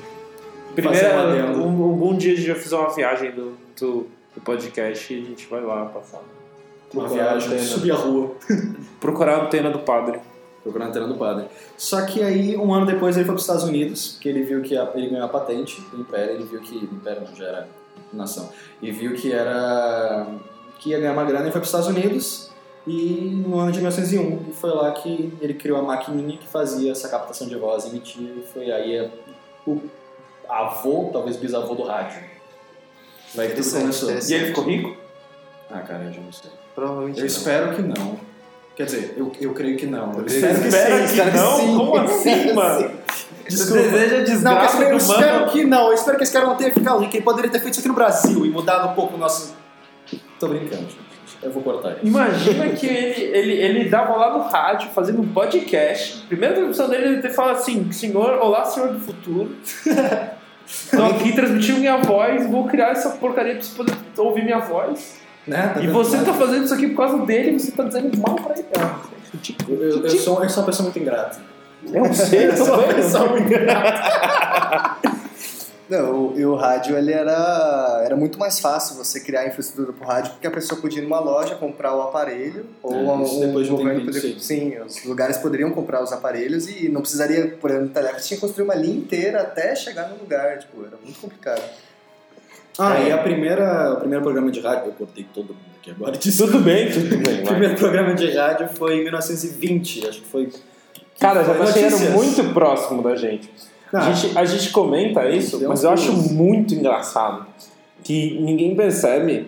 Primeiro, 0.74 1.08
um 1.60 1.68
um, 1.68 1.84
algum 1.84 2.18
dia 2.18 2.34
a 2.34 2.36
gente 2.36 2.52
vai 2.52 2.60
fazer 2.60 2.76
uma 2.76 2.90
viagem 2.90 3.32
do, 3.32 3.56
do, 3.80 4.08
do 4.34 4.42
podcast 4.44 5.14
e 5.14 5.22
a 5.22 5.26
gente 5.26 5.48
vai 5.48 5.62
lá 5.62 5.86
passar. 5.86 6.22
Uma 6.94 7.04
Procurar 7.04 7.24
a 7.24 7.30
viagem, 7.32 7.48
antena. 7.54 7.64
subir 7.68 7.92
a 7.92 7.96
rua. 7.96 8.36
Procurar 9.00 9.36
a 9.40 9.46
antena 9.46 9.70
do 9.70 9.80
padre. 9.80 10.20
Procurando 10.64 10.88
a 10.88 10.90
antena 10.92 11.08
do 11.08 11.16
padre. 11.16 11.46
Só 11.78 12.06
que 12.06 12.22
aí, 12.22 12.56
um 12.56 12.72
ano 12.74 12.86
depois, 12.86 13.16
ele 13.16 13.26
foi 13.26 13.34
para 13.34 13.38
os 13.40 13.42
Estados 13.44 13.64
Unidos, 13.64 14.10
porque 14.14 14.30
ele 14.30 14.44
viu 14.44 14.62
que 14.62 14.78
a- 14.78 14.92
ele 14.94 15.10
ganhou 15.10 15.26
a 15.26 15.30
patente 15.30 15.82
do 15.90 16.00
Império, 16.00 16.36
ele 16.36 16.44
viu 16.44 16.60
que. 16.62 16.76
Império 16.76 17.24
não, 17.28 17.36
já 17.36 17.46
era 17.46 17.68
nação. 18.14 18.50
E 18.82 18.92
viu 18.92 19.14
que 19.16 19.32
era. 19.32 20.28
que 20.80 20.90
ia 20.90 21.00
ganhar 21.00 21.14
uma 21.14 21.24
grana 21.24 21.48
e 21.48 21.52
foi 21.52 21.62
para 21.62 21.62
os 21.62 21.68
Estados 21.68 21.88
Unidos. 21.88 22.52
E 22.86 23.44
no 23.48 23.60
ano 23.60 23.72
de 23.72 23.78
1901, 23.78 24.50
e 24.50 24.54
foi 24.54 24.72
lá 24.72 24.92
que 24.92 25.32
ele 25.40 25.54
criou 25.54 25.78
a 25.80 25.84
maquininha 25.84 26.36
que 26.38 26.48
fazia 26.48 26.92
essa 26.92 27.08
captação 27.10 27.48
de 27.48 27.56
voz 27.56 27.86
e 27.86 27.90
emitia. 27.90 28.24
E 28.28 28.44
foi 28.52 28.72
aí 28.72 29.10
o 29.68 29.80
avô, 30.50 31.10
talvez 31.14 31.38
bisavô 31.38 31.76
do 31.76 31.84
rádio. 31.84 32.20
Vai 33.36 33.50
que 33.50 33.62
tudo 33.62 33.72
começou. 33.80 34.10
E 34.12 34.34
ele 34.34 34.46
ficou 34.48 34.64
rico? 34.64 34.96
Ah, 35.70 35.80
cara, 35.80 36.04
eu 36.06 36.14
já 36.14 36.22
não 36.22 36.32
sei. 36.32 36.52
Provavelmente 36.76 37.18
Eu 37.18 37.22
não. 37.22 37.28
espero 37.28 37.76
que 37.76 37.82
não. 37.82 38.20
Quer 38.76 38.86
dizer, 38.86 39.14
eu, 39.18 39.32
eu 39.40 39.54
creio 39.54 39.78
que 39.78 39.86
não. 39.86 40.14
Eu 40.14 40.26
espero 40.26 40.60
que 40.62 40.68
espera 40.68 40.96
sim, 40.96 41.16
que 41.16 41.22
espero 41.22 41.38
não? 41.38 41.58
sim. 41.58 41.78
Como 41.78 41.98
assim, 42.00 42.54
mano? 42.54 42.92
Desculpa. 43.48 43.82
Deseja 43.84 44.18
Não, 44.18 44.24
desgraça 44.24 44.78
mas 44.78 44.90
eu 44.90 44.98
espero 44.98 45.40
mano? 45.42 45.52
que 45.52 45.64
não. 45.66 45.88
Eu 45.88 45.94
espero 45.94 46.18
que 46.18 46.24
esse 46.24 46.34
cara 46.34 46.46
não 46.46 46.56
tenha 46.56 46.74
ficado 46.74 47.00
rico. 47.00 47.16
Ele 47.16 47.24
poderia 47.24 47.52
ter 47.52 47.60
feito 47.60 47.74
isso 47.74 47.80
aqui 47.82 47.90
no 47.90 47.96
Brasil 47.96 48.46
e 48.46 48.50
mudado 48.50 48.90
um 48.90 48.94
pouco 48.96 49.16
o 49.16 49.18
nosso. 49.18 49.54
Tô 50.40 50.48
brincando, 50.48 50.84
gente. 50.84 51.12
Eu 51.44 51.52
vou 51.52 51.64
cortar 51.64 51.94
isso. 51.94 52.06
Imagina 52.06 52.70
que 52.70 52.86
ele, 52.86 53.22
ele, 53.38 53.54
ele 53.54 53.90
dava 53.90 54.16
lá 54.16 54.38
no 54.38 54.44
rádio, 54.44 54.90
fazendo 54.92 55.22
um 55.22 55.28
podcast. 55.28 56.24
Primeira 56.28 56.54
transmissão 56.56 56.88
dele, 56.88 57.18
ele 57.18 57.30
fala 57.30 57.54
assim: 57.54 57.92
Senhor, 57.92 58.38
olá, 58.40 58.64
senhor 58.66 58.90
do 58.94 59.00
futuro. 59.00 59.56
Estou 60.66 61.06
aqui 61.08 61.34
transmitindo 61.34 61.80
minha 61.80 61.98
voz, 61.98 62.48
vou 62.50 62.66
criar 62.66 62.92
essa 62.92 63.10
porcaria 63.10 63.56
pra 63.56 63.62
você 63.62 63.76
poder 63.76 63.94
ouvir 64.18 64.46
minha 64.46 64.60
voz. 64.60 65.20
Né? 65.48 65.76
E 65.82 65.88
você 65.88 66.18
tá 66.24 66.34
fazendo 66.34 66.66
isso 66.66 66.74
aqui 66.74 66.88
por 66.90 66.98
causa 67.08 67.26
dele 67.26 67.58
você 67.58 67.72
tá 67.72 67.84
dizendo 67.84 68.16
mal 68.20 68.36
pra 68.36 68.54
ele. 68.56 68.66
Ridículo. 69.34 69.82
Eu, 69.84 70.04
eu, 70.06 70.10
sou, 70.12 70.44
eu 70.44 70.50
sou 70.50 70.62
uma 70.64 70.66
pessoa 70.68 70.84
muito 70.86 71.00
ingrata. 71.00 71.40
Eu 71.92 72.14
sei, 72.14 72.46
eu 72.52 72.58
sou 72.58 72.76
uma 72.80 72.94
pessoa 72.94 73.28
muito 73.30 73.48
ingrata. 73.48 74.98
Não, 75.90 76.28
o- 76.28 76.40
e 76.40 76.46
o 76.46 76.56
rádio 76.56 76.96
ele 76.98 77.12
era, 77.12 78.02
era 78.06 78.16
muito 78.16 78.40
mais 78.40 78.60
fácil 78.62 78.96
você 78.96 79.20
criar 79.20 79.46
infraestrutura 79.48 79.92
pro 79.92 80.08
rádio, 80.08 80.32
porque 80.34 80.48
a 80.48 80.52
pessoa 80.52 80.80
podia 80.80 81.00
ir 81.00 81.04
numa 81.04 81.20
loja 81.20 81.56
comprar 81.56 81.94
o 81.94 82.02
aparelho, 82.04 82.66
ou 82.82 82.94
É, 82.94 82.98
um, 82.98 83.40
depois 83.42 83.68
de 83.68 83.74
um 83.74 83.78
governo 83.78 84.06
poderia, 84.06 84.40
sim. 84.40 84.78
os 84.86 85.04
lugares 85.04 85.38
poderiam 85.38 85.72
comprar 85.72 86.02
os 86.02 86.14
aparelhos 86.14 86.70
e 86.70 86.88
não 86.88 87.02
precisaria, 87.02 87.58
por 87.60 87.70
exemplo, 87.70 87.88
no 87.90 87.94
telégrafo, 87.94 88.26
tinha 88.26 88.38
que 88.38 88.42
construir 88.42 88.64
uma 88.64 88.76
linha 88.76 88.96
inteira 88.96 89.42
até 89.42 89.76
chegar 89.76 90.08
no 90.08 90.18
lugar, 90.18 90.60
tipo, 90.60 90.86
era 90.86 90.96
muito 91.04 91.20
complicado. 91.20 91.62
Ah, 92.80 93.00
É. 93.00 93.10
e 93.10 93.12
a 93.12 93.18
primeira, 93.18 93.94
o 93.94 93.98
primeiro 93.98 94.24
programa 94.24 94.50
de 94.52 94.60
rádio. 94.62 94.88
Eu 94.88 94.94
cortei 94.94 95.26
todo 95.34 95.48
mundo 95.48 95.58
aqui 95.80 95.92
agora. 95.92 96.12
Disso. 96.18 96.46
Tudo 96.46 96.60
bem, 96.60 96.90
tudo 96.92 97.18
bem. 97.18 97.42
O 97.44 97.48
primeiro 97.48 97.76
programa 97.76 98.14
de 98.14 98.32
rádio 98.32 98.70
foi 98.70 98.98
em 99.00 99.04
1920, 99.04 100.08
acho 100.08 100.22
que 100.22 100.28
foi. 100.28 100.50
Cara, 101.20 101.44
já 101.44 101.54
Foi 101.54 101.68
chegando 101.68 101.92
notícias. 101.92 102.14
muito 102.14 102.54
próximo 102.54 103.04
da 103.04 103.16
gente. 103.16 103.50
Ah, 103.94 104.08
A 104.08 104.12
gente, 104.14 104.38
a 104.38 104.46
gente 104.46 104.70
comenta 104.72 105.30
isso, 105.30 105.60
Deu 105.60 105.70
mas 105.70 105.84
eu 105.84 105.92
acho 105.92 106.14
muito 106.14 106.74
engraçado 106.74 107.46
que 108.04 108.40
ninguém 108.42 108.74
percebe, 108.76 109.48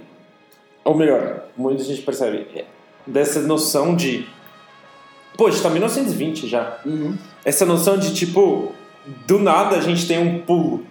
ou 0.83 0.93
melhor, 0.95 1.45
muita 1.57 1.83
gente 1.83 2.01
percebe, 2.01 2.45
é, 2.55 2.65
dessa 3.07 3.39
noção 3.39 3.95
de. 3.95 4.27
Pô, 5.37 5.47
a 5.47 5.49
gente 5.49 5.63
tá 5.63 5.69
em 5.69 5.73
1920 5.73 6.47
já. 6.47 6.77
Uhum. 6.85 7.17
Essa 7.43 7.65
noção 7.65 7.97
de 7.97 8.13
tipo, 8.13 8.71
do 9.25 9.39
nada 9.39 9.77
a 9.77 9.81
gente 9.81 10.05
tem 10.07 10.19
um 10.19 10.39
pulo. 10.39 10.85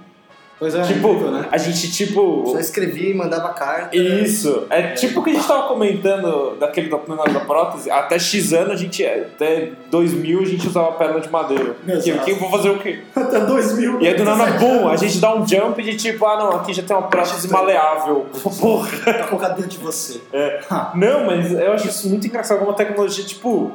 Pois 0.63 0.77
é, 0.77 0.83
Tipo, 0.83 1.09
incrível, 1.09 1.33
né? 1.33 1.49
a 1.51 1.59
gente, 1.59 1.91
tipo. 1.91 2.45
Só 2.47 2.61
escrevia 2.61 3.11
e 3.11 3.15
mandava 3.15 3.49
carta. 3.49 3.97
Isso, 3.97 4.65
é 4.71 4.93
tipo 4.93 5.19
o 5.19 5.25
que 5.25 5.31
a 5.31 5.33
gente 5.35 5.45
tava 5.45 5.67
comentando 5.67 6.57
daquele 6.57 6.89
documentário 6.89 7.35
da 7.35 7.41
prótese. 7.41 7.91
Até 7.91 8.17
X 8.17 8.53
anos, 8.53 8.75
a 8.75 8.77
gente, 8.77 9.05
até 9.05 9.73
2000, 9.91 10.41
a 10.41 10.45
gente 10.45 10.69
usava 10.69 10.93
pérola 10.93 11.21
de 11.21 11.29
madeira. 11.29 11.75
Que, 12.01 12.17
que 12.17 12.31
eu 12.31 12.37
vou 12.37 12.49
fazer 12.49 12.71
o 12.71 12.79
quê? 12.79 13.01
Até 13.13 13.41
2000. 13.41 14.03
E 14.03 14.07
aí 14.07 14.15
do 14.15 14.23
nada, 14.23 14.53
bum, 14.53 14.87
a 14.87 14.95
gente 14.95 15.19
dá 15.19 15.35
um 15.35 15.45
jump 15.45 15.83
de 15.83 15.97
tipo, 15.97 16.25
ah 16.27 16.37
não, 16.37 16.51
aqui 16.53 16.73
já 16.73 16.85
tem 16.85 16.97
uma 16.97 17.09
prótese 17.09 17.51
maleável. 17.51 18.27
Porra. 18.61 18.89
Tá 19.05 19.27
colocado 19.27 19.57
dentro 19.57 19.71
de 19.71 19.79
você. 19.79 20.21
É. 20.33 20.61
Não, 20.95 21.27
mas 21.27 21.51
eu 21.51 21.73
acho 21.73 21.89
isso 21.89 22.09
muito 22.09 22.25
engraçado 22.25 22.61
como 22.61 22.71
a 22.71 22.75
tecnologia, 22.75 23.25
tipo. 23.25 23.73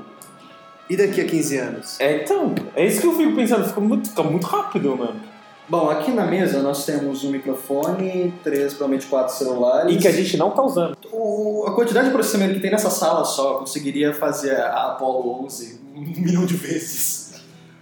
E 0.89 0.95
daqui 0.95 1.19
a 1.19 1.25
15 1.25 1.57
anos? 1.57 1.99
É, 1.99 2.23
então, 2.23 2.55
é 2.73 2.85
isso 2.85 3.01
que 3.01 3.07
eu 3.07 3.13
fico 3.13 3.35
pensando, 3.35 3.67
fica 3.67 3.81
muito, 3.81 4.07
fica 4.07 4.23
muito 4.23 4.47
rápido, 4.47 4.95
mano. 4.95 5.35
Bom, 5.69 5.89
aqui 5.89 6.11
na 6.11 6.25
mesa 6.25 6.61
nós 6.61 6.85
temos 6.85 7.25
um 7.25 7.29
microfone, 7.31 8.33
três, 8.43 8.73
provavelmente 8.73 9.05
quatro 9.07 9.33
celulares. 9.35 9.93
E 9.93 9.99
que 9.99 10.07
a 10.07 10.11
gente 10.11 10.37
não 10.37 10.51
tá 10.51 10.61
usando. 10.63 10.97
O- 11.11 11.65
a 11.67 11.73
quantidade 11.73 12.07
de 12.07 12.13
processamento 12.13 12.53
que 12.53 12.59
tem 12.61 12.71
nessa 12.71 12.89
sala 12.89 13.25
só 13.25 13.55
conseguiria 13.55 14.13
fazer 14.13 14.55
a 14.55 14.91
Apollo 14.91 15.43
11 15.43 15.81
um 15.93 15.99
milhão 16.21 16.45
de 16.45 16.53
vezes. 16.55 17.33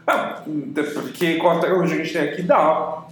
Ah, 0.07 0.41
porque 0.93 1.35
com 1.35 1.49
a 1.49 1.59
tecnologia 1.59 1.95
que 1.97 2.01
a 2.01 2.05
gente 2.05 2.13
tem 2.13 2.21
aqui 2.29 2.41
dá. 2.41 3.03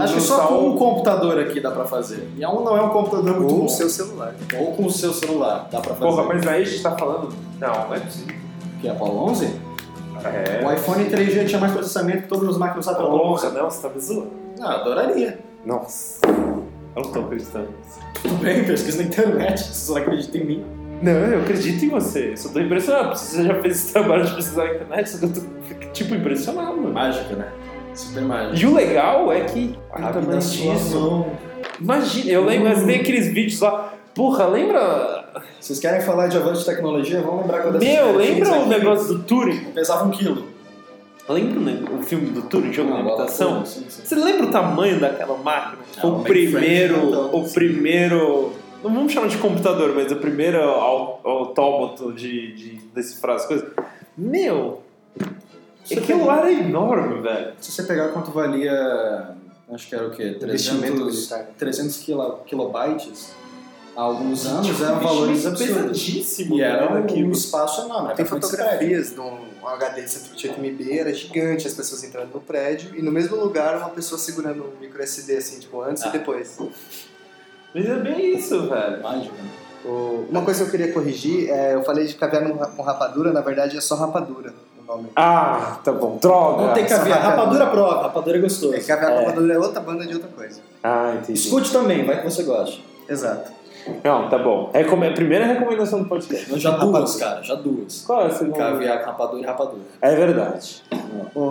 Acho 0.00 0.14
que 0.14 0.20
só 0.20 0.46
com 0.46 0.68
um- 0.68 0.76
computador 0.76 1.36
aqui 1.40 1.58
dá 1.60 1.72
pra 1.72 1.84
fazer. 1.84 2.28
E 2.36 2.46
um 2.46 2.62
não 2.62 2.76
é 2.76 2.82
um 2.82 2.90
computador 2.90 3.40
muito 3.40 3.52
Ou 3.52 3.58
bom. 3.60 3.64
o 3.64 3.68
seu 3.68 3.90
celular. 3.90 4.32
Ou 4.56 4.72
com 4.76 4.86
o 4.86 4.90
seu 4.92 5.12
celular 5.12 5.68
dá 5.72 5.80
pra 5.80 5.94
fazer. 5.94 6.06
Porra, 6.08 6.22
mas 6.22 6.46
aí 6.46 6.62
a 6.62 6.64
gente 6.64 6.80
tá 6.82 6.96
falando. 6.96 7.34
Não, 7.58 7.72
não 7.88 7.94
é 7.94 7.98
possível. 7.98 8.36
Que 8.80 8.86
é 8.86 8.92
Apollo 8.92 9.24
11? 9.30 9.46
É. 10.24 10.64
O 10.66 10.72
iPhone 10.72 11.04
3G 11.04 11.46
tinha 11.46 11.60
mais 11.60 11.72
processamento 11.72 12.22
que 12.22 12.28
todas 12.28 12.48
as 12.48 12.58
máquinas 12.58 12.88
Apollo 12.88 13.18
Porra, 13.18 13.48
11. 13.48 13.54
não, 13.56 13.70
você 13.70 13.88
tá 13.88 13.94
me 13.94 14.00
zoando. 14.00 14.30
Não, 14.58 14.70
eu 14.70 14.76
adoraria. 14.78 15.38
Nossa. 15.64 16.20
Eu 16.26 17.02
não 17.02 17.12
tô 17.12 17.20
acreditando 17.20 17.68
nisso. 17.78 18.00
Tudo 18.22 18.34
bem, 18.36 18.64
pesquisa 18.64 18.98
na 18.98 19.08
internet, 19.08 19.62
você 19.62 19.92
não 19.92 19.98
acredita 19.98 20.38
em 20.38 20.44
mim. 20.44 20.64
Não, 21.00 21.12
eu 21.12 21.42
acredito 21.42 21.84
em 21.84 21.88
você. 21.88 22.36
Só 22.36 22.48
tô 22.48 22.58
impressionado. 22.60 23.16
Você 23.16 23.44
já 23.44 23.54
fez 23.62 23.76
esse 23.76 23.92
trabalho 23.92 24.24
de 24.24 24.34
pesquisar 24.34 24.64
na 24.64 24.74
internet, 24.74 25.08
só 25.10 25.18
que 25.18 25.24
eu 25.24 25.32
tô, 25.32 25.92
tipo, 25.92 26.14
impressionado, 26.14 26.76
mano. 26.76 26.92
Mágica, 26.92 27.36
né? 27.36 27.52
Super 27.94 28.22
mágica. 28.22 28.56
E 28.56 28.66
o 28.66 28.74
legal 28.74 29.32
é 29.32 29.40
que. 29.42 29.78
Mão. 30.94 31.26
Imagina, 31.80 32.30
eu 32.30 32.44
lembro, 32.44 32.68
mas 32.68 32.84
tem 32.84 33.00
aqueles 33.00 33.28
vídeos 33.28 33.60
lá. 33.60 33.92
Porra, 34.14 34.46
lembra. 34.46 35.27
Vocês 35.60 35.78
querem 35.78 36.00
falar 36.00 36.28
de 36.28 36.36
avanço 36.36 36.60
de 36.60 36.66
tecnologia? 36.66 37.20
Vamos 37.22 37.42
lembrar 37.42 37.62
quando 37.62 37.78
Meu, 37.78 38.16
lembra 38.16 38.52
o 38.60 38.66
negócio 38.68 39.08
do 39.14 39.22
Turing? 39.24 39.64
Pesava 39.72 40.04
um 40.04 40.10
quilo. 40.10 40.46
Lembra 41.28 41.60
né, 41.60 41.84
o 41.92 42.02
filme 42.02 42.30
do 42.30 42.42
Turing, 42.42 42.72
jogo 42.72 42.90
de 42.90 43.22
Ah, 43.22 43.28
sim, 43.28 43.64
sim. 43.66 43.84
Você 44.04 44.14
lembra 44.14 44.46
o 44.46 44.50
tamanho 44.50 44.98
daquela 44.98 45.36
máquina? 45.36 45.82
Ah, 45.96 46.00
Foi 46.00 46.10
o 46.10 46.20
primeiro. 46.20 46.96
então, 47.08 47.34
O 47.34 47.46
sim. 47.46 47.52
primeiro. 47.54 48.52
Não 48.82 48.94
vamos 48.94 49.12
chamar 49.12 49.26
de 49.28 49.36
computador, 49.38 49.92
mas 49.94 50.10
o 50.12 50.16
primeiro 50.16 50.58
au- 50.62 51.20
autômato 51.24 52.12
de, 52.12 52.54
de 52.54 52.70
decifrar 52.94 53.36
as 53.36 53.44
coisas. 53.44 53.68
Meu, 54.16 54.80
Você 55.84 55.98
aquilo 55.98 56.24
lá 56.24 56.38
era 56.38 56.52
enorme, 56.52 57.20
velho. 57.20 57.52
Se 57.60 57.72
você 57.72 57.82
pegar 57.82 58.08
quanto 58.08 58.30
valia, 58.30 59.34
acho 59.72 59.88
que 59.88 59.94
era 59.94 60.06
o 60.06 60.10
quê? 60.10 60.38
Investimento 60.40 60.94
300, 60.96 61.16
militar. 61.16 61.46
300 61.58 61.96
quilo, 61.98 62.38
kilobytes, 62.46 63.32
há 63.98 64.02
alguns 64.02 64.46
anos 64.46 64.66
Tipo, 64.66 64.84
eram 64.84 65.00
valores 65.00 65.44
absurdos. 65.46 66.02
pesadíssimo, 66.02 66.56
E 66.56 66.62
era 66.62 66.88
né, 66.94 67.00
um, 67.00 67.04
aquilo. 67.04 67.32
espaço 67.32 67.80
enorme. 67.82 68.14
Tem 68.14 68.24
era 68.24 68.26
fotografias 68.26 69.10
de 69.12 69.20
um 69.20 69.48
um 69.60 69.66
HD 69.66 70.02
de 70.02 70.10
128 70.10 70.60
MB, 70.60 70.98
era 70.98 71.12
gigante, 71.12 71.66
as 71.66 71.74
pessoas 71.74 72.02
entrando 72.04 72.32
no 72.32 72.40
prédio, 72.40 72.94
e 72.96 73.02
no 73.02 73.10
mesmo 73.10 73.36
lugar 73.36 73.76
uma 73.76 73.90
pessoa 73.90 74.16
segurando 74.18 74.62
um 74.64 74.80
micro 74.80 75.02
SD, 75.02 75.36
assim, 75.36 75.58
tipo, 75.58 75.82
antes 75.82 76.04
Ah. 76.04 76.08
e 76.08 76.12
depois. 76.12 76.56
Mas 77.74 77.84
é 77.86 77.96
bem 77.96 78.36
isso, 78.38 78.68
velho. 78.68 79.02
Mágico, 79.02 79.34
né? 79.34 79.50
Uma 80.30 80.42
coisa 80.42 80.60
que 80.60 80.66
eu 80.68 80.70
queria 80.70 80.92
corrigir, 80.92 81.50
é, 81.50 81.74
eu 81.74 81.82
falei 81.84 82.06
de 82.06 82.14
caviar 82.14 82.48
com 82.48 82.82
rapadura, 82.82 83.32
na 83.32 83.40
verdade 83.40 83.76
é 83.76 83.80
só 83.80 83.94
rapadura 83.96 84.54
o 84.80 84.84
nome. 84.86 85.08
Ah, 85.16 85.78
tá 85.84 85.92
bom. 85.92 86.18
Droga. 86.20 86.66
Não 86.66 86.74
tem 86.74 86.86
caviar. 86.86 87.20
Rapadura 87.20 87.66
prova, 87.66 88.02
rapadura 88.02 88.38
é 88.38 88.40
gostoso. 88.40 88.74
É, 88.74 88.80
caviar 88.80 89.12
com 89.12 89.18
É. 89.18 89.24
rapadura 89.26 89.54
é 89.54 89.58
outra 89.58 89.80
banda 89.80 90.06
de 90.06 90.14
outra 90.14 90.28
coisa. 90.30 90.60
Ah, 90.82 91.14
entendi. 91.20 91.38
Escute 91.38 91.72
também, 91.72 92.04
vai 92.06 92.20
que 92.22 92.24
você 92.30 92.42
gosta. 92.44 92.78
Exato. 93.08 93.50
Não, 94.04 94.28
tá 94.28 94.38
bom. 94.38 94.70
Recome- 94.72 95.08
A 95.08 95.12
primeira 95.12 95.44
recomendação 95.46 96.02
do 96.02 96.08
podcast. 96.08 96.58
Já 96.58 96.70
duas, 96.72 97.16
cara, 97.16 97.42
já 97.42 97.54
duas. 97.54 98.02
Qual 98.06 98.22
é 98.22 98.26
a 98.26 98.30
segunda? 98.30 98.58
Caviar 98.58 99.04
rapadura 99.04 99.42
e 99.42 99.46
rapadura. 99.46 99.82
É 100.00 100.14
verdade. 100.14 100.82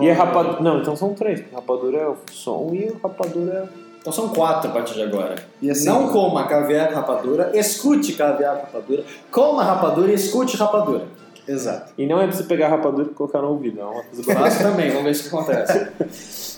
E 0.02 0.08
é 0.08 0.12
rapadura. 0.12 0.60
Não, 0.60 0.78
então 0.78 0.94
são 0.96 1.14
três. 1.14 1.44
Rapadura 1.52 1.98
é 1.98 2.06
o 2.06 2.16
som 2.32 2.70
e 2.72 2.88
o 2.90 2.98
rapadura 3.02 3.68
Então 4.00 4.12
são 4.12 4.28
quatro 4.28 4.70
a 4.70 4.72
partir 4.72 4.94
de 4.94 5.02
agora. 5.02 5.34
E 5.60 5.70
assim, 5.70 5.86
Não 5.86 6.08
coma 6.08 6.44
caviar 6.46 6.92
rapadura, 6.92 7.50
escute 7.54 8.12
caviar 8.14 8.54
rapadura, 8.56 9.04
coma 9.30 9.62
rapadura 9.64 10.10
e 10.10 10.14
escute 10.14 10.56
rapadura. 10.56 11.02
Exato. 11.48 11.92
E 11.96 12.06
não 12.06 12.20
é 12.20 12.26
pra 12.26 12.36
você 12.36 12.42
pegar 12.44 12.66
a 12.66 12.70
rapadura 12.70 13.08
e 13.10 13.14
colocar 13.14 13.40
no 13.40 13.48
ouvido, 13.48 13.80
é 13.80 13.84
coisa 13.84 14.22
boa. 14.22 14.36
Faça 14.38 14.62
também, 14.62 14.90
vamos 14.90 15.04
ver 15.04 15.14
se 15.14 15.28
acontece. 15.28 15.88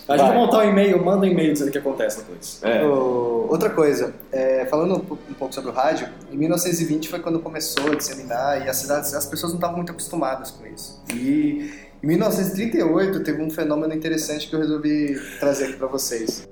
A 0.07 0.17
gente 0.17 0.27
Vai. 0.27 0.35
montar 0.37 0.57
um 0.65 0.69
e-mail, 0.69 1.01
manda 1.05 1.25
um 1.25 1.29
e-mail 1.29 1.53
dizendo 1.53 1.69
o 1.69 1.71
que 1.71 1.77
acontece 1.77 2.17
depois. 2.17 2.59
É. 2.63 2.83
O- 2.83 3.47
Outra 3.49 3.69
coisa, 3.69 4.13
é, 4.31 4.65
falando 4.65 4.93
um 4.95 5.13
um 5.31 5.33
pouco 5.33 5.53
sobre 5.53 5.69
o 5.69 5.73
rádio, 5.73 6.07
em 6.31 6.37
1920 6.37 7.07
foi 7.09 7.19
quando 7.19 7.39
começou 7.39 7.91
a 7.91 7.95
disseminar 7.95 8.65
e 8.65 8.69
as 8.69 8.77
cidades, 8.77 9.13
as 9.13 9.25
pessoas 9.25 9.51
não 9.53 9.57
estavam 9.59 9.77
muito 9.77 9.91
acostumadas 9.91 10.51
com 10.51 10.65
isso. 10.67 11.01
E 11.13 11.71
em 12.03 12.07
1938 12.07 13.23
teve 13.23 13.41
um 13.41 13.49
fenômeno 13.49 13.93
interessante 13.93 14.47
que 14.49 14.55
eu 14.55 14.59
resolvi 14.59 15.17
trazer 15.39 15.65
aqui 15.65 15.73
para 15.77 15.87
vocês. 15.87 16.47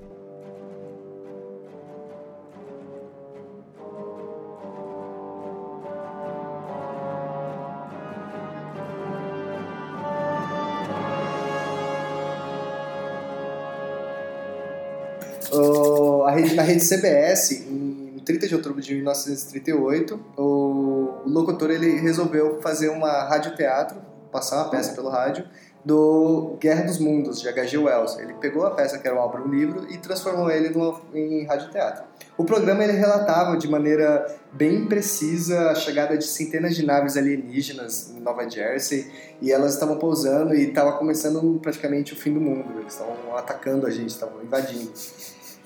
Rede, 16.39 16.55
na 16.55 16.63
rede 16.63 16.87
CBS, 16.87 17.51
em 17.51 18.19
30 18.25 18.47
de 18.47 18.55
outubro 18.55 18.81
de 18.81 18.93
1938, 18.95 20.19
o, 20.37 21.21
locutor 21.25 21.69
ele 21.71 21.99
resolveu 21.99 22.59
fazer 22.61 22.89
uma 22.89 23.23
radioteatro, 23.23 24.01
passar 24.31 24.57
uma 24.57 24.69
peça 24.69 24.93
pelo 24.93 25.09
rádio, 25.09 25.45
do 25.83 26.57
Guerra 26.59 26.83
dos 26.83 26.99
Mundos, 26.99 27.39
de 27.41 27.47
H.G. 27.47 27.77
Wells. 27.77 28.19
Ele 28.19 28.33
pegou 28.33 28.65
a 28.65 28.71
peça, 28.71 28.97
que 28.99 29.07
era 29.07 29.15
uma 29.15 29.25
obra, 29.25 29.41
um 29.41 29.47
livro, 29.47 29.87
e 29.89 29.97
transformou 29.97 30.51
ele 30.51 30.69
numa, 30.69 30.99
em 31.13 31.45
radioteatro. 31.45 32.03
O 32.37 32.43
programa 32.43 32.83
ele 32.83 32.93
relatava 32.93 33.57
de 33.57 33.67
maneira 33.67 34.25
bem 34.51 34.85
precisa 34.85 35.71
a 35.71 35.75
chegada 35.75 36.17
de 36.17 36.25
centenas 36.25 36.75
de 36.75 36.85
naves 36.85 37.15
alienígenas 37.17 38.13
em 38.15 38.19
Nova 38.19 38.47
Jersey, 38.49 39.09
e 39.41 39.51
elas 39.51 39.73
estavam 39.73 39.97
pousando 39.97 40.53
e 40.53 40.67
estava 40.67 40.93
começando 40.93 41.59
praticamente 41.61 42.13
o 42.13 42.15
fim 42.15 42.33
do 42.33 42.41
mundo. 42.41 42.79
Eles 42.79 42.93
estavam 42.93 43.35
atacando 43.37 43.87
a 43.87 43.89
gente, 43.89 44.09
estavam 44.09 44.43
invadindo. 44.43 44.91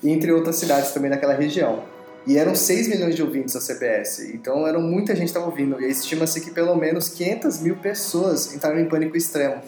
Entre 0.04 0.30
outras 0.30 0.56
cidades 0.56 0.92
também 0.92 1.10
naquela 1.10 1.34
região. 1.34 1.82
E 2.26 2.38
eram 2.38 2.54
6 2.54 2.88
milhões 2.88 3.16
de 3.16 3.22
ouvintes 3.22 3.56
a 3.56 3.60
CBS, 3.60 4.20
então 4.32 4.66
eram 4.66 4.80
muita 4.80 5.14
gente 5.14 5.28
estava 5.28 5.46
ouvindo. 5.46 5.80
E 5.80 5.90
estima-se 5.90 6.40
que 6.40 6.50
pelo 6.50 6.74
menos 6.74 7.08
500 7.08 7.60
mil 7.60 7.76
pessoas 7.76 8.54
entraram 8.54 8.78
em 8.78 8.86
pânico 8.86 9.16
extremo. 9.16 9.60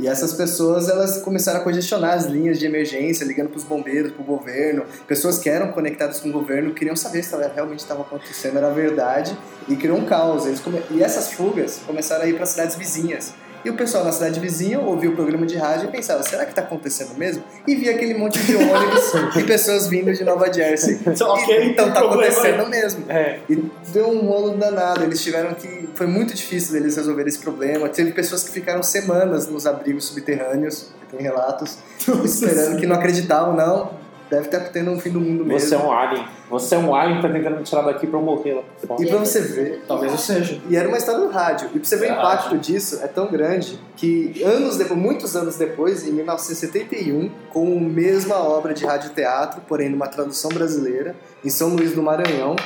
E 0.00 0.08
essas 0.08 0.32
pessoas 0.32 0.88
elas 0.88 1.18
começaram 1.18 1.60
a 1.60 1.62
congestionar 1.62 2.14
as 2.14 2.24
linhas 2.24 2.58
de 2.58 2.66
emergência, 2.66 3.24
ligando 3.24 3.50
para 3.50 3.58
os 3.58 3.64
bombeiros, 3.64 4.12
para 4.12 4.22
o 4.22 4.24
governo. 4.24 4.84
Pessoas 5.06 5.38
que 5.38 5.50
eram 5.50 5.70
conectadas 5.70 6.18
com 6.18 6.30
o 6.30 6.32
governo 6.32 6.72
queriam 6.72 6.96
saber 6.96 7.22
se 7.22 7.36
realmente 7.54 7.80
estava 7.80 8.00
acontecendo, 8.00 8.56
era 8.56 8.70
verdade, 8.70 9.36
e 9.68 9.76
criou 9.76 9.98
um 9.98 10.04
caos. 10.04 10.46
Eles 10.46 10.60
come... 10.60 10.82
E 10.90 11.02
essas 11.02 11.32
fugas 11.32 11.80
começaram 11.86 12.24
a 12.24 12.26
ir 12.26 12.34
para 12.34 12.46
cidades 12.46 12.74
vizinhas. 12.74 13.34
E 13.64 13.70
o 13.70 13.74
pessoal 13.74 14.04
na 14.04 14.10
cidade 14.10 14.40
vizinha 14.40 14.80
ouvia 14.80 15.08
o 15.08 15.14
programa 15.14 15.46
de 15.46 15.56
rádio 15.56 15.88
e 15.88 15.92
pensava, 15.92 16.22
será 16.22 16.44
que 16.44 16.50
está 16.50 16.62
acontecendo 16.62 17.16
mesmo? 17.16 17.44
E 17.66 17.76
via 17.76 17.92
aquele 17.92 18.14
monte 18.14 18.38
de 18.40 18.56
ônibus 18.56 19.12
e 19.38 19.44
pessoas 19.44 19.86
vindo 19.86 20.12
de 20.12 20.24
Nova 20.24 20.52
Jersey. 20.52 20.98
Ok, 21.22 21.56
E- 21.60 21.68
então 21.70 21.92
tá 21.92 22.00
acontecendo 22.00 22.66
mesmo. 22.68 23.04
É. 23.08 23.38
E 23.48 23.56
deu 23.92 24.08
um 24.08 24.26
rolo 24.26 24.56
danado. 24.56 25.04
Eles 25.04 25.22
tiveram 25.22 25.54
que. 25.54 25.88
Foi 25.94 26.06
muito 26.06 26.34
difícil 26.34 26.72
deles 26.72 26.96
resolver 26.96 27.26
esse 27.28 27.38
problema. 27.38 27.88
Teve 27.88 28.12
pessoas 28.12 28.42
que 28.42 28.50
ficaram 28.50 28.82
semanas 28.82 29.46
nos 29.46 29.66
abrigos 29.66 30.06
subterrâneos, 30.06 30.88
tem 31.10 31.20
relatos, 31.22 31.78
esperando 32.24 32.78
que 32.80 32.86
não 32.86 32.96
acreditavam, 32.96 33.54
não. 33.54 34.01
Deve 34.32 34.46
estar 34.46 34.60
tendo 34.70 34.90
um 34.90 34.98
fim 34.98 35.10
do 35.10 35.20
mundo 35.20 35.44
mesmo. 35.44 35.68
Você 35.68 35.74
é 35.74 35.78
um 35.78 35.92
alien. 35.92 36.24
Você 36.48 36.74
é 36.74 36.78
um 36.78 36.94
alien 36.94 37.20
que 37.20 37.26
tá 37.28 37.34
tentando 37.34 37.58
me 37.58 37.62
tirar 37.64 37.82
daqui 37.82 38.06
pra 38.06 38.18
eu 38.18 38.24
morrer 38.24 38.54
lá 38.54 38.62
por 38.62 38.88
fora. 38.88 39.02
E 39.02 39.06
pra 39.06 39.18
você 39.18 39.42
ver. 39.42 39.84
Talvez 39.86 40.10
eu 40.10 40.16
seja. 40.16 40.58
E 40.70 40.74
era 40.74 40.88
uma 40.88 40.96
história 40.96 41.20
do 41.20 41.28
rádio. 41.28 41.68
E 41.74 41.78
pra 41.78 41.84
você 41.84 41.96
ver 41.96 42.12
o 42.12 42.14
impacto 42.14 42.56
disso, 42.56 43.00
é 43.02 43.06
tão 43.06 43.30
grande 43.30 43.78
que 43.94 44.42
anos 44.42 44.78
depois, 44.78 44.98
muitos 44.98 45.36
anos 45.36 45.56
depois, 45.56 46.08
em 46.08 46.12
1971, 46.12 47.30
com 47.50 47.76
a 47.76 47.80
mesma 47.82 48.36
obra 48.36 48.72
de 48.72 48.86
radioteatro, 48.86 49.60
porém 49.68 49.90
numa 49.90 50.08
tradução 50.08 50.50
brasileira, 50.50 51.14
em 51.44 51.50
São 51.50 51.68
Luís 51.68 51.92
do 51.92 52.02
Maranhão, 52.02 52.56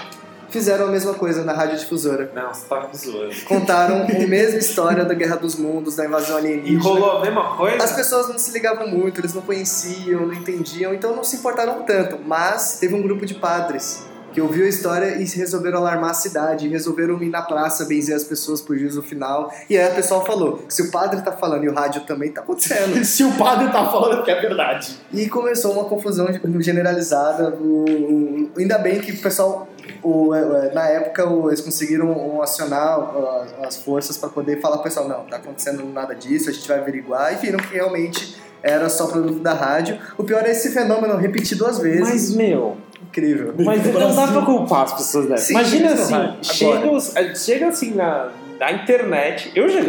fizeram 0.51 0.86
a 0.86 0.90
mesma 0.90 1.14
coisa 1.14 1.42
na 1.44 1.53
radiodifusora. 1.53 2.30
Não, 2.34 2.53
você 2.53 2.66
tá 2.66 2.88
zoando. 2.94 3.34
Contaram 3.47 4.03
a 4.03 4.26
mesma 4.26 4.59
história 4.59 5.05
da 5.05 5.14
Guerra 5.14 5.36
dos 5.36 5.57
Mundos, 5.57 5.97
da 5.97 6.05
invasão 6.05 6.36
E 6.36 6.38
alienígena. 6.40 6.82
rolou 6.82 7.18
a 7.18 7.20
mesma 7.20 7.57
coisa? 7.57 7.82
As 7.84 7.92
pessoas 7.92 8.28
não 8.28 8.38
se 8.38 8.51
ligavam 8.53 8.88
muito, 8.88 9.20
eles 9.20 9.34
não 9.34 9.42
conheciam, 9.42 10.26
não 10.26 10.34
entendiam, 10.34 10.94
então 10.94 11.14
não 11.14 11.24
se 11.24 11.36
importaram 11.36 11.82
tanto. 11.82 12.18
Mas 12.24 12.78
teve 12.78 12.94
um 12.94 13.03
grupo 13.03 13.24
de 13.26 13.34
padres 13.34 14.05
que 14.32 14.40
ouviu 14.42 14.66
a 14.66 14.68
história 14.68 15.16
e 15.16 15.24
resolveram 15.24 15.78
alarmar 15.78 16.11
a 16.11 16.14
cidade, 16.14 16.68
resolveram 16.68 17.22
ir 17.22 17.30
na 17.30 17.40
praça, 17.40 17.86
benzer 17.86 18.14
as 18.14 18.22
pessoas 18.24 18.61
por 18.61 18.76
juízo 18.76 19.03
final. 19.03 19.51
E 19.70 19.78
aí 19.78 19.90
o 19.90 19.94
pessoal 19.94 20.26
falou: 20.26 20.62
se 20.68 20.82
o 20.82 20.90
padre 20.90 21.22
tá 21.22 21.32
falando 21.32 21.64
e 21.64 21.68
o 21.70 21.74
rádio 21.74 22.03
também 22.03 22.30
tá 22.30 22.42
acontecendo. 22.42 22.97
Se 23.03 23.24
o 23.24 23.32
padre 23.38 23.68
tá 23.72 23.86
falando 23.90 24.22
que 24.22 24.30
é 24.30 24.38
verdade. 24.38 24.94
E 25.11 25.26
começou 25.28 25.72
uma 25.72 25.84
confusão 25.84 26.26
generalizada. 26.61 27.49
O- 27.59 28.51
ainda 28.59 28.76
bem 28.78 29.01
que 29.01 29.12
o 29.12 29.18
pessoal, 29.22 29.68
o- 30.03 30.34
é, 30.34 30.72
na 30.74 30.87
época, 30.89 31.28
o- 31.28 31.49
eles 31.49 31.61
conseguiram 31.61 32.41
acionar 32.43 32.99
ó, 32.99 33.45
as 33.66 33.76
forças 33.76 34.16
para 34.16 34.28
poder 34.28 34.61
falar 34.61 34.76
pro 34.76 34.84
pessoal: 34.84 35.09
não, 35.09 35.24
tá 35.24 35.37
acontecendo 35.37 35.84
nada 35.93 36.14
disso, 36.14 36.49
a 36.51 36.53
gente 36.53 36.66
vai 36.68 36.78
averiguar. 36.78 37.32
E 37.32 37.37
viram 37.37 37.59
que 37.59 37.74
realmente 37.74 38.37
era 38.62 38.89
só 38.89 39.07
produto 39.07 39.39
da 39.41 39.53
rádio. 39.55 39.99
O 40.18 40.24
pior 40.24 40.45
é 40.45 40.51
esse 40.51 40.70
fenômeno 40.70 41.16
repetir 41.16 41.57
duas 41.57 41.78
vezes. 41.78 42.01
Mas, 42.01 42.34
meu, 42.34 42.76
Incrível. 43.09 43.55
mas 43.59 43.84
No 43.87 43.93
não 43.93 44.01
dá 44.09 44.14
Brasil. 44.14 44.32
pra 44.34 44.43
culpar 44.45 44.82
as 44.84 44.93
pessoas 44.95 45.26
dessa. 45.28 45.45
Sim, 45.45 45.53
Imagina 45.55 45.93
assim, 45.93 46.37
chega, 46.43 46.91
os- 46.91 47.14
chega 47.37 47.68
assim 47.68 47.93
na, 47.95 48.30
na 48.59 48.72
internet, 48.72 49.53
eu, 49.55 49.68
já, 49.68 49.80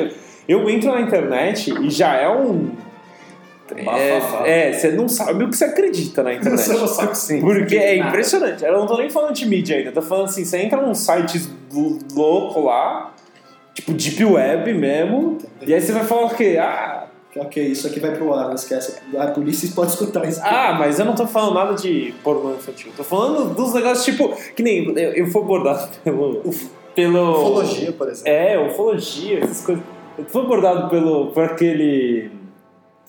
eu 0.47 0.69
entro 0.69 0.91
na 0.91 1.01
internet 1.01 1.73
e 1.81 1.89
já 1.89 2.13
é 2.15 2.29
um... 2.29 2.69
Bafafá. 3.75 4.47
É, 4.47 4.69
é, 4.69 4.73
você 4.73 4.91
não 4.91 5.07
sabe 5.07 5.43
o 5.43 5.49
que 5.49 5.57
você 5.57 5.65
acredita 5.65 6.23
na 6.23 6.33
internet. 6.33 6.59
Você 6.61 6.73
não 6.73 6.87
sabe 6.87 7.17
sim. 7.17 7.39
Porque 7.41 7.75
é 7.77 7.97
impressionante. 7.97 8.63
Eu 8.63 8.73
não 8.73 8.85
tô 8.87 8.97
nem 8.97 9.09
falando 9.09 9.33
de 9.33 9.45
mídia 9.45 9.77
ainda, 9.77 9.89
eu 9.89 9.93
tô 9.93 10.01
falando 10.01 10.25
assim, 10.25 10.45
você 10.45 10.57
entra 10.57 10.81
num 10.81 10.93
site 10.95 11.41
louco 12.15 12.61
lá, 12.61 13.13
tipo 13.73 13.93
Deep 13.93 14.23
Web 14.23 14.73
mesmo, 14.73 15.37
e 15.65 15.73
aí 15.73 15.81
você 15.81 15.91
vai 15.91 16.03
falar 16.03 16.25
o 16.25 16.29
quê? 16.35 16.57
Ah, 16.59 17.03
Ok, 17.39 17.63
isso 17.63 17.85
aqui 17.85 17.99
vai 17.99 18.15
pro 18.15 18.33
ar, 18.33 18.47
não 18.47 18.55
esquece. 18.55 18.97
A 19.15 19.27
polícia 19.27 19.69
pode 19.75 19.91
escutar 19.91 20.27
isso. 20.27 20.39
ah, 20.43 20.75
mas 20.79 20.97
eu 20.97 21.05
não 21.05 21.13
tô 21.13 21.27
falando 21.27 21.53
nada 21.53 21.75
de 21.75 22.11
pornô 22.23 22.55
infantil. 22.55 22.91
Tô 22.97 23.03
falando 23.03 23.53
dos 23.53 23.75
negócios 23.75 24.03
tipo. 24.05 24.35
Que 24.55 24.63
nem 24.63 24.85
eu, 24.97 25.13
eu 25.13 25.27
fui 25.27 25.41
abordado 25.41 25.87
pelo. 26.03 26.41
pelo 26.95 27.31
Ufologia, 27.33 27.91
por 27.91 28.09
exemplo. 28.09 28.31
É, 28.31 28.57
ufologia, 28.59 29.43
essas 29.43 29.63
coisas. 29.63 29.83
Eu 30.17 30.25
fui 30.25 30.41
abordado 30.41 30.89
pelo. 30.89 31.27
por 31.27 31.43
aquele. 31.43 32.31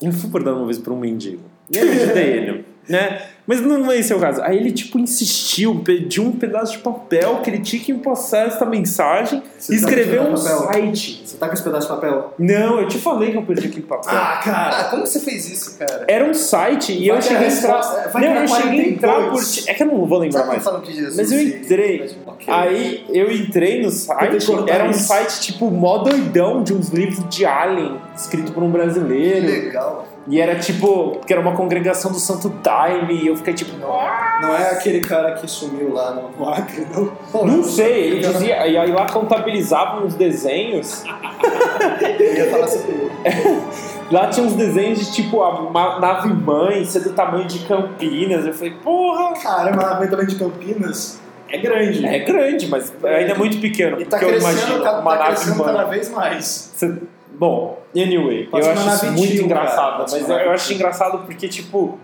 Eu 0.01 0.11
fui 0.11 0.29
abordado 0.29 0.57
uma 0.57 0.65
vez 0.65 0.77
por 0.77 0.93
um 0.93 0.99
mendigo. 0.99 1.43
E 1.71 1.77
eu 1.77 1.91
ajudei 1.91 2.25
ele, 2.25 2.65
né? 2.87 3.21
Mas 3.49 3.61
não 3.61 3.91
é 3.91 3.97
esse 3.97 4.13
é 4.13 4.15
o 4.15 4.19
caso. 4.19 4.43
Aí 4.43 4.55
ele, 4.55 4.71
tipo, 4.71 4.99
insistiu, 4.99 5.81
pediu 5.83 6.21
um 6.21 6.33
pedaço 6.33 6.73
de 6.73 6.77
papel 6.77 7.37
que 7.37 7.49
ele 7.49 7.57
tinha 7.57 7.81
que 7.81 7.91
passar 7.95 8.45
essa 8.45 8.63
mensagem 8.63 9.41
Você 9.57 9.73
e 9.73 9.81
tá 9.81 9.87
escrever 9.87 10.21
um 10.21 10.37
site. 10.37 11.23
Você 11.25 11.35
tá 11.35 11.47
com 11.47 11.55
esse 11.55 11.63
pedaço 11.63 11.87
de 11.87 11.93
papel? 11.95 12.31
Não, 12.37 12.79
eu 12.79 12.87
te 12.87 12.99
falei 12.99 13.31
que 13.31 13.37
eu 13.37 13.41
perdi 13.41 13.65
aquele 13.65 13.87
papel. 13.87 14.11
Ah, 14.15 14.39
cara! 14.43 14.81
Ah, 14.81 14.83
como 14.91 15.03
você 15.03 15.19
fez 15.19 15.49
isso, 15.49 15.79
cara? 15.79 16.05
Era 16.07 16.25
um 16.25 16.33
site 16.35 16.93
e 16.93 17.07
Vai 17.09 17.17
eu 17.17 17.21
cheguei 17.23 17.47
a 17.47 17.51
entrar. 17.51 18.11
Não, 18.13 18.35
eu 18.35 18.47
cheguei 18.47 18.81
a 18.81 18.87
entrar 18.89 19.13
42. 19.13 19.61
por. 19.61 19.71
É 19.71 19.73
que 19.73 19.81
eu 19.81 19.87
não 19.87 20.05
vou 20.05 20.19
lembrar 20.19 20.39
Sabe 20.45 20.63
mais. 20.63 20.85
que 20.85 20.93
Jesus 20.93 21.17
Mas 21.17 21.31
eu 21.31 21.41
entrei. 21.41 22.17
Ok. 22.27 22.53
Aí 22.53 23.05
eu 23.09 23.31
entrei 23.31 23.81
no 23.81 23.89
site, 23.89 24.45
que 24.45 24.69
era 24.69 24.87
um 24.87 24.93
site 24.93 25.41
tipo 25.41 25.71
mó 25.71 25.97
doidão 25.97 26.61
de 26.61 26.71
uns 26.71 26.89
livros 26.89 27.27
de 27.27 27.47
Alien, 27.47 27.97
escrito 28.15 28.51
por 28.51 28.61
um 28.61 28.67
Que 28.67 28.77
brasileiro. 28.77 29.47
legal. 29.47 30.05
E 30.27 30.39
era 30.39 30.55
tipo, 30.59 31.19
que 31.25 31.33
era 31.33 31.41
uma 31.41 31.55
congregação 31.55 32.11
do 32.11 32.19
Santo 32.19 32.49
Daime, 32.49 33.15
e 33.15 33.27
eu 33.27 33.35
fiquei 33.35 33.53
tipo, 33.53 33.75
Não 33.77 34.55
é 34.55 34.71
aquele 34.71 34.99
cara 35.01 35.33
que 35.33 35.47
sumiu 35.47 35.91
lá 35.93 36.11
no, 36.11 36.29
no 36.37 36.49
Acre, 36.49 36.85
não. 36.93 37.45
Não 37.45 37.63
sei, 37.63 38.07
ele 38.11 38.19
dizia, 38.19 38.67
e 38.67 38.77
aí 38.77 38.91
lá 38.91 39.05
contabilizavam 39.07 40.05
os 40.05 40.13
desenhos, 40.15 41.03
Eu 42.19 42.33
ia 42.35 42.49
falar 42.51 42.67
ele. 42.67 43.09
lá 44.11 44.27
tinha 44.27 44.45
uns 44.45 44.53
desenhos 44.53 44.99
de 44.99 45.11
tipo 45.13 45.41
a 45.41 45.99
nave 45.99 46.29
mãe 46.33 46.83
ser 46.85 46.99
do 47.01 47.13
tamanho 47.13 47.45
de 47.47 47.59
Campinas, 47.59 48.45
eu 48.45 48.53
falei, 48.53 48.73
porra, 48.83 49.33
Caramba, 49.41 49.81
a 49.83 50.07
também 50.07 50.27
de 50.27 50.35
Campinas 50.35 51.19
é 51.49 51.57
grande. 51.57 52.05
é 52.05 52.19
grande, 52.19 52.67
mas 52.67 52.93
ainda 53.03 53.31
é 53.31 53.35
muito 53.37 53.59
pequeno, 53.59 53.99
E 53.99 54.05
tá 54.05 54.17
porque 54.19 54.25
eu 54.25 54.29
crescendo, 54.39 54.57
imagino 54.59 54.83
tá, 54.83 54.99
uma 54.99 55.11
tá 55.11 55.17
nave 55.23 55.35
crescendo 55.35 55.57
mãe. 55.57 55.65
cada 55.65 55.83
vez 55.85 56.09
mais. 56.11 56.71
Cê- 56.75 56.93
Bom, 57.39 57.81
anyway, 57.95 58.47
Pode 58.47 58.65
eu 58.67 58.71
acho 58.73 58.87
isso 58.89 59.11
muito 59.13 59.41
engraçado, 59.43 60.05
cara, 60.05 60.05
mas 60.11 60.29
eu, 60.29 60.35
eu 60.35 60.51
acho 60.51 60.73
engraçado 60.73 61.19
porque, 61.25 61.47
tipo, 61.47 61.97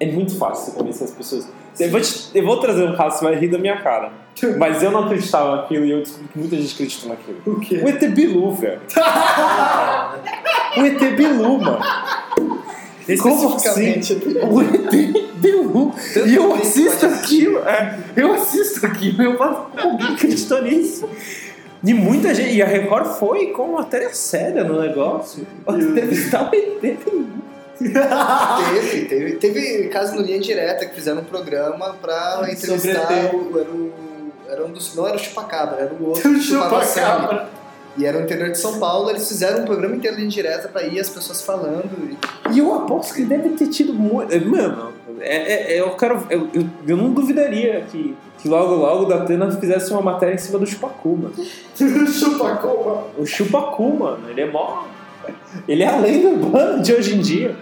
é 0.00 0.06
muito 0.06 0.36
fácil 0.36 0.72
você 0.72 0.78
convencer 0.78 1.04
as 1.06 1.14
pessoas. 1.14 1.48
Eu 1.78 1.90
vou, 1.90 2.00
te- 2.00 2.28
eu 2.34 2.44
vou 2.44 2.56
trazer 2.58 2.84
um 2.84 2.96
caso, 2.96 3.18
você 3.18 3.24
vai 3.24 3.34
rir 3.36 3.48
da 3.48 3.58
minha 3.58 3.76
cara. 3.80 4.10
Mas 4.58 4.82
eu 4.82 4.90
não 4.90 5.04
acreditava 5.04 5.56
naquilo 5.56 5.84
e 5.84 5.90
eu 5.92 6.00
descobri 6.00 6.28
que 6.28 6.38
muita 6.38 6.56
gente 6.56 6.74
acreditou 6.74 7.08
naquilo. 7.08 7.38
O 7.46 7.60
quê? 7.60 7.80
O 7.84 7.88
ET 7.88 8.04
Bilu, 8.10 8.52
velho. 8.52 8.80
o 10.76 10.84
ET 10.84 11.16
Bilu, 11.16 11.58
mano. 11.58 11.78
Como 13.22 13.54
assim? 13.54 13.90
Especificamente. 14.00 14.44
O 14.50 14.60
ET 14.62 15.32
Bilu. 15.36 15.94
E 16.26 16.34
eu 16.34 16.52
assisto 16.54 17.06
aquilo. 17.06 17.58
é, 17.60 17.98
eu 18.16 18.34
assisto 18.34 18.84
aquilo. 18.86 19.22
Eu 19.22 19.36
falo, 19.38 19.70
alguém 19.76 20.14
acreditou 20.14 20.62
nisso? 20.62 21.08
E 21.84 21.92
muita 21.94 22.34
gente. 22.34 22.54
E 22.56 22.62
a 22.62 22.66
Record 22.66 23.06
foi 23.18 23.48
com 23.48 23.72
matéria 23.72 24.12
séria 24.14 24.64
no 24.64 24.80
negócio. 24.80 25.46
Entrevistar 25.68 26.50
o 26.50 26.54
ET 26.54 26.80
Bilu. 26.80 27.26
Teve, 27.78 29.04
teve, 29.06 29.32
teve 29.32 29.88
caso 29.88 30.14
no 30.14 30.22
Linha 30.22 30.38
Direta 30.40 30.86
que 30.86 30.94
fizeram 30.94 31.20
um 31.20 31.24
programa 31.24 31.94
pra 32.00 32.46
entrevistar 32.50 33.34
o, 33.34 33.58
era 33.58 33.70
o. 33.70 33.92
Era 34.48 34.64
um 34.66 34.70
dos. 34.72 34.94
Não 34.94 35.06
era 35.06 35.16
o 35.16 35.18
Chupacabra, 35.18 35.80
era 35.82 35.94
o 35.94 36.08
outro 36.08 36.30
O 36.30 36.34
sangue. 36.34 36.42
chupacabra. 36.44 37.48
E 37.96 38.04
era 38.06 38.18
no 38.18 38.24
interior 38.24 38.50
de 38.50 38.58
São 38.58 38.78
Paulo, 38.80 39.08
eles 39.10 39.26
fizeram 39.28 39.62
um 39.62 39.64
programa 39.64 39.94
inteiro 39.94 40.16
Linha 40.16 40.28
Direta 40.28 40.68
pra 40.68 40.82
ir 40.82 40.98
as 40.98 41.08
pessoas 41.08 41.42
falando. 41.42 41.88
e- 42.10 42.52
E 42.54 42.58
eu 42.58 42.74
aposto 42.74 43.14
que 43.14 43.24
deve 43.24 43.50
ter 43.50 43.68
tido 43.68 43.92
muito. 43.94 44.34
Mano, 44.48 44.92
é, 45.20 45.36
é- 45.36 45.72
é- 45.74 45.80
eu 45.80 45.90
quero. 45.90 46.26
Eu, 46.30 46.48
eu, 46.86 46.96
não 46.96 47.12
duvidaria 47.12 47.84
que, 47.90 48.16
que 48.38 48.48
logo 48.48 48.74
logo 48.74 49.04
da 49.04 49.16
Atena 49.16 49.50
fizesse 49.52 49.92
uma 49.92 50.02
matéria 50.02 50.34
em 50.34 50.38
cima 50.38 50.58
do 50.58 50.66
Chupacu, 50.66 51.16
mano. 51.16 51.34
O 53.18 53.26
Chupacu, 53.26 53.94
mano, 53.94 54.30
ele 54.30 54.40
é 54.40 54.50
mó. 54.50 54.84
Ele 55.68 55.82
é 55.82 55.88
a 55.88 55.96
lenda 55.96 56.28
urbana 56.28 56.82
de 56.82 56.92
hoje 56.92 57.14
em 57.16 57.20
dia. 57.20 57.56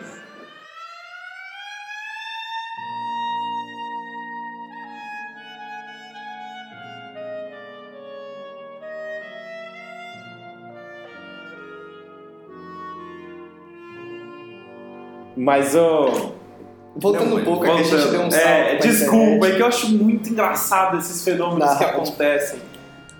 Mas 15.36 15.74
o. 15.74 16.32
Voltando 16.94 17.30
Não, 17.30 17.36
um 17.38 17.44
pouco, 17.44 17.64
é 17.64 17.68
que 17.74 17.80
a 17.80 17.82
gente 17.82 18.10
deu 18.10 18.20
um 18.22 18.30
salto. 18.30 18.44
É, 18.46 18.76
desculpa, 18.76 19.46
é 19.48 19.52
que 19.56 19.62
eu 19.62 19.66
acho 19.66 19.88
muito 19.90 20.28
engraçado 20.28 20.98
esses 20.98 21.24
fenômenos 21.24 21.74
que 21.78 21.84
acontecem. 21.84 22.60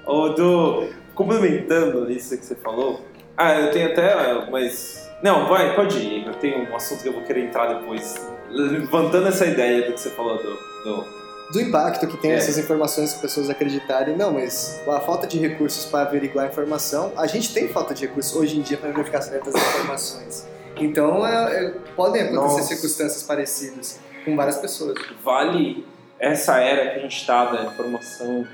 O 0.06 0.28
do. 0.30 0.88
Complementando 1.14 2.10
isso 2.10 2.36
que 2.36 2.44
você 2.44 2.54
falou. 2.54 3.00
Ah, 3.36 3.54
eu 3.58 3.70
tenho 3.70 3.90
até. 3.92 4.50
Mas. 4.50 5.10
Não, 5.22 5.48
vai, 5.48 5.74
pode 5.74 5.98
ir. 5.98 6.26
Eu 6.26 6.34
tenho 6.34 6.68
um 6.70 6.76
assunto 6.76 7.02
que 7.02 7.08
eu 7.08 7.12
vou 7.12 7.22
querer 7.22 7.44
entrar 7.44 7.66
depois. 7.74 8.14
Levantando 8.50 9.28
essa 9.28 9.46
ideia 9.46 9.86
do 9.86 9.92
que 9.94 10.00
você 10.00 10.10
falou 10.10 10.36
do. 10.36 10.50
do- 10.84 11.22
do 11.52 11.60
impacto 11.60 12.06
que 12.06 12.16
tem 12.16 12.30
É. 12.32 12.36
essas 12.36 12.56
informações 12.56 13.10
que 13.10 13.16
as 13.16 13.20
pessoas 13.20 13.50
acreditarem. 13.50 14.16
Não, 14.16 14.32
mas 14.32 14.80
a 14.88 15.00
falta 15.00 15.26
de 15.26 15.38
recursos 15.38 15.84
para 15.84 16.00
averiguar 16.08 16.46
a 16.46 16.48
informação, 16.48 17.12
a 17.14 17.26
gente 17.26 17.52
tem 17.52 17.68
falta 17.68 17.92
de 17.92 18.06
recursos 18.06 18.34
hoje 18.34 18.58
em 18.58 18.62
dia 18.62 18.78
para 18.78 18.90
verificar 18.90 19.20
certas 19.20 19.54
informações. 19.54 20.46
Então, 20.76 21.26
é- 21.26 21.66
é- 21.66 21.70
podem 21.94 22.22
acontecer 22.22 22.36
Nossa. 22.40 22.62
circunstâncias 22.62 23.22
parecidas 23.22 24.00
com 24.24 24.34
várias 24.36 24.56
pessoas. 24.58 24.94
Vale 25.22 25.84
essa 26.18 26.58
era 26.58 26.90
que 26.92 26.98
a 26.98 27.02
gente 27.02 27.16
está 27.16 27.46
da 27.46 27.64
informação 27.64 28.46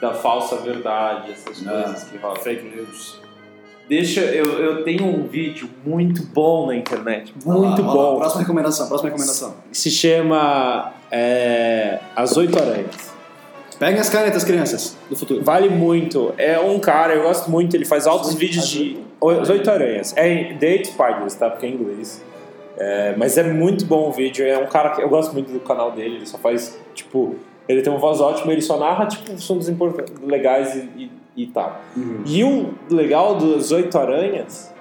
da 0.00 0.12
falsa 0.12 0.56
verdade, 0.56 1.32
essas 1.32 1.66
Ah, 1.66 1.82
coisas 1.84 2.04
que 2.04 2.16
rolam. 2.18 2.36
Fake 2.36 2.62
news. 2.64 3.20
Deixa, 3.88 4.20
eu, 4.20 4.44
eu 4.58 4.84
tenho 4.84 5.04
um 5.06 5.26
vídeo 5.26 5.70
muito 5.84 6.22
bom 6.24 6.66
na 6.66 6.74
internet, 6.74 7.32
muito 7.44 7.82
ó, 7.82 7.92
bom. 7.92 8.16
Próxima 8.18 8.40
recomendação, 8.42 8.88
próxima 8.88 9.10
recomendação. 9.10 9.54
Se 9.72 9.90
chama 9.90 10.92
é, 11.10 12.00
As 12.16 12.36
Oito 12.36 12.58
Aranhas. 12.58 13.14
Peguem 13.78 14.00
as 14.00 14.08
canetas, 14.08 14.42
crianças, 14.42 14.96
do 15.08 15.16
futuro. 15.16 15.44
Vale 15.44 15.68
muito. 15.68 16.34
É 16.36 16.58
um 16.58 16.78
cara, 16.80 17.14
eu 17.14 17.22
gosto 17.22 17.50
muito, 17.50 17.76
ele 17.76 17.84
faz 17.84 18.06
altos 18.06 18.34
vídeos 18.34 18.66
de. 18.68 18.98
As 19.22 19.48
Oito 19.48 19.70
Aranhas. 19.70 20.14
É 20.16 20.54
The 20.54 20.66
Eight 20.66 20.88
Spiders, 20.88 21.34
tá? 21.34 21.50
Porque 21.50 21.66
é 21.66 21.68
em 21.70 21.74
inglês. 21.74 22.24
É, 22.78 23.14
mas 23.16 23.38
é 23.38 23.42
muito 23.42 23.84
bom 23.86 24.08
o 24.08 24.12
vídeo. 24.12 24.46
É 24.46 24.58
um 24.58 24.66
cara 24.66 24.90
que 24.90 25.02
eu 25.02 25.08
gosto 25.08 25.32
muito 25.32 25.52
do 25.52 25.60
canal 25.60 25.92
dele. 25.92 26.16
Ele 26.16 26.26
só 26.26 26.38
faz, 26.38 26.78
tipo. 26.94 27.36
Ele 27.68 27.82
tem 27.82 27.92
uma 27.92 27.98
voz 27.98 28.20
ótima, 28.20 28.52
ele 28.52 28.62
só 28.62 28.78
narra, 28.78 29.06
tipo, 29.06 29.32
assuntos 29.32 29.68
importantes, 29.68 30.14
legais 30.22 30.76
e, 30.76 31.10
e, 31.36 31.42
e 31.42 31.46
tal. 31.48 31.80
E 32.24 32.44
o 32.44 32.72
legal 32.88 33.34
das 33.34 33.72
Oito 33.72 33.98
Aranhas 33.98 34.72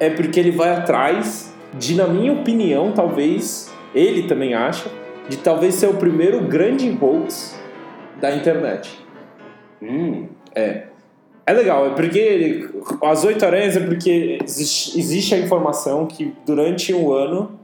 é 0.00 0.10
porque 0.10 0.40
ele 0.40 0.50
vai 0.50 0.70
atrás 0.70 1.54
de, 1.78 1.94
na 1.94 2.08
minha 2.08 2.32
opinião, 2.32 2.90
talvez, 2.90 3.72
ele 3.94 4.24
também 4.24 4.54
acha, 4.54 4.90
de 5.28 5.36
talvez 5.38 5.76
ser 5.76 5.86
o 5.86 5.94
primeiro 5.94 6.40
grande 6.40 6.90
hoax 7.00 7.56
da 8.20 8.34
internet. 8.34 8.98
Hum, 9.80 10.28
é. 10.54 10.86
É 11.46 11.52
legal, 11.52 11.86
é 11.86 11.90
porque 11.90 12.18
ele- 12.18 12.70
as 13.02 13.24
oito 13.24 13.44
aranhas 13.44 13.76
é 13.76 13.80
porque 13.80 14.38
existe, 14.44 14.98
existe 14.98 15.34
a 15.34 15.38
informação 15.38 16.06
que 16.06 16.32
durante 16.46 16.94
um 16.94 17.12
ano 17.12 17.58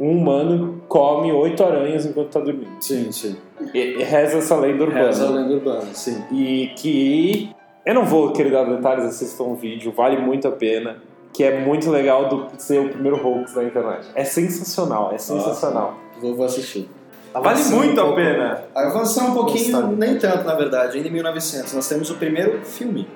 um 0.00 0.12
humano 0.16 0.82
come 0.88 1.30
oito 1.30 1.62
aranhas 1.62 2.06
enquanto 2.06 2.30
tá 2.30 2.40
dormindo. 2.40 2.70
Sim, 2.80 3.12
sim. 3.12 3.36
E, 3.74 3.78
e 3.78 4.02
reza 4.02 4.38
essa 4.38 4.56
lenda 4.56 4.82
urbana. 4.84 5.06
Reza 5.06 5.26
a 5.26 5.30
lenda 5.30 5.54
urbana, 5.54 5.84
sim. 5.92 6.24
E 6.32 6.70
que 6.74 7.50
eu 7.84 7.94
não 7.94 8.04
vou 8.06 8.32
querer 8.32 8.50
dar 8.50 8.64
detalhes, 8.64 9.04
assistam 9.04 9.44
o 9.44 9.54
vídeo, 9.54 9.92
vale 9.94 10.16
muito 10.16 10.48
a 10.48 10.52
pena. 10.52 10.96
Que 11.32 11.44
é 11.44 11.60
muito 11.60 11.90
legal 11.90 12.28
do 12.28 12.46
ser 12.58 12.80
o 12.80 12.88
primeiro 12.88 13.16
hoax 13.24 13.52
da 13.54 13.62
internet. 13.62 14.08
É 14.16 14.24
sensacional, 14.24 15.12
é 15.14 15.18
sensacional. 15.18 15.94
Vou, 16.20 16.34
vou 16.34 16.44
assistir. 16.46 16.88
Vale 17.32 17.62
muito 17.66 18.00
um 18.00 18.10
a 18.10 18.14
pena. 18.16 18.64
Avançar 18.74 19.30
um 19.30 19.34
pouquinho, 19.34 19.70
Gostado. 19.70 19.96
nem 19.96 20.18
tanto, 20.18 20.44
na 20.44 20.54
verdade. 20.56 20.96
Ainda 20.96 21.08
em 21.08 21.12
1900, 21.12 21.72
nós 21.74 21.88
temos 21.88 22.10
o 22.10 22.14
primeiro 22.16 22.58
filme. 22.64 23.06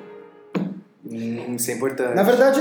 Hum, 1.15 1.55
isso 1.55 1.71
é 1.71 1.75
importante. 1.75 2.15
Na 2.15 2.23
verdade, 2.25 2.61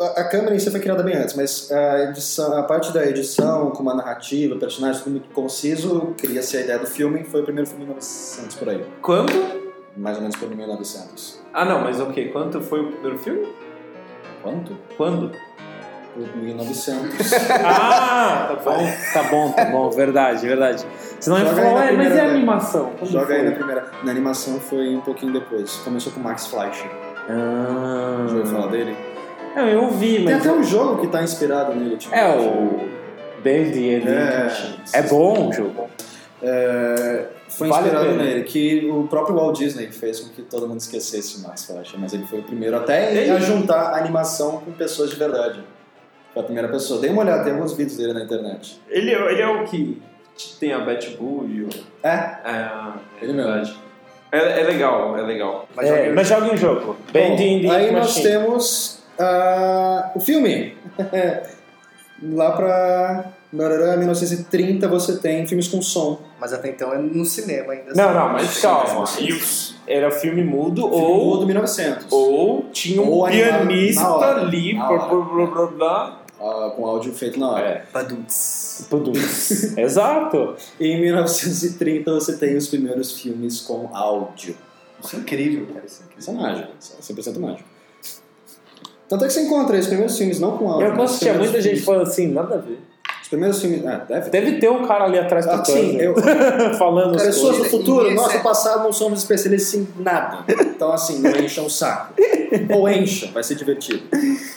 a 0.00 0.20
a 0.20 0.24
câmera 0.24 0.54
em 0.54 0.58
si 0.58 0.70
foi 0.70 0.80
criada 0.80 1.02
bem 1.02 1.14
antes, 1.16 1.34
mas 1.36 1.70
a, 1.70 2.04
edição, 2.04 2.58
a 2.58 2.62
parte 2.64 2.92
da 2.92 3.06
edição, 3.06 3.70
com 3.70 3.82
uma 3.82 3.94
narrativa, 3.94 4.56
personagens, 4.56 5.02
tudo 5.02 5.12
muito 5.12 5.30
conciso, 5.32 6.14
cria-se 6.18 6.56
a 6.56 6.60
ideia 6.62 6.78
do 6.78 6.86
filme, 6.86 7.22
foi 7.24 7.42
o 7.42 7.44
primeiro 7.44 7.68
filme 7.68 7.84
em 7.84 7.86
1900 7.88 8.56
por 8.56 8.68
aí. 8.68 8.84
Quando? 9.00 9.32
Mais 9.96 10.16
ou 10.16 10.22
menos 10.22 10.36
por 10.36 10.48
1900. 10.50 11.40
Ah, 11.54 11.64
não, 11.64 11.80
mas 11.80 12.00
ok. 12.00 12.28
Quanto 12.30 12.60
foi 12.60 12.80
o 12.80 12.92
primeiro 12.92 13.18
filme? 13.18 13.46
Quanto? 14.42 14.76
Quando? 14.96 15.32
Por 16.14 16.36
1900. 16.36 17.14
Ah, 17.62 18.48
tá 18.48 18.70
bom, 18.70 18.86
tá 19.12 19.22
bom, 19.24 19.52
tá 19.52 19.64
bom. 19.66 19.90
Verdade, 19.90 20.46
verdade. 20.46 20.84
Aí 20.84 21.20
falar, 21.22 21.42
na 21.42 21.52
ué, 21.52 21.72
mas 21.74 21.86
primeira 21.88 22.14
é 22.14 22.20
vez. 22.20 22.30
animação. 22.32 22.92
Quando 22.98 23.10
Joga 23.10 23.34
aí 23.34 23.40
foi? 23.40 23.48
na 23.50 23.54
primeira. 23.56 23.90
Na 24.02 24.10
animação 24.10 24.60
foi 24.60 24.94
um 24.94 25.00
pouquinho 25.00 25.32
depois. 25.32 25.76
Começou 25.84 26.12
com 26.12 26.20
o 26.20 26.22
Max 26.22 26.46
Fleischer. 26.46 26.90
Ah. 27.28 28.26
Já 28.28 28.34
ouviu 28.36 28.46
falar 28.46 28.66
dele? 28.68 28.96
Não, 29.54 29.66
eu 29.68 29.90
vi, 29.90 30.16
Tem 30.16 30.24
mas. 30.24 30.46
até 30.46 30.52
um 30.52 30.62
jogo 30.62 31.00
que 31.00 31.06
tá 31.08 31.22
inspirado 31.22 31.74
nele. 31.74 31.96
Tipo, 31.96 32.14
É 32.14 32.36
o. 32.36 32.96
Band 33.42 33.50
Elite. 33.50 34.08
É. 34.08 34.48
É 34.98 35.02
bom 35.02 35.48
o 35.48 35.52
jogo. 35.52 35.88
É, 36.42 37.26
foi 37.48 37.68
inspirado 37.68 38.12
nele, 38.12 38.42
que 38.44 38.88
o 38.90 39.04
próprio 39.08 39.36
Walt 39.36 39.56
Disney 39.56 39.86
fez 39.90 40.20
com 40.20 40.30
que 40.30 40.42
todo 40.42 40.68
mundo 40.68 40.80
esquecesse 40.80 41.38
o 41.38 41.42
Max 41.48 41.64
Fleischer, 41.64 41.98
mas 41.98 42.12
ele 42.12 42.24
foi 42.26 42.40
o 42.40 42.42
primeiro 42.42 42.76
até 42.76 43.14
Ele- 43.16 43.30
a 43.30 43.38
juntar 43.38 43.92
a 43.92 43.96
animação 43.98 44.58
com 44.60 44.72
pessoas 44.72 45.10
de 45.10 45.16
verdade. 45.16 45.60
Foi 46.34 46.42
a 46.42 46.44
primeira 46.44 46.68
pessoa. 46.68 47.00
Dê 47.00 47.08
uma 47.08 47.22
olhada, 47.22 47.44
tem 47.44 47.52
alguns 47.54 47.72
vídeos 47.72 47.96
dele 47.96 48.12
na 48.12 48.22
internet. 48.24 48.80
Ele, 48.90 49.10
ele 49.12 49.40
é 49.40 49.48
o 49.48 49.64
que 49.64 50.02
tem 50.60 50.72
a 50.72 50.80
Bat 50.80 51.08
Bull 51.16 51.46
e 51.48 51.62
o. 51.62 51.68
É, 52.02 52.08
É, 52.44 52.68
ele 53.22 53.32
mesmo. 53.32 53.74
É, 54.36 54.60
é 54.60 54.64
legal, 54.64 55.16
é 55.18 55.22
legal. 55.22 55.68
Mas 55.74 55.86
É, 55.90 55.96
joga- 56.04 56.14
mas 56.14 56.28
joga 56.28 56.52
um 56.52 56.56
jogo. 56.56 56.96
Band 57.12 57.36
Bom, 57.36 57.72
aí 57.72 57.90
nós 57.90 58.06
Machine. 58.08 58.22
temos 58.28 58.98
ah, 59.18 60.10
o 60.14 60.20
filme. 60.20 60.76
Lá 62.22 62.52
pra 62.52 63.24
barará, 63.52 63.96
1930 63.96 64.88
você 64.88 65.18
tem 65.18 65.46
filmes 65.46 65.68
com 65.68 65.80
som. 65.82 66.20
Mas 66.40 66.52
até 66.52 66.68
então 66.70 66.92
é 66.92 66.98
no 66.98 67.24
cinema 67.24 67.72
ainda. 67.72 67.92
Não, 67.94 68.12
não, 68.14 68.32
mas 68.32 68.60
calma. 68.60 69.04
Era 69.86 70.10
filme 70.10 70.42
mudo 70.42 70.82
Filme 70.88 70.96
ou, 71.04 71.24
mudo 71.26 71.46
1900. 71.46 72.06
ou 72.10 72.66
tinha 72.72 73.00
um 73.02 73.08
Ou 73.10 73.26
pianista 73.28 74.06
ali, 74.30 74.74
blá, 74.74 74.98
blá, 74.98 75.46
blá, 75.46 75.66
blá, 75.66 76.22
ah, 76.40 76.72
com 76.76 76.86
áudio 76.86 77.12
feito 77.12 77.38
na 77.38 77.50
hora. 77.50 77.66
É, 77.68 77.84
Baduts. 77.92 78.86
tudo. 78.90 79.12
Exato. 79.76 80.54
Em 80.80 81.00
1930 81.00 82.12
você 82.12 82.36
tem 82.36 82.56
os 82.56 82.68
primeiros 82.68 83.12
filmes 83.20 83.60
com 83.62 83.88
áudio. 83.94 84.56
Isso 85.02 85.16
é 85.16 85.18
incrível, 85.18 85.66
cara. 85.72 85.84
Isso 85.86 86.02
é 86.02 86.04
incrível. 86.06 86.18
Isso 86.18 86.30
é 86.30 86.34
mágico, 86.34 86.68
isso 86.80 86.94
é 86.98 87.14
100% 87.32 87.38
mágico. 87.40 87.68
Tanto 89.08 89.24
é 89.24 89.28
que 89.28 89.34
você 89.34 89.42
encontra 89.42 89.78
os 89.78 89.86
primeiros 89.86 90.18
filmes 90.18 90.40
não 90.40 90.56
com 90.58 90.68
áudio. 90.70 90.86
Eu 90.88 90.94
tinha 90.94 91.06
primeiros 91.06 91.38
muita 91.42 91.60
gente 91.60 91.64
filmes- 91.64 91.84
falando 91.84 92.02
assim, 92.02 92.26
nada 92.32 92.54
a 92.56 92.58
ver. 92.58 92.78
Os 93.22 93.28
primeiros 93.28 93.60
filmes. 93.60 93.84
Ah, 93.86 93.96
deve 94.08 94.30
ter. 94.30 94.30
Deve 94.30 94.58
ter 94.60 94.68
um 94.70 94.86
cara 94.86 95.04
ali 95.04 95.18
atrás 95.18 95.46
Ah, 95.46 95.58
tocando. 95.58 95.76
sim, 95.80 95.96
eu- 95.96 96.14
falando 96.78 97.16
as 97.16 97.22
Pessoas 97.22 97.58
do 97.58 97.64
futuro, 97.64 98.12
nosso 98.14 98.30
sabe. 98.32 98.42
passado 98.42 98.82
não 98.84 98.92
somos 98.92 99.20
especialistas 99.20 99.74
em 99.74 99.88
nada. 99.98 100.44
Então, 100.48 100.92
assim, 100.92 101.18
não 101.20 101.30
encham 101.36 101.66
o 101.66 101.70
saco. 101.70 102.14
Ou 102.74 102.88
encham, 102.88 103.30
vai 103.32 103.42
ser 103.42 103.54
divertido. 103.54 104.02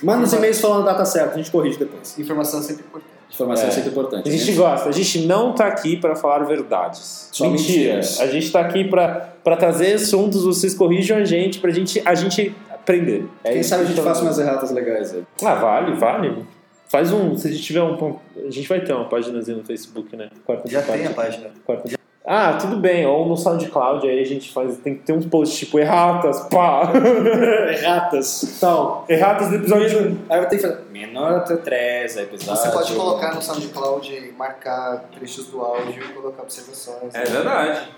Manda 0.03 0.23
os 0.25 0.33
e-mails 0.33 0.59
falando 0.59 0.87
a 0.87 0.91
data 0.93 1.05
certa, 1.05 1.33
a 1.35 1.37
gente 1.37 1.51
corrige 1.51 1.77
depois. 1.77 2.17
Informação 2.17 2.59
é 2.59 2.63
sempre 2.63 2.83
importante. 2.85 3.09
Informação 3.33 3.65
é, 3.65 3.67
É. 3.67 3.71
sempre 3.71 3.89
importante. 3.91 4.27
A 4.29 4.31
gente 4.31 4.51
né? 4.51 4.57
gosta, 4.57 4.89
a 4.89 4.91
gente 4.91 5.19
não 5.27 5.53
tá 5.53 5.67
aqui 5.67 5.95
pra 5.97 6.15
falar 6.15 6.39
verdades. 6.45 7.29
Só 7.31 7.47
Mentira. 7.49 7.95
mentiras. 7.95 8.19
A 8.19 8.27
gente 8.27 8.51
tá 8.51 8.59
aqui 8.61 8.83
pra, 8.85 9.33
pra 9.43 9.55
trazer 9.55 9.93
assuntos, 9.93 10.43
vocês 10.43 10.73
corrijam 10.73 11.17
a 11.17 11.23
gente, 11.23 11.59
pra 11.59 11.69
gente, 11.71 12.01
a 12.03 12.15
gente 12.15 12.55
aprender. 12.73 13.25
É 13.43 13.53
Quem 13.53 13.61
sabe 13.63 13.83
a 13.83 13.85
gente 13.85 13.97
tá 13.97 14.03
faça 14.03 14.21
umas 14.23 14.39
erratas 14.39 14.71
legais 14.71 15.13
aí. 15.13 15.23
Ah, 15.43 15.55
vale, 15.55 15.95
vale. 15.95 16.45
Faz 16.87 17.11
um. 17.13 17.37
Se 17.37 17.47
a 17.47 17.51
gente 17.51 17.61
tiver 17.61 17.83
um. 17.83 18.17
A 18.47 18.49
gente 18.49 18.67
vai 18.67 18.81
ter 18.83 18.93
uma 18.93 19.05
páginazinha 19.05 19.55
no 19.57 19.63
Facebook, 19.63 20.15
né? 20.15 20.29
Quarta 20.43 20.67
Já 20.67 20.81
de 20.81 20.91
tem 20.91 21.05
a 21.05 21.11
página. 21.11 21.51
Quarta 21.63 21.87
de- 21.87 21.98
Ah, 22.25 22.53
tudo 22.53 22.77
bem. 22.77 23.05
Ou 23.05 23.27
no 23.27 23.35
SoundCloud 23.35 24.07
aí 24.07 24.21
a 24.21 24.25
gente 24.25 24.51
faz. 24.51 24.77
Tem 24.77 24.95
que 24.95 25.03
ter 25.03 25.13
uns 25.13 25.25
posts 25.25 25.57
tipo 25.57 25.79
erratas, 25.79 26.41
pá. 26.41 26.91
Erratas. 27.71 28.57
Tal. 28.59 29.05
erratas 29.09 29.49
do 29.49 29.55
episódio. 29.55 30.19
Aí 30.29 30.39
eu 30.39 30.47
tenho 30.47 30.61
que 30.61 30.67
fazer. 30.67 30.83
Menor 30.91 31.31
até 31.33 31.55
3 31.55 32.17
episódio. 32.17 32.61
Você 32.61 32.69
pode 32.71 32.93
colocar 32.93 33.33
no 33.33 33.41
SoundCloud, 33.41 34.33
marcar 34.37 35.05
trechos 35.17 35.47
do 35.47 35.61
áudio 35.61 36.03
e 36.03 36.13
colocar 36.13 36.43
observações. 36.43 37.15
É 37.15 37.23
verdade. 37.23 37.89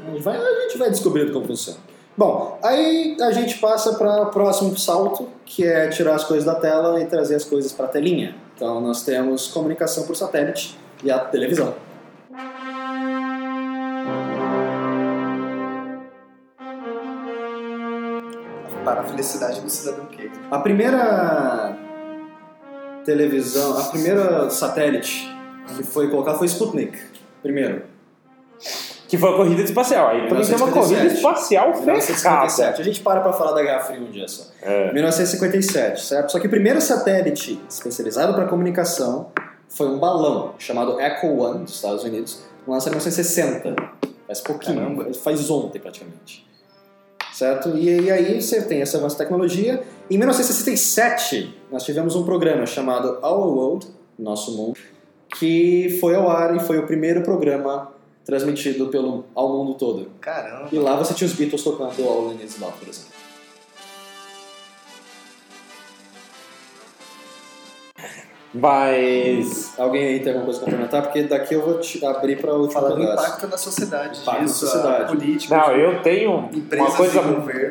A 0.00 0.10
gente 0.10 0.22
vai, 0.22 0.36
a 0.36 0.60
gente 0.62 0.78
vai 0.78 0.90
descobrindo 0.90 1.32
como 1.32 1.46
funciona. 1.46 1.78
Bom, 2.16 2.58
aí 2.64 3.16
a 3.20 3.30
gente 3.30 3.58
passa 3.58 3.94
para 3.94 4.22
o 4.22 4.26
próximo 4.26 4.76
salto, 4.76 5.28
que 5.44 5.64
é 5.64 5.88
tirar 5.88 6.16
as 6.16 6.24
coisas 6.24 6.44
da 6.44 6.56
tela 6.56 7.00
e 7.00 7.06
trazer 7.06 7.36
as 7.36 7.44
coisas 7.44 7.72
para 7.72 7.86
a 7.86 7.88
telinha. 7.88 8.34
Então 8.56 8.80
nós 8.80 9.04
temos 9.04 9.46
comunicação 9.46 10.04
por 10.04 10.16
satélite 10.16 10.76
e 11.04 11.12
a 11.12 11.20
televisão. 11.20 11.74
Para 18.88 19.02
a 19.02 19.04
felicidade 19.04 19.60
do 19.60 19.68
cidadão 19.68 20.06
que 20.06 20.30
A 20.50 20.58
primeira 20.60 21.76
televisão, 23.04 23.78
a 23.78 23.84
primeira 23.84 24.48
satélite 24.48 25.30
que 25.76 25.82
foi 25.82 26.08
colocada 26.08 26.38
foi 26.38 26.46
Sputnik. 26.46 26.98
Primeiro. 27.42 27.82
Que 29.06 29.18
foi 29.18 29.30
a 29.30 29.36
corrida 29.36 29.60
espacial. 29.60 30.08
Aí 30.08 30.26
também 30.26 30.42
tem 30.42 30.56
uma 30.56 30.66
1957. 30.68 30.72
corrida 30.72 31.14
espacial 31.14 31.74
fechada. 31.74 31.92
1957. 31.92 32.80
A 32.80 32.84
gente 32.84 33.00
para 33.02 33.20
para 33.20 33.32
falar 33.34 33.52
da 33.52 33.62
Guerra 33.62 33.80
Fria 33.80 34.00
um 34.00 34.10
dia 34.10 34.26
só. 34.26 34.44
É. 34.62 34.90
1957, 34.94 36.04
certo? 36.06 36.32
Só 36.32 36.40
que 36.40 36.46
o 36.46 36.50
primeiro 36.50 36.80
satélite 36.80 37.60
especializado 37.68 38.32
para 38.32 38.46
comunicação 38.46 39.32
foi 39.68 39.86
um 39.86 39.98
balão 39.98 40.54
chamado 40.58 40.98
Echo 40.98 41.26
One 41.26 41.64
dos 41.64 41.74
Estados 41.74 42.04
Unidos, 42.04 42.42
lançado 42.66 42.94
em 42.94 42.96
1960. 42.96 43.76
Faz 44.26 44.40
pouquinho, 44.40 44.80
Caramba. 44.80 45.12
faz 45.12 45.50
ontem 45.50 45.78
praticamente. 45.78 46.47
Certo? 47.38 47.76
E, 47.76 48.00
e 48.00 48.10
aí 48.10 48.42
você 48.42 48.60
tem 48.60 48.80
esse 48.80 48.96
avanço 48.96 49.14
de 49.14 49.22
tecnologia. 49.22 49.80
Em 50.10 50.18
1967, 50.18 51.54
nós 51.70 51.84
tivemos 51.84 52.16
um 52.16 52.24
programa 52.24 52.66
chamado 52.66 53.20
Our 53.22 53.46
World, 53.46 53.86
Nosso 54.18 54.56
Mundo, 54.56 54.76
que 55.38 55.98
foi 56.00 56.16
ao 56.16 56.28
ar 56.28 56.56
e 56.56 56.58
foi 56.58 56.78
o 56.78 56.84
primeiro 56.84 57.22
programa 57.22 57.92
transmitido 58.24 58.88
pelo, 58.88 59.24
ao 59.36 59.56
mundo 59.56 59.74
todo. 59.74 60.10
Caramba. 60.20 60.68
E 60.72 60.78
lá 60.80 60.96
você 60.96 61.14
tinha 61.14 61.28
os 61.28 61.34
Beatles 61.34 61.62
tocando 61.62 62.02
All 62.08 62.32
In 62.32 62.44
Is 62.44 62.58
Love, 62.58 62.76
por 62.76 62.88
exemplo. 62.88 63.17
Mas. 68.54 69.74
Alguém 69.78 70.04
aí 70.06 70.20
tem 70.20 70.28
alguma 70.28 70.46
coisa 70.46 70.60
a 70.60 70.64
complementar? 70.64 71.02
Porque 71.02 71.22
daqui 71.24 71.54
eu 71.54 71.62
vou 71.62 71.78
te 71.78 72.04
abrir 72.04 72.40
para 72.40 72.54
o 72.54 72.70
Falando 72.70 72.96
do 72.96 73.02
impacto 73.02 73.46
na 73.46 73.58
sociedade. 73.58 74.20
Impacto 74.20 74.38
na 74.38 74.44
disso, 74.44 74.66
sociedade. 74.66 75.02
A 75.02 75.06
política. 75.06 75.56
Não, 75.56 75.72
eu 75.72 76.02
tenho 76.02 76.48
uma 76.76 76.90
coisa. 76.92 77.20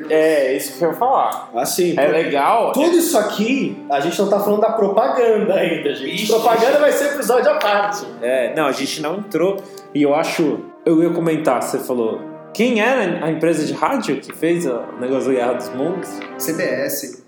É, 0.09 0.55
isso 0.55 0.77
que 0.77 0.83
eu 0.83 0.89
ia 0.91 0.95
falar. 0.95 1.49
Assim, 1.55 1.95
É 1.97 2.07
legal. 2.07 2.71
tudo 2.71 2.97
isso 2.97 3.17
aqui, 3.17 3.83
a 3.89 3.99
gente 3.99 4.19
não 4.19 4.29
tá 4.29 4.39
falando 4.39 4.61
da 4.61 4.71
propaganda 4.71 5.55
ainda, 5.55 5.93
gente. 5.93 6.15
Ixi. 6.15 6.27
Propaganda 6.27 6.79
vai 6.79 6.91
ser 6.91 7.13
episódio 7.13 7.51
à 7.51 7.55
parte. 7.55 8.05
É, 8.21 8.53
não, 8.55 8.67
a 8.67 8.71
gente 8.71 9.01
não 9.01 9.17
entrou. 9.17 9.61
E 9.93 10.03
eu 10.03 10.13
acho. 10.13 10.59
Eu 10.85 11.01
ia 11.03 11.09
comentar, 11.09 11.61
você 11.61 11.79
falou. 11.79 12.21
Quem 12.53 12.81
era 12.81 13.23
a 13.25 13.29
empresa 13.29 13.65
de 13.65 13.73
rádio 13.73 14.19
que 14.19 14.33
fez 14.33 14.65
o 14.65 14.79
negócio 14.99 15.29
da 15.29 15.35
Guerra 15.35 15.53
dos 15.53 15.69
Mundos? 15.69 16.09
CBS. 16.39 17.26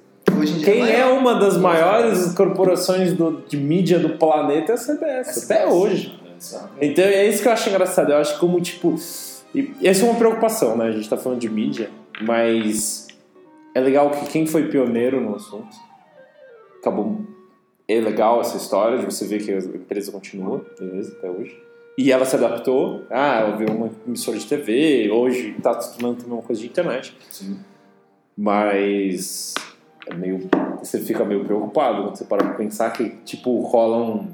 Quem 0.63 0.80
não 0.80 0.86
é 0.88 1.05
uma 1.05 1.36
das 1.39 1.57
maiores 1.57 2.34
corporações 2.34 3.13
do- 3.13 3.43
de 3.47 3.57
mídia 3.57 3.99
do 3.99 4.09
planeta 4.17 4.71
é 4.71 4.75
a 4.75 4.77
CBS, 4.77 5.43
até 5.51 5.67
hoje. 5.67 6.19
Então 6.82 7.03
é 7.03 7.27
isso 7.27 7.41
que 7.41 7.47
eu 7.47 7.51
acho 7.51 7.69
engraçado. 7.69 8.11
Eu 8.11 8.17
acho 8.17 8.39
como, 8.39 8.59
tipo. 8.61 8.95
E 9.53 9.73
essa 9.84 10.05
é 10.05 10.09
uma 10.09 10.17
preocupação, 10.17 10.77
né? 10.77 10.86
A 10.86 10.91
gente 10.91 11.09
tá 11.09 11.17
falando 11.17 11.39
de 11.39 11.49
mídia, 11.49 11.89
mas 12.21 13.07
é 13.75 13.80
legal 13.82 14.09
que 14.11 14.25
quem 14.27 14.45
foi 14.45 14.67
pioneiro 14.67 15.19
no 15.19 15.36
assunto 15.36 15.75
acabou. 16.80 17.21
É 17.88 17.99
legal 17.99 18.39
essa 18.39 18.55
história 18.57 18.99
de 18.99 19.05
você 19.05 19.25
ver 19.25 19.43
que 19.43 19.51
a 19.51 19.57
empresa 19.57 20.11
continua, 20.11 20.63
beleza, 20.80 21.15
até 21.17 21.30
hoje. 21.30 21.59
E 21.97 22.11
ela 22.11 22.23
se 22.23 22.36
adaptou. 22.36 23.03
Ah, 23.09 23.39
ela 23.41 23.57
viu 23.57 23.67
uma 23.67 23.89
emissora 24.07 24.38
de 24.38 24.45
TV, 24.45 25.09
hoje 25.11 25.55
está 25.57 25.82
se 25.82 25.93
tornando 25.97 26.21
também 26.21 26.34
uma 26.38 26.43
coisa 26.43 26.61
de 26.61 26.67
internet. 26.67 27.17
Sim. 27.30 27.57
Mas 28.38 29.53
é 30.10 30.16
meio, 30.16 30.49
você 30.80 30.99
fica 30.99 31.24
meio 31.24 31.45
preocupado 31.45 32.03
quando 32.03 32.16
você 32.16 32.26
para 32.26 32.43
pra 32.43 32.53
pensar 32.55 32.91
que, 32.91 33.10
tipo, 33.26 33.62
rola 33.62 33.97
um. 33.97 34.28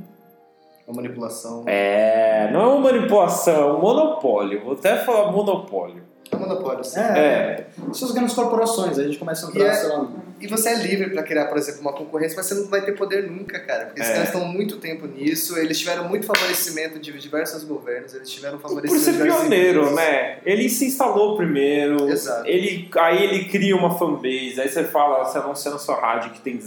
Uma 0.88 0.98
manipulação. 1.02 1.64
É. 1.66 2.50
Não 2.52 2.62
é 2.62 2.66
uma 2.68 2.92
manipulação, 2.92 3.70
é 3.70 3.74
um 3.74 3.82
monopólio. 3.82 4.64
Vou 4.64 4.74
até 4.74 4.98
falar 4.98 5.32
monopólio. 5.32 6.04
É 6.32 6.36
um 6.36 6.40
monopólio, 6.40 6.84
sim. 6.84 7.00
É, 7.00 7.04
É. 7.04 7.68
Essas 7.90 8.12
grandes 8.12 8.34
corporações, 8.34 8.98
a 8.98 9.04
gente 9.04 9.18
começa 9.18 9.46
a 9.46 9.50
entrar, 9.50 9.64
E 9.64 9.68
é- 9.68 9.84
lá, 9.88 10.08
E 10.42 10.48
você 10.48 10.68
é 10.70 10.76
livre 10.76 11.12
pra 11.12 11.24
criar, 11.24 11.46
por 11.46 11.58
exemplo, 11.58 11.80
uma 11.82 11.94
concorrência, 11.94 12.36
mas 12.36 12.46
você 12.46 12.56
não 12.56 12.68
vai 12.68 12.82
ter 12.84 12.92
poder 12.92 13.30
nunca, 13.32 13.58
cara. 13.62 13.86
Porque 13.86 14.02
esses 14.02 14.12
É. 14.12 14.16
caras 14.16 14.34
estão 14.34 14.46
muito 14.46 14.78
tempo 14.80 15.08
nisso, 15.08 15.58
eles 15.58 15.80
tiveram 15.80 16.10
muito 16.10 16.26
favorecimento 16.26 17.00
de 17.00 17.18
diversos 17.18 17.64
governos, 17.64 18.14
eles 18.14 18.30
tiveram 18.30 18.58
Por 18.58 18.68
favorecimento 18.68 19.06
ser 19.06 19.12
de 19.14 19.18
diversos 19.18 19.42
pioneiro, 19.44 19.80
indivíduos. 19.84 19.96
né? 20.06 20.38
Ele 20.46 20.68
se 20.68 20.86
instalou 20.88 21.38
primeiro. 21.38 22.10
Exato. 22.12 22.46
Ele, 22.48 22.90
aí 22.98 23.24
ele 23.24 23.46
cria 23.46 23.76
uma 23.78 23.98
fanbase. 23.98 24.60
Aí 24.60 24.68
você 24.68 24.84
fala, 24.84 25.24
você 25.24 25.38
anuncia 25.38 25.72
na 25.72 25.78
sua 25.80 25.96
rádio 25.96 26.32
que 26.32 26.42
tem 26.42 26.60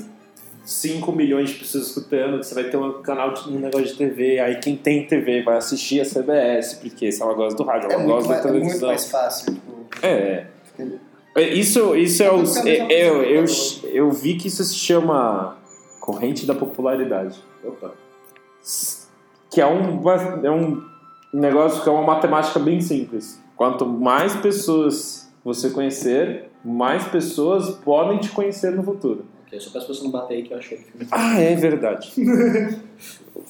5 0.68 1.10
milhões 1.12 1.50
de 1.50 1.56
pessoas 1.56 1.86
escutando, 1.86 2.38
que 2.40 2.46
você 2.46 2.54
vai 2.54 2.64
ter 2.64 2.76
um 2.76 3.00
canal 3.00 3.32
de 3.32 3.48
um 3.48 3.58
negócio 3.58 3.86
de 3.86 3.94
TV. 3.94 4.38
Aí 4.38 4.56
quem 4.56 4.76
tem 4.76 5.06
TV 5.06 5.42
vai 5.42 5.56
assistir 5.56 6.00
a 6.00 6.04
CBS, 6.04 6.74
porque 6.74 7.10
se 7.10 7.22
ela 7.22 7.32
gosta 7.32 7.56
do 7.56 7.66
rádio, 7.66 7.90
É 7.90 7.94
ela 7.94 8.02
muito, 8.02 8.14
gosta 8.14 8.28
mais, 8.28 8.42
da 8.42 8.48
é 8.48 8.52
muito 8.52 8.62
televisão. 8.64 8.88
mais 8.88 9.10
fácil. 9.10 9.54
Tipo, 9.54 10.06
É. 10.06 10.46
É, 11.34 11.42
Isso, 11.54 11.94
isso 11.96 12.22
é 12.22 12.30
o. 12.30 12.40
É 12.40 12.62
mesma 12.62 12.92
Eu, 12.92 13.22
eu 13.22 13.44
eu 13.92 14.10
vi 14.10 14.34
que 14.36 14.48
isso 14.48 14.62
se 14.64 14.74
chama 14.74 15.56
corrente 16.00 16.44
da 16.44 16.54
popularidade. 16.54 17.38
opa, 17.64 17.92
Que 19.50 19.60
é 19.60 19.66
um, 19.66 20.02
é 20.44 20.50
um 20.50 20.82
negócio 21.32 21.82
que 21.82 21.88
é 21.88 21.92
uma 21.92 22.02
matemática 22.02 22.58
bem 22.58 22.80
simples. 22.80 23.40
Quanto 23.56 23.86
mais 23.86 24.34
pessoas 24.36 25.28
você 25.44 25.70
conhecer, 25.70 26.50
mais 26.64 27.04
pessoas 27.08 27.70
podem 27.70 28.18
te 28.18 28.30
conhecer 28.30 28.72
no 28.72 28.82
futuro. 28.82 29.24
Ok, 29.48 29.58
só 29.60 29.70
para 29.70 29.80
as 29.80 29.86
pessoas 29.86 30.04
não 30.04 30.10
bater 30.12 30.34
aí 30.34 30.42
que 30.44 30.52
eu 30.54 30.58
achei 30.58 30.78
que 30.78 30.84
Ah, 31.10 31.40
é 31.40 31.54
verdade. 31.56 32.12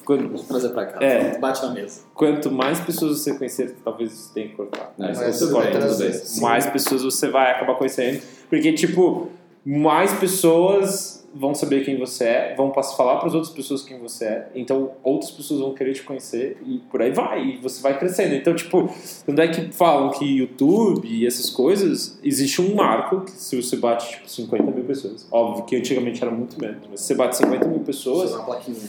Quando- 0.05 0.29
Vou 0.29 0.43
trazer 0.43 0.69
pra 0.69 0.85
cá, 0.85 1.03
É. 1.03 1.37
bate 1.37 1.61
na 1.63 1.71
mesa. 1.73 2.01
Quanto 2.15 2.51
mais 2.51 2.79
pessoas 2.79 3.19
você 3.19 3.33
conhecer, 3.35 3.75
talvez 3.83 4.11
você 4.11 4.33
tenha 4.33 4.47
que 4.49 4.55
cortar. 4.55 4.93
Não, 4.97 5.07
Mas 5.07 5.17
você 5.19 5.51
corta 5.51 5.79
tudo 5.79 5.97
bem. 5.97 6.11
Mais 6.41 6.65
pessoas 6.65 7.03
você 7.03 7.27
vai 7.27 7.51
acabar 7.51 7.75
conhecendo. 7.75 8.21
Porque, 8.49 8.73
tipo, 8.73 9.29
mais 9.65 10.11
pessoas 10.13 11.18
vão 11.33 11.53
saber 11.53 11.83
quem 11.83 11.97
você 11.97 12.25
é, 12.25 12.55
vão 12.55 12.73
falar 12.73 13.17
para 13.17 13.27
as 13.27 13.33
outras 13.33 13.53
pessoas 13.53 13.83
quem 13.83 13.99
você 13.99 14.25
é, 14.25 14.47
então 14.55 14.91
outras 15.03 15.31
pessoas 15.31 15.59
vão 15.59 15.73
querer 15.73 15.93
te 15.93 16.03
conhecer 16.03 16.57
e 16.65 16.79
por 16.91 17.01
aí 17.01 17.11
vai, 17.11 17.43
e 17.43 17.57
você 17.57 17.81
vai 17.81 17.97
crescendo. 17.97 18.35
Então, 18.35 18.55
tipo, 18.55 18.89
quando 19.25 19.39
é 19.39 19.47
que 19.47 19.71
falam 19.71 20.11
que 20.11 20.25
YouTube 20.25 21.07
e 21.07 21.25
essas 21.25 21.49
coisas, 21.49 22.19
existe 22.23 22.61
um 22.61 22.75
marco 22.75 23.21
que 23.21 23.31
se 23.31 23.61
você 23.61 23.75
bate, 23.75 24.09
tipo, 24.09 24.29
50 24.29 24.63
mil 24.71 24.83
pessoas. 24.83 25.27
Óbvio 25.31 25.65
que 25.65 25.75
antigamente 25.75 26.21
era 26.21 26.31
muito 26.31 26.59
menos, 26.59 26.87
mas 26.89 27.01
se 27.01 27.07
você 27.07 27.15
bate 27.15 27.37
50 27.37 27.67
mil 27.67 27.79
pessoas, 27.79 28.35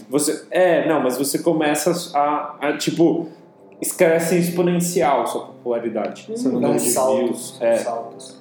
você, 0.08 0.44
é, 0.50 0.88
não, 0.88 1.02
mas 1.02 1.18
você 1.18 1.38
começa 1.38 1.92
a, 2.16 2.68
a, 2.68 2.76
tipo, 2.76 3.28
cresce 3.96 4.38
exponencial 4.38 5.26
sua 5.26 5.46
popularidade. 5.46 6.26
Você 6.28 6.48
não 6.48 6.76
de 6.76 6.80
saltos, 6.80 7.24
views. 7.24 7.56
É, 7.60 7.76
saltos. 7.78 8.36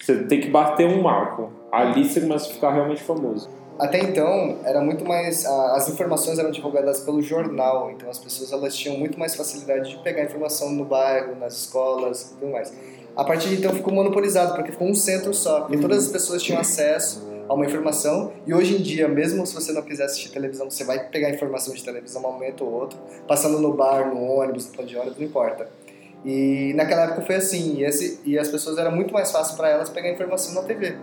você 0.00 0.24
tem 0.24 0.40
que 0.40 0.48
bater 0.48 0.86
um 0.86 1.02
marco. 1.02 1.61
Ali 1.72 2.06
você 2.06 2.20
começa 2.20 2.50
a 2.50 2.52
ficar 2.52 2.70
realmente 2.70 3.02
famoso. 3.02 3.48
Até 3.78 3.98
então, 3.98 4.58
era 4.62 4.82
muito 4.82 5.06
mais. 5.06 5.46
As 5.46 5.88
informações 5.88 6.38
eram 6.38 6.50
divulgadas 6.50 7.00
pelo 7.00 7.22
jornal, 7.22 7.90
então 7.90 8.10
as 8.10 8.18
pessoas 8.18 8.52
elas 8.52 8.76
tinham 8.76 8.98
muito 8.98 9.18
mais 9.18 9.34
facilidade 9.34 9.88
de 9.88 9.96
pegar 10.02 10.22
informação 10.22 10.70
no 10.70 10.84
bairro, 10.84 11.34
nas 11.36 11.54
escolas 11.54 12.22
e 12.22 12.34
tudo 12.34 12.52
mais. 12.52 12.72
A 13.16 13.24
partir 13.24 13.48
de 13.48 13.56
então 13.56 13.72
ficou 13.72 13.92
monopolizado, 13.92 14.54
porque 14.54 14.70
ficou 14.70 14.86
um 14.86 14.94
centro 14.94 15.32
só, 15.32 15.66
e 15.70 15.78
todas 15.78 16.04
as 16.04 16.12
pessoas 16.12 16.42
tinham 16.42 16.60
acesso 16.60 17.26
a 17.48 17.54
uma 17.54 17.64
informação, 17.64 18.32
e 18.46 18.54
hoje 18.54 18.76
em 18.76 18.82
dia, 18.82 19.08
mesmo 19.08 19.46
se 19.46 19.54
você 19.54 19.72
não 19.72 19.82
quiser 19.82 20.04
assistir 20.04 20.30
televisão, 20.30 20.70
você 20.70 20.84
vai 20.84 21.08
pegar 21.08 21.30
informação 21.30 21.74
de 21.74 21.82
televisão 21.82 22.22
um 22.22 22.32
momento 22.32 22.64
ou 22.64 22.72
outro, 22.72 22.98
passando 23.26 23.58
no 23.58 23.72
bar, 23.72 24.14
no 24.14 24.22
ônibus, 24.22 24.66
no 24.66 24.72
ponto 24.72 24.88
de 24.88 24.96
ônibus, 24.96 25.18
não 25.18 25.26
importa. 25.26 25.68
E 26.24 26.72
naquela 26.74 27.04
época 27.04 27.22
foi 27.22 27.34
assim, 27.34 27.78
e, 27.78 27.84
esse, 27.84 28.20
e 28.24 28.38
as 28.38 28.48
pessoas 28.48 28.78
era 28.78 28.90
muito 28.90 29.12
mais 29.12 29.30
fácil 29.30 29.56
para 29.56 29.68
elas 29.68 29.90
pegar 29.90 30.10
informação 30.10 30.54
na 30.54 30.62
TV 30.62 30.96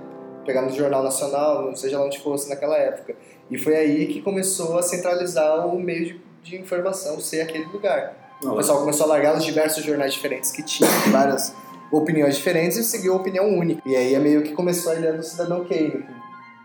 pegar 0.46 0.62
no 0.62 0.70
Jornal 0.70 1.04
Nacional, 1.04 1.66
não 1.66 1.76
seja 1.76 2.00
lá 2.00 2.06
onde 2.06 2.20
fosse 2.20 2.50
naquela 2.50 2.78
época. 2.78 3.16
E 3.50 3.58
foi 3.58 3.76
aí 3.76 4.08
que 4.08 4.22
começou 4.22 4.78
a 4.78 4.82
centralizar 4.82 5.68
o 5.68 5.80
meio 5.80 6.06
de, 6.06 6.22
de 6.44 6.56
informação 6.58 7.20
ser 7.20 7.42
aquele 7.42 7.66
lugar. 7.66 8.38
O 8.44 8.56
pessoal 8.56 8.80
começou 8.80 9.06
a 9.06 9.10
largar 9.10 9.36
os 9.38 9.44
diversos 9.44 9.84
jornais 9.84 10.14
diferentes 10.14 10.52
que 10.52 10.64
tinham, 10.64 10.90
várias 11.12 11.54
opiniões 11.92 12.38
diferentes 12.38 12.78
e 12.78 12.84
seguiu 12.84 13.14
a 13.14 13.18
opinião 13.18 13.50
única. 13.50 13.82
E 13.86 13.96
aí 13.96 14.14
é 14.14 14.20
meio 14.20 14.44
que 14.44 14.54
começou 14.54 14.92
a 14.92 14.96
ideia 14.96 15.14
do 15.14 15.24
Cidadão 15.24 15.66
Kane. 15.66 16.06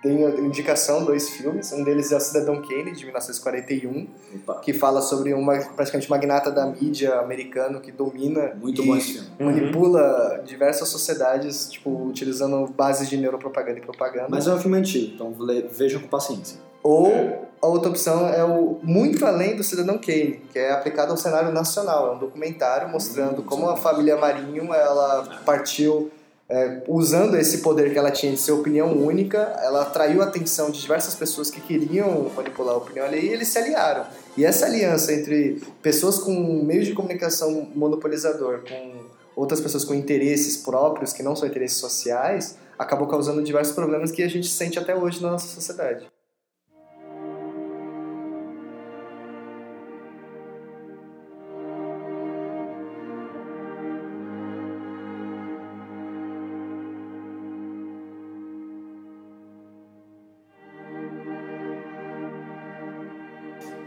Tem 0.04 0.22
a 0.22 0.38
indicação, 0.38 1.02
dois 1.02 1.30
filmes. 1.30 1.72
Um 1.72 1.82
deles 1.82 2.12
é 2.12 2.16
o 2.18 2.20
Cidadão 2.20 2.60
Kane, 2.60 2.92
de 2.92 3.04
1941, 3.04 4.06
Opa, 4.34 4.60
que 4.60 4.74
fala 4.74 5.00
sobre 5.00 5.32
uma 5.32 5.56
praticamente 5.74 6.10
magnata 6.10 6.50
da 6.50 6.66
mídia 6.66 7.20
americano 7.20 7.80
que 7.80 7.90
domina 7.90 8.54
muito 8.60 8.82
e 8.82 8.86
bom 8.86 8.96
esse 8.98 9.14
filme. 9.14 9.30
manipula 9.40 10.42
diversas 10.44 10.90
sociedades, 10.90 11.70
tipo, 11.70 12.06
utilizando 12.06 12.70
bases 12.70 13.08
de 13.08 13.16
neuropropaganda 13.16 13.78
e 13.78 13.80
propaganda. 13.80 14.26
Mas 14.28 14.46
é 14.46 14.52
um 14.52 14.60
filme 14.60 14.76
antigo, 14.76 15.14
então 15.14 15.34
vejam 15.70 16.02
com 16.02 16.08
paciência. 16.08 16.58
Ou 16.82 17.48
a 17.62 17.66
outra 17.66 17.88
opção 17.88 18.28
é 18.28 18.44
o 18.44 18.78
Muito 18.82 19.24
Além 19.24 19.56
do 19.56 19.64
Cidadão 19.64 19.96
Kane, 19.96 20.42
que 20.52 20.58
é 20.58 20.70
aplicado 20.70 21.12
ao 21.12 21.16
cenário 21.16 21.50
nacional. 21.50 22.12
É 22.12 22.16
um 22.16 22.18
documentário 22.18 22.90
mostrando 22.90 23.42
como 23.42 23.70
a 23.70 23.76
família 23.78 24.18
Marinho 24.18 24.70
ela 24.74 25.40
partiu 25.46 26.10
é, 26.48 26.82
usando 26.88 27.36
esse 27.36 27.58
poder 27.58 27.92
que 27.92 27.98
ela 27.98 28.10
tinha 28.10 28.32
de 28.32 28.38
ser 28.38 28.52
opinião 28.52 28.92
única, 28.92 29.38
ela 29.62 29.82
atraiu 29.82 30.22
a 30.22 30.26
atenção 30.26 30.70
de 30.70 30.80
diversas 30.80 31.14
pessoas 31.14 31.50
que 31.50 31.60
queriam 31.60 32.30
manipular 32.36 32.74
a 32.74 32.78
opinião 32.78 33.06
alheia 33.06 33.22
e 33.22 33.32
eles 33.32 33.48
se 33.48 33.58
aliaram. 33.58 34.06
E 34.36 34.44
essa 34.44 34.66
aliança 34.66 35.12
entre 35.12 35.62
pessoas 35.82 36.18
com 36.18 36.32
meios 36.62 36.86
de 36.86 36.92
comunicação 36.92 37.68
monopolizador, 37.74 38.60
com 38.68 39.04
outras 39.34 39.60
pessoas 39.60 39.84
com 39.84 39.94
interesses 39.94 40.56
próprios, 40.56 41.12
que 41.12 41.22
não 41.22 41.34
são 41.34 41.48
interesses 41.48 41.78
sociais, 41.78 42.56
acabou 42.78 43.06
causando 43.06 43.42
diversos 43.42 43.74
problemas 43.74 44.10
que 44.10 44.22
a 44.22 44.28
gente 44.28 44.48
sente 44.48 44.78
até 44.78 44.94
hoje 44.94 45.22
na 45.22 45.30
nossa 45.30 45.46
sociedade. 45.48 46.06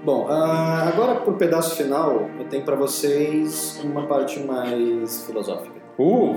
Bom, 0.04 0.28
ah, 0.30 0.88
agora 0.88 1.20
pro 1.22 1.34
pedaço 1.34 1.76
final, 1.76 2.30
eu 2.40 2.46
tenho 2.46 2.64
pra 2.64 2.76
vocês 2.76 3.80
uma 3.84 4.06
parte 4.08 4.40
mais 4.40 5.24
filosófica. 5.24 5.76
Uh, 6.00 6.36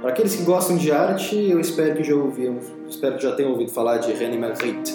Para 0.00 0.10
aqueles 0.10 0.36
que 0.36 0.42
gostam 0.42 0.76
de 0.76 0.92
arte, 0.92 1.34
eu 1.50 1.58
espero 1.58 1.96
que 1.96 2.04
já 2.04 2.14
ouviram, 2.14 2.58
espero 2.88 3.16
que 3.16 3.22
já 3.22 3.34
tenham 3.34 3.50
ouvido 3.50 3.70
falar 3.72 3.98
de 3.98 4.12
René 4.12 4.36
Magritte. 4.36 4.94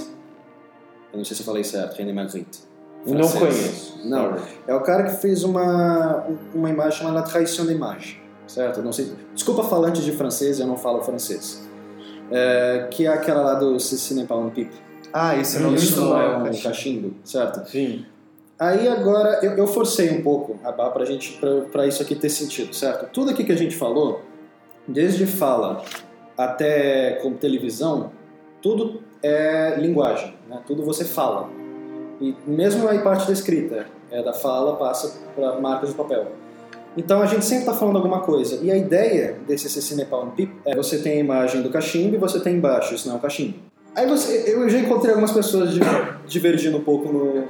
Eu 1.12 1.18
não 1.18 1.26
sei 1.26 1.36
se 1.36 1.42
eu 1.42 1.46
falei 1.46 1.64
certo, 1.64 1.98
René 1.98 2.14
Magritte. 2.14 2.60
não 3.06 3.30
conheço. 3.30 4.00
Não, 4.08 4.38
é 4.68 4.74
o 4.74 4.82
cara 4.82 5.04
que 5.04 5.18
fez 5.18 5.44
uma, 5.44 6.26
uma 6.54 6.70
imagem 6.70 7.00
chamada 7.00 7.20
La 7.20 7.24
Traition 7.24 7.66
d'Image, 7.66 8.22
certo? 8.48 8.80
Eu 8.80 8.84
não 8.84 8.94
sei, 8.94 9.12
desculpa 9.34 9.64
falante 9.64 10.02
de 10.02 10.12
francês, 10.14 10.60
eu 10.60 10.68
não 10.68 10.78
falo 10.78 11.02
francês. 11.02 11.68
É, 12.32 12.88
que 12.90 13.06
é 13.06 13.10
aquela 13.10 13.42
lá 13.42 13.54
do 13.56 13.80
Cecine 13.80 14.26
Paul 14.26 14.50
Pipe. 14.52 14.74
Ah, 15.14 15.36
isso 15.36 15.59
não 15.59 15.76
Isso 15.76 16.01
não 16.01 16.20
é 16.20 16.38
um 16.38 16.61
cachimbo. 16.61 17.14
certo? 17.24 17.70
Sim. 17.70 18.05
Aí 18.59 18.88
agora 18.88 19.39
eu, 19.43 19.51
eu 19.51 19.68
forcei 19.68 20.09
um 20.11 20.24
pouco 20.24 20.57
a 20.64 20.72
barra 20.72 20.89
pra 20.91 21.05
gente 21.05 21.39
para 21.72 21.86
isso 21.86 22.01
aqui 22.01 22.16
ter 22.16 22.30
sentido, 22.30 22.74
certo? 22.74 23.11
Tudo 23.11 23.32
aqui 23.32 23.43
que 23.43 23.51
a 23.51 23.57
gente 23.57 23.76
falou, 23.76 24.22
desde 24.88 25.26
fala 25.26 25.84
até 26.38 27.20
com 27.22 27.34
televisão, 27.34 28.11
tudo 28.61 29.01
é 29.22 29.76
linguagem, 29.78 30.34
né? 30.49 30.61
Tudo 30.66 30.84
você 30.84 31.05
fala. 31.05 31.49
E 32.20 32.36
mesmo 32.47 32.88
a 32.88 32.97
parte 32.99 33.28
da 33.28 33.34
escrita, 33.34 33.86
é 34.09 34.24
da 34.24 34.34
fala 34.34 34.78
passa 34.78 35.20
para 35.36 35.59
marcas 35.59 35.89
de 35.89 35.95
papel. 35.95 36.32
Então 36.95 37.22
a 37.22 37.26
gente 37.26 37.43
sempre 37.43 37.66
está 37.66 37.74
falando 37.74 37.97
alguma 37.97 38.22
coisa. 38.22 38.64
E 38.64 38.72
a 38.72 38.78
ideia 38.78 39.39
desse 39.47 39.70
Cecine 39.70 40.05
Palm 40.05 40.30
Pip 40.30 40.53
é 40.66 40.76
você 40.76 40.99
tem 40.99 41.14
a 41.14 41.20
imagem 41.20 41.61
do 41.61 41.70
cachimbo 41.70 42.16
e 42.16 42.18
você 42.20 42.39
tem 42.39 42.55
embaixo, 42.55 42.93
isso 42.93 43.07
não 43.07 43.16
é 43.16 43.18
um 43.18 43.22
cachimbo. 43.22 43.73
Aí 43.96 44.08
você, 44.08 44.46
eu 44.48 44.68
já 44.70 44.80
encontrei 44.80 45.12
algumas 45.12 45.32
pessoas 45.32 45.74
di- 45.74 45.80
divergindo 46.28 46.78
um 46.78 46.82
pouco 46.84 47.12
no, 47.12 47.46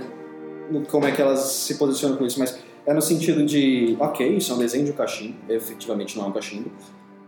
no 0.72 0.86
como 0.88 1.06
é 1.06 1.12
que 1.12 1.22
elas 1.22 1.39
se 1.39 1.76
posicionam 1.76 2.18
com 2.18 2.26
isso, 2.26 2.38
mas 2.38 2.60
é 2.86 2.94
no 2.94 3.02
sentido 3.02 3.46
de, 3.46 3.96
ok, 4.00 4.28
isso 4.38 4.52
é 4.52 4.56
um 4.56 4.58
desenho 4.60 4.86
de 4.86 4.91
um 4.91 4.96
cachimbo, 4.96 5.36
efetivamente 5.48 6.18
não 6.18 6.26
é 6.26 6.28
um 6.28 6.32
cachimbo. 6.32 6.70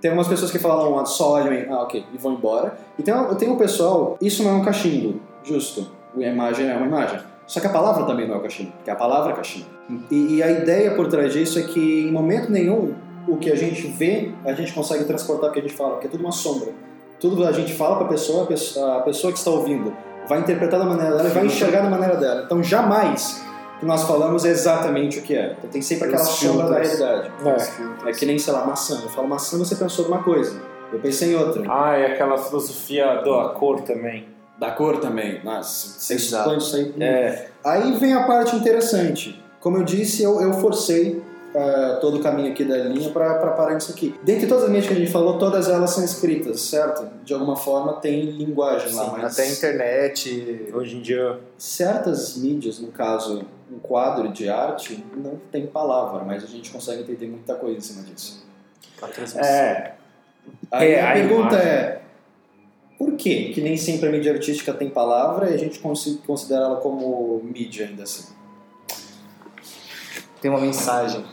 Tem 0.02 0.12
algumas 0.12 0.28
pessoas 0.28 0.52
que 0.52 0.60
falam, 0.60 1.00
ah, 1.00 1.06
só 1.06 1.32
olham 1.34 1.74
ah, 1.74 1.84
ok, 1.84 2.04
e 2.14 2.18
vão 2.18 2.34
embora. 2.34 2.78
E 3.00 3.04
tem, 3.04 3.14
tem 3.38 3.50
o 3.50 3.56
pessoal, 3.58 4.18
isso 4.22 4.44
não 4.44 4.52
é 4.52 4.54
um 4.54 4.64
cachimbo, 4.64 5.20
justo, 5.44 5.90
a 6.16 6.22
imagem 6.22 6.70
é 6.70 6.76
uma 6.76 6.86
imagem. 6.86 7.20
Só 7.48 7.60
que 7.60 7.68
a 7.68 7.70
palavra 7.70 8.06
também 8.06 8.28
não 8.28 8.36
é 8.36 8.38
o 8.38 8.42
cachimbo, 8.42 8.72
porque 8.72 8.90
a 8.90 8.96
palavra 8.96 9.32
é 9.32 9.36
cachimbo. 9.36 9.68
E, 10.12 10.36
e 10.36 10.44
a 10.44 10.52
ideia 10.52 10.92
por 10.92 11.08
trás 11.08 11.32
disso 11.32 11.58
é 11.58 11.62
que 11.64 12.02
em 12.02 12.12
momento 12.12 12.52
nenhum 12.52 12.94
o 13.28 13.38
que 13.38 13.52
a 13.52 13.56
gente 13.56 13.88
vê 13.88 14.32
a 14.44 14.52
gente 14.54 14.74
consegue 14.74 15.06
transportar 15.06 15.50
o 15.50 15.54
que 15.54 15.60
a 15.60 15.62
gente 15.62 15.74
fala, 15.74 15.92
porque 15.92 16.08
é 16.08 16.10
tudo 16.10 16.22
uma 16.22 16.32
sombra. 16.32 16.74
Tudo 17.20 17.46
a 17.46 17.52
gente 17.52 17.74
fala 17.74 17.96
para 17.98 18.06
a 18.06 18.10
pessoa, 18.10 18.44
a 18.44 19.02
pessoa, 19.02 19.32
que 19.32 19.40
está 19.40 19.52
ouvindo 19.52 19.96
vai 20.28 20.40
interpretar 20.40 20.80
da 20.80 20.86
maneira 20.86 21.16
dela 21.16 21.30
e 21.30 21.32
vai 21.32 21.46
enxergar 21.46 21.82
da 21.82 21.90
maneira 21.90 22.18
dela. 22.18 22.44
Então 22.46 22.62
jamais 22.62 23.44
que 23.80 23.86
nós 23.86 24.04
falamos 24.04 24.46
é 24.46 24.50
exatamente 24.50 25.20
o 25.20 25.22
que 25.22 25.36
é. 25.36 25.56
Então 25.58 25.70
tem 25.70 25.82
sempre 25.82 26.08
aquela 26.08 26.24
Os 26.24 26.30
sombra 26.30 26.70
da 26.70 26.80
realidade. 26.80 27.32
É. 28.06 28.10
É 28.10 28.12
que 28.14 28.26
nem, 28.26 28.40
sei 28.40 28.54
lá, 28.54 28.66
maçã. 28.66 29.02
Eu 29.04 29.10
falo 29.10 29.28
maçã, 29.28 29.58
você 29.58 29.76
pensou 29.76 30.06
numa 30.06 30.24
coisa. 30.24 30.60
Eu 30.92 31.00
pensei 31.00 31.34
em 31.34 31.36
outra. 31.36 31.64
Ah, 31.70 31.98
e 31.98 32.06
aquela 32.06 32.38
filosofia 32.38 33.16
da 33.16 33.50
cor 33.50 33.82
também. 33.82 34.28
Da 34.58 34.72
cor 34.72 34.98
também. 35.00 35.44
Nossa, 35.44 36.00
você 36.00 36.16
expande 36.16 36.64
isso 36.64 36.76
aí. 36.76 36.94
É. 37.00 37.48
Aí 37.64 37.92
vem 37.94 38.14
a 38.14 38.24
parte 38.24 38.56
interessante. 38.56 39.44
Como 39.60 39.78
eu 39.78 39.84
disse, 39.84 40.24
eu, 40.24 40.40
eu 40.42 40.54
forcei 40.54 41.22
eh, 41.56 41.98
todo 42.02 42.18
o 42.18 42.20
caminho 42.22 42.52
aqui 42.52 42.64
da 42.66 42.78
linha 42.78 43.10
para 43.12 43.36
parar 43.52 43.74
nisso 43.76 43.92
aqui. 43.92 44.14
Dentre 44.24 44.46
todas 44.48 44.66
as 44.66 44.70
linhas 44.70 44.86
que 44.88 44.94
a 44.94 44.96
gente 44.98 45.10
falou, 45.12 45.38
todas 45.40 45.70
elas 45.70 45.90
são 45.92 46.04
escritas, 46.04 46.60
certo? 46.62 47.08
De 47.24 47.34
alguma 47.34 47.56
forma 47.56 47.94
tem 48.02 48.22
linguagem 48.32 48.94
lá, 48.94 49.06
Sim, 49.06 49.12
mas 49.14 49.34
até 49.40 49.48
a 49.48 49.52
internet. 49.52 50.70
Hoje 50.74 50.98
em 50.98 51.02
dia. 51.02 51.40
certas 51.58 52.36
mídias, 52.38 52.80
no 52.80 52.90
caso 52.90 53.44
um 53.72 53.80
quadro 53.80 54.30
de 54.32 54.48
arte, 54.50 55.04
não 55.16 55.40
tem 55.52 55.66
palavra, 55.66 56.24
mas 56.24 56.44
a 56.44 56.48
gente 56.48 56.70
consegue 56.72 57.02
entender 57.02 57.28
muita 57.28 57.56
coisa 57.56 57.78
em 57.78 57.82
cima 57.82 58.04
disso. 58.04 58.46
A 59.02 59.08
transmissão. 59.08 59.42
É. 59.42 59.96
Aí 60.72 60.92
É, 60.92 61.02
a, 61.02 61.10
a 61.10 61.14
pergunta 61.14 61.56
imagem. 61.56 61.70
é: 61.72 62.02
por 62.98 63.14
que 63.14 63.54
que 63.54 63.62
nem 63.62 63.76
sempre 63.78 64.08
a 64.08 64.12
mídia 64.12 64.32
artística 64.34 64.72
tem 64.74 64.90
palavra 64.90 65.50
e 65.50 65.54
a 65.54 65.58
gente 65.58 65.80
consi- 65.80 66.20
considera 66.28 66.66
ela 66.66 66.76
como 66.78 67.42
mídia 67.44 67.88
ainda 67.88 68.04
assim? 68.04 68.34
Tem 70.42 70.52
uma 70.52 70.60
mensagem. 70.60 71.26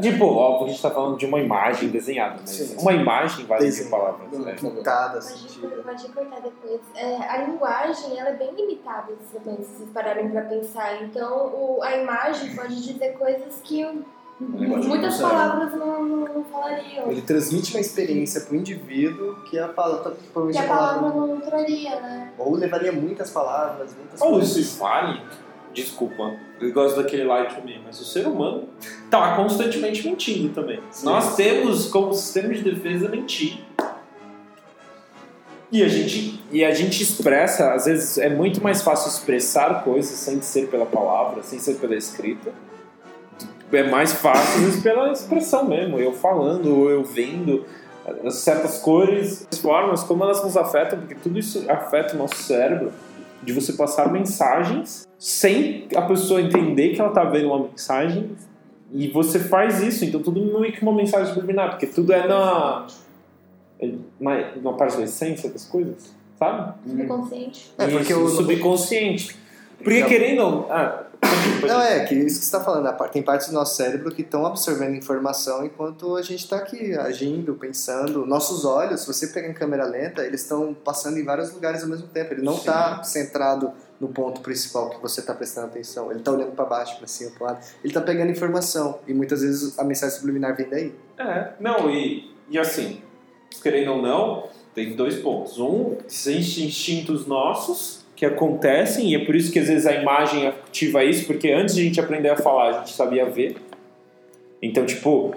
Tipo, 0.00 0.26
óbvio 0.26 0.58
que 0.58 0.64
a 0.64 0.68
gente 0.68 0.82
tá 0.82 0.90
falando 0.90 1.16
de 1.16 1.26
uma 1.26 1.40
imagem 1.40 1.88
desenhada, 1.88 2.36
mas 2.40 2.50
Sim, 2.50 2.66
sim. 2.66 2.76
uma 2.78 2.92
imagem 2.92 3.46
vale 3.46 3.64
Desenho. 3.64 3.90
palavras. 3.90 4.38
Né? 4.38 4.52
Pintada, 4.52 5.12
Pode, 5.14 5.24
sentida. 5.24 5.68
pode 5.82 6.08
cortar 6.12 6.40
depois. 6.40 6.80
É, 6.94 7.16
a 7.16 7.38
linguagem 7.38 8.18
ela 8.18 8.30
é 8.30 8.34
bem 8.36 8.54
limitada 8.54 9.12
também, 9.32 9.56
se 9.64 9.76
vocês 9.76 9.90
pararem 9.90 10.28
para 10.30 10.42
pensar. 10.42 11.02
Então, 11.02 11.46
o- 11.54 11.82
a 11.82 11.96
imagem 11.96 12.54
pode 12.54 12.80
dizer 12.80 13.14
coisas 13.18 13.54
que 13.64 14.04
muitas 14.38 15.18
não 15.18 15.30
palavras 15.30 15.72
não, 15.72 16.04
não, 16.04 16.34
não 16.34 16.44
falariam. 16.44 17.10
Ele 17.10 17.22
transmite 17.22 17.74
uma 17.74 17.80
experiência 17.80 18.42
para 18.42 18.52
o 18.52 18.56
indivíduo 18.56 19.36
que 19.44 19.58
a 19.58 19.68
palavra, 19.68 20.12
Que 20.12 20.28
provavelmente 20.28 20.58
a 20.58 20.64
a 20.64 20.76
palavra 20.76 21.08
não 21.08 21.40
traria, 21.40 22.00
né? 22.00 22.32
ou 22.38 22.54
levaria 22.54 22.92
muitas 22.92 23.30
palavras, 23.30 23.94
muitas 23.94 24.20
Ou 24.20 24.32
coisas. 24.32 24.54
isso 24.56 24.78
vale, 24.78 25.22
desculpa, 25.76 26.34
eu 26.58 26.72
gosto 26.72 26.96
daquele 26.96 27.24
like 27.24 27.54
to 27.54 27.62
me, 27.62 27.78
mas 27.84 28.00
o 28.00 28.04
ser 28.04 28.26
humano 28.26 28.66
tá 29.10 29.36
constantemente 29.36 30.08
mentindo 30.08 30.48
também. 30.54 30.80
Nós 31.04 31.36
temos 31.36 31.86
como 31.88 32.14
sistema 32.14 32.52
de 32.54 32.62
defesa 32.62 33.08
mentir. 33.08 33.62
E 35.70 35.82
a 35.82 35.88
gente 35.88 36.40
e 36.50 36.64
a 36.64 36.72
gente 36.72 37.02
expressa, 37.02 37.74
às 37.74 37.84
vezes 37.84 38.16
é 38.18 38.30
muito 38.30 38.62
mais 38.62 38.82
fácil 38.82 39.08
expressar 39.10 39.84
coisas 39.84 40.12
sem 40.12 40.40
ser 40.40 40.68
pela 40.68 40.86
palavra, 40.86 41.42
sem 41.42 41.58
ser 41.58 41.74
pela 41.74 41.94
escrita. 41.94 42.52
É 43.72 43.82
mais 43.82 44.12
fácil 44.12 44.54
às 44.54 44.60
vezes 44.60 44.82
pela 44.82 45.12
expressão 45.12 45.66
mesmo, 45.66 45.98
eu 45.98 46.12
falando, 46.12 46.74
ou 46.74 46.88
eu 46.88 47.04
vendo 47.04 47.66
as 48.24 48.36
certas 48.36 48.78
cores, 48.78 49.46
as 49.52 49.58
formas, 49.58 50.04
como 50.04 50.22
elas 50.22 50.42
nos 50.42 50.56
afetam, 50.56 51.00
porque 51.00 51.16
tudo 51.16 51.38
isso 51.38 51.64
afeta 51.68 52.14
o 52.14 52.18
nosso 52.18 52.36
cérebro 52.36 52.92
de 53.42 53.52
você 53.52 53.72
passar 53.74 54.10
mensagens 54.12 55.06
sem 55.18 55.88
a 55.94 56.02
pessoa 56.02 56.40
entender 56.40 56.90
que 56.90 57.00
ela 57.00 57.10
tá 57.10 57.24
vendo 57.24 57.46
uma 57.48 57.58
mensagem 57.68 58.30
e 58.92 59.08
você 59.08 59.38
faz 59.40 59.82
isso, 59.82 60.04
então 60.04 60.22
tudo 60.22 60.40
meio 60.60 60.72
que 60.72 60.82
uma 60.82 60.92
mensagem 60.92 61.32
subliminar, 61.32 61.70
porque 61.70 61.86
tudo 61.86 62.12
é 62.12 62.26
na, 62.26 62.86
é 63.80 63.90
na, 64.20 64.56
na 64.62 64.72
parte 64.72 64.96
da 64.96 65.02
essência 65.04 65.50
das 65.50 65.64
coisas, 65.64 66.14
sabe? 66.38 66.74
Subconsciente. 66.88 67.72
É, 67.78 67.88
porque 67.88 68.14
o- 68.14 68.28
subconsciente. 68.28 69.36
Porque 69.78 70.04
querendo 70.04 70.66
ah, 70.70 71.05
Não, 71.66 71.80
é, 71.80 72.04
que 72.04 72.14
isso 72.14 72.38
que 72.38 72.44
você 72.44 72.56
está 72.56 72.60
falando, 72.60 72.92
par- 72.96 73.08
tem 73.10 73.22
partes 73.22 73.48
do 73.48 73.54
nosso 73.54 73.74
cérebro 73.76 74.14
que 74.14 74.22
estão 74.22 74.46
absorvendo 74.46 74.94
informação 74.94 75.64
enquanto 75.64 76.14
a 76.16 76.22
gente 76.22 76.44
está 76.44 76.56
aqui 76.56 76.94
agindo, 76.94 77.54
pensando. 77.54 78.24
Nossos 78.26 78.64
olhos, 78.64 79.00
se 79.00 79.06
você 79.06 79.28
pegar 79.28 79.48
em 79.48 79.54
câmera 79.54 79.84
lenta, 79.84 80.24
eles 80.24 80.42
estão 80.42 80.74
passando 80.74 81.18
em 81.18 81.24
vários 81.24 81.52
lugares 81.52 81.82
ao 81.82 81.88
mesmo 81.88 82.06
tempo. 82.08 82.34
Ele 82.34 82.42
não 82.42 82.54
está 82.56 83.02
centrado 83.02 83.72
no 83.98 84.08
ponto 84.08 84.40
principal 84.42 84.90
que 84.90 85.00
você 85.00 85.20
está 85.20 85.34
prestando 85.34 85.68
atenção. 85.68 86.10
Ele 86.10 86.20
está 86.20 86.30
olhando 86.30 86.52
para 86.52 86.64
baixo, 86.66 86.98
para 86.98 87.06
cima, 87.06 87.30
para 87.36 87.46
lado. 87.48 87.58
Ele 87.82 87.90
está 87.90 88.00
pegando 88.00 88.30
informação 88.30 88.98
e 89.06 89.14
muitas 89.14 89.40
vezes 89.40 89.78
a 89.78 89.84
mensagem 89.84 90.16
subliminar 90.16 90.54
vem 90.54 90.68
daí. 90.68 90.94
É, 91.18 91.52
não, 91.58 91.90
e, 91.90 92.32
e 92.50 92.58
assim, 92.58 93.00
querendo 93.62 93.92
ou 93.92 94.02
não, 94.02 94.48
tem 94.74 94.94
dois 94.94 95.16
pontos. 95.16 95.58
Um, 95.58 95.96
existem 96.06 96.66
instintos 96.66 97.26
nossos 97.26 98.04
que 98.16 98.24
acontecem, 98.24 99.10
e 99.10 99.14
é 99.14 99.24
por 99.24 99.36
isso 99.36 99.52
que 99.52 99.58
às 99.58 99.68
vezes 99.68 99.86
a 99.86 99.92
imagem 99.92 100.46
ativa 100.48 101.04
isso, 101.04 101.26
porque 101.26 101.50
antes 101.50 101.74
de 101.74 101.82
a 101.82 101.84
gente 101.84 102.00
aprender 102.00 102.30
a 102.30 102.36
falar, 102.36 102.70
a 102.70 102.72
gente 102.78 102.94
sabia 102.94 103.26
ver. 103.26 103.56
Então, 104.62 104.86
tipo, 104.86 105.34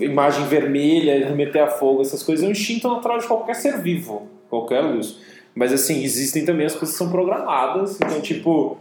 imagem 0.00 0.46
vermelha, 0.46 1.28
remeter 1.28 1.62
a 1.62 1.66
fogo, 1.66 2.00
essas 2.00 2.22
coisas 2.22 2.44
é 2.44 2.48
um 2.48 2.52
instinto 2.52 2.88
natural 2.88 3.18
de 3.18 3.26
qualquer 3.26 3.54
ser 3.54 3.78
vivo, 3.82 4.26
qualquer 4.48 4.80
luz. 4.80 5.18
Mas 5.54 5.70
assim, 5.70 6.02
existem 6.02 6.46
também 6.46 6.64
as 6.64 6.72
coisas 6.72 6.92
que 6.92 6.98
são 6.98 7.10
programadas, 7.10 8.00
então, 8.00 8.22
tipo, 8.22 8.78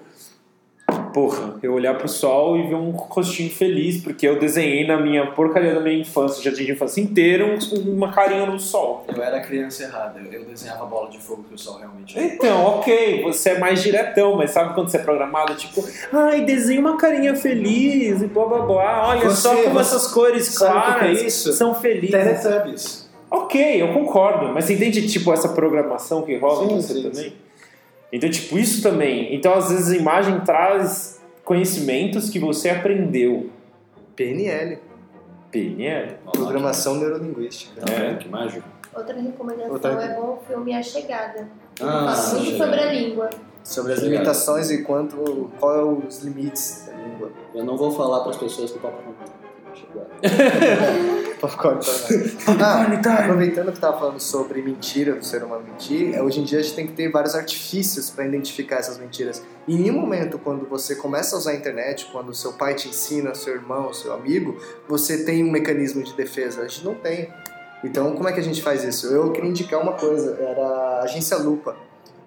porra, 1.13 1.55
eu 1.61 1.73
olhar 1.73 1.95
pro 1.97 2.07
sol 2.07 2.57
e 2.57 2.67
ver 2.67 2.75
um 2.75 2.91
rostinho 2.91 3.49
feliz, 3.51 4.01
porque 4.03 4.27
eu 4.27 4.39
desenhei 4.39 4.85
na 4.87 4.97
minha 4.99 5.27
porcaria 5.31 5.73
da 5.73 5.79
minha 5.79 5.97
infância, 5.99 6.41
jardim 6.43 6.65
de 6.65 6.71
infância 6.71 7.01
inteiro, 7.01 7.47
um- 7.73 7.91
uma 7.93 8.11
carinha 8.11 8.45
no 8.45 8.59
sol. 8.59 9.05
Eu 9.07 9.21
era 9.21 9.39
criança 9.39 9.83
errada, 9.83 10.19
eu, 10.19 10.31
eu 10.41 10.45
desenhava 10.45 10.85
bola 10.85 11.09
de 11.09 11.17
fogo 11.19 11.43
que 11.47 11.53
o 11.53 11.57
sol 11.57 11.77
realmente 11.79 12.17
é. 12.17 12.23
Então, 12.23 12.65
ok, 12.65 13.23
você 13.23 13.51
é 13.51 13.59
mais 13.59 13.81
diretão, 13.81 14.35
mas 14.37 14.51
sabe 14.51 14.73
quando 14.73 14.89
você 14.89 14.97
é 14.97 15.01
programado? 15.01 15.55
Tipo, 15.55 15.83
ai, 16.13 16.41
desenha 16.45 16.79
uma 16.79 16.97
carinha 16.97 17.35
feliz 17.35 18.21
e 18.21 18.27
blá 18.27 18.45
blá 18.45 18.59
blá. 18.59 19.07
Olha 19.09 19.29
Você- 19.29 19.41
só 19.41 19.55
como 19.55 19.69
você 19.73 19.79
essas 19.95 20.07
cores 20.11 20.55
é 20.55 20.57
claras 20.57 21.21
isso? 21.21 21.53
são 21.53 21.75
felizes. 21.75 22.11
Teletubbies. 22.11 23.11
Ok, 23.29 23.81
eu 23.81 23.93
concordo, 23.93 24.47
mas 24.53 24.65
você 24.65 24.73
entende, 24.73 25.07
tipo, 25.07 25.31
essa 25.31 25.47
programação 25.49 26.21
que 26.23 26.35
rola 26.37 26.67
Sim, 26.67 26.73
em 26.73 26.81
você 26.81 26.93
sim, 26.95 27.03
também? 27.09 27.33
Então, 28.11 28.29
tipo, 28.29 28.57
isso 28.57 28.81
também. 28.83 29.33
Então, 29.35 29.53
às 29.53 29.69
vezes, 29.69 29.89
a 29.91 29.95
imagem 29.97 30.39
traz 30.41 31.21
conhecimentos 31.45 32.29
que 32.29 32.39
você 32.39 32.69
aprendeu. 32.69 33.49
PNL, 34.15 34.79
PNL. 35.49 36.15
Programação 36.31 36.95
Neurolinguística. 36.95 37.81
É. 37.91 38.15
Que 38.15 38.27
mágico. 38.29 38.67
Outra 38.93 39.15
recomendação 39.19 39.71
Outra- 39.71 39.91
é 40.03 40.15
bom 40.15 40.39
o 40.41 40.45
filme 40.45 40.73
A 40.75 40.83
Chegada. 40.83 41.47
Ah, 41.79 42.13
fala 42.13 42.33
muito 42.33 42.45
Chegada. 42.51 42.65
sobre 42.65 42.79
a 42.81 42.93
língua. 42.93 43.29
Sobre 43.63 43.93
as 43.93 43.99
limitações 43.99 44.69
e 44.71 44.83
quanto, 44.83 45.49
qual 45.59 45.79
é 45.79 45.83
os 46.07 46.19
limites 46.23 46.87
da 46.87 46.93
língua. 46.97 47.31
Eu 47.55 47.63
não 47.63 47.77
vou 47.77 47.91
falar 47.91 48.19
para 48.21 48.31
as 48.31 48.37
pessoas 48.37 48.71
que 48.71 48.77
o 48.77 48.81
papo 48.81 48.97
não 49.05 49.13
Popcorn 51.41 51.79
também. 51.79 52.37
Ah, 52.61 53.23
aproveitando 53.23 53.67
que 53.67 53.77
estava 53.77 53.97
falando 53.97 54.19
sobre 54.19 54.61
mentira, 54.61 55.13
do 55.15 55.25
ser 55.25 55.43
humano 55.43 55.63
mentir, 55.63 56.13
é, 56.13 56.21
hoje 56.21 56.39
em 56.39 56.43
dia 56.43 56.59
a 56.59 56.61
gente 56.61 56.75
tem 56.75 56.85
que 56.85 56.93
ter 56.93 57.09
vários 57.09 57.33
artifícios 57.33 58.11
para 58.11 58.25
identificar 58.25 58.77
essas 58.77 58.99
mentiras. 58.99 59.43
E 59.67 59.75
em 59.75 59.89
um 59.89 59.99
momento, 59.99 60.37
quando 60.37 60.67
você 60.67 60.95
começa 60.95 61.35
a 61.35 61.39
usar 61.39 61.51
a 61.51 61.55
internet, 61.55 62.07
quando 62.11 62.33
seu 62.33 62.53
pai 62.53 62.75
te 62.75 62.89
ensina, 62.89 63.33
seu 63.33 63.55
irmão, 63.55 63.91
seu 63.91 64.13
amigo, 64.13 64.57
você 64.87 65.23
tem 65.23 65.43
um 65.43 65.51
mecanismo 65.51 66.03
de 66.03 66.13
defesa. 66.13 66.61
A 66.61 66.67
gente 66.67 66.85
não 66.85 66.95
tem. 66.95 67.33
Então, 67.83 68.15
como 68.15 68.29
é 68.29 68.33
que 68.33 68.39
a 68.39 68.43
gente 68.43 68.61
faz 68.61 68.83
isso? 68.83 69.07
Eu 69.07 69.31
queria 69.31 69.49
indicar 69.49 69.81
uma 69.81 69.93
coisa, 69.93 70.37
era 70.39 70.61
a 70.61 71.03
Agência 71.03 71.37
Lupa. 71.37 71.75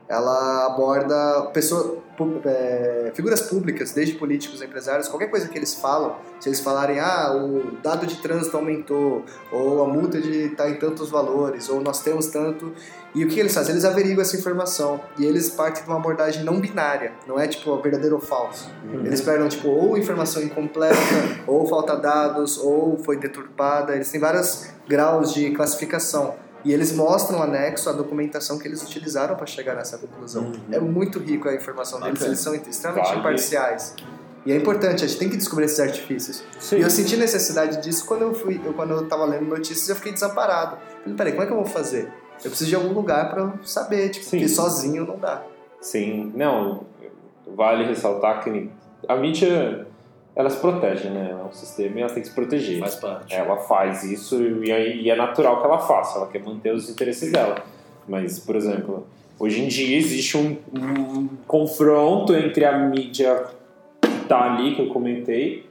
Ela 0.08 0.66
aborda 0.66 1.50
pessoa, 1.52 1.98
é, 2.44 3.12
figuras 3.14 3.42
públicas, 3.42 3.92
desde 3.92 4.14
políticos, 4.14 4.62
empresários, 4.62 5.08
qualquer 5.08 5.28
coisa 5.28 5.48
que 5.48 5.58
eles 5.58 5.74
falam, 5.74 6.16
se 6.40 6.48
eles 6.48 6.60
falarem, 6.60 7.00
ah, 7.00 7.34
o 7.34 7.76
dado 7.82 8.06
de 8.06 8.16
trânsito 8.16 8.56
aumentou, 8.56 9.24
ou 9.50 9.82
a 9.82 9.88
multa 9.88 10.20
de 10.20 10.50
tá 10.50 10.68
em 10.68 10.74
tantos 10.74 11.10
valores, 11.10 11.68
ou 11.68 11.80
nós 11.80 12.02
temos 12.02 12.26
tanto. 12.26 12.72
E 13.14 13.24
o 13.24 13.28
que 13.28 13.38
eles 13.38 13.54
fazem? 13.54 13.72
Eles 13.72 13.84
averiguam 13.84 14.22
essa 14.22 14.36
informação 14.36 15.00
e 15.16 15.24
eles 15.24 15.48
partem 15.50 15.84
de 15.84 15.88
uma 15.88 15.98
abordagem 15.98 16.42
não 16.42 16.58
binária, 16.60 17.12
não 17.28 17.38
é 17.38 17.46
tipo 17.46 17.80
verdadeiro 17.80 18.16
ou 18.16 18.20
falso. 18.20 18.68
Eles 19.04 19.20
pegam 19.20 19.48
tipo 19.48 19.68
ou 19.68 19.96
informação 19.96 20.42
incompleta, 20.42 20.96
ou 21.46 21.64
falta 21.66 21.96
dados, 21.96 22.58
ou 22.58 22.98
foi 22.98 23.16
deturpada. 23.16 23.94
Eles 23.94 24.10
têm 24.10 24.20
vários 24.20 24.68
graus 24.88 25.32
de 25.32 25.52
classificação. 25.52 26.34
E 26.64 26.72
eles 26.72 26.92
mostram 26.92 27.42
anexo 27.42 27.90
a 27.90 27.92
documentação 27.92 28.58
que 28.58 28.66
eles 28.66 28.82
utilizaram 28.82 29.36
para 29.36 29.46
chegar 29.46 29.74
nessa 29.74 29.98
conclusão. 29.98 30.52
É 30.72 30.80
muito 30.80 31.18
rico 31.18 31.48
a 31.48 31.54
informação 31.54 32.00
deles, 32.00 32.14
Bacana. 32.14 32.30
eles 32.30 32.40
são 32.40 32.54
extremamente 32.54 33.08
Vale. 33.08 33.20
imparciais. 33.20 33.94
E 34.46 34.52
é 34.52 34.56
importante, 34.56 35.04
a 35.04 35.06
gente 35.06 35.18
tem 35.18 35.28
que 35.28 35.36
descobrir 35.36 35.64
esses 35.66 35.80
artifícios. 35.80 36.42
Sim. 36.58 36.76
E 36.76 36.80
eu 36.82 36.90
senti 36.90 37.16
necessidade 37.16 37.82
disso 37.82 38.06
quando 38.06 38.22
eu 38.22 38.34
fui, 38.34 38.60
eu, 38.64 38.74
quando 38.74 38.92
eu 38.92 39.06
tava 39.06 39.24
lendo 39.24 39.46
notícias, 39.46 39.88
eu 39.88 39.96
fiquei 39.96 40.12
desamparado. 40.12 40.76
Falei, 41.02 41.16
peraí, 41.16 41.32
como 41.32 41.44
é 41.44 41.46
que 41.46 41.52
eu 41.52 41.56
vou 41.56 41.66
fazer? 41.66 42.12
Eu 42.42 42.50
preciso 42.50 42.68
de 42.68 42.76
algum 42.76 42.92
lugar 42.92 43.36
eu 43.38 43.52
saber, 43.64 44.10
tipo, 44.10 44.26
Sim. 44.26 44.38
que 44.38 44.48
sozinho 44.48 45.06
não 45.06 45.18
dá. 45.18 45.42
Sim, 45.80 46.32
não, 46.34 46.84
vale 47.56 47.84
ressaltar 47.86 48.42
que 48.42 48.70
a 49.08 49.16
mídia, 49.16 49.86
ela 50.36 50.50
se 50.50 50.58
protege, 50.58 51.08
né? 51.08 51.30
É 51.30 51.44
um 51.44 51.52
sistema 51.52 51.98
e 51.98 52.02
ela 52.02 52.10
tem 52.10 52.22
que 52.22 52.28
se 52.28 52.34
proteger. 52.34 52.80
Faz 52.80 52.96
parte. 52.96 53.34
Ela 53.34 53.56
faz 53.56 54.02
isso 54.02 54.42
e 54.42 54.70
é, 54.70 54.96
e 54.96 55.10
é 55.10 55.16
natural 55.16 55.60
que 55.60 55.66
ela 55.66 55.78
faça, 55.78 56.18
ela 56.18 56.26
quer 56.26 56.42
manter 56.42 56.74
os 56.74 56.90
interesses 56.90 57.30
dela. 57.30 57.56
Mas, 58.08 58.38
por 58.38 58.56
exemplo, 58.56 59.06
hoje 59.38 59.62
em 59.62 59.68
dia 59.68 59.96
existe 59.96 60.36
um, 60.36 60.56
um 60.76 61.28
confronto 61.46 62.34
entre 62.34 62.64
a 62.64 62.78
mídia 62.78 63.46
que 64.00 64.28
tá 64.28 64.52
ali, 64.52 64.74
que 64.74 64.82
eu 64.82 64.88
comentei, 64.88 65.64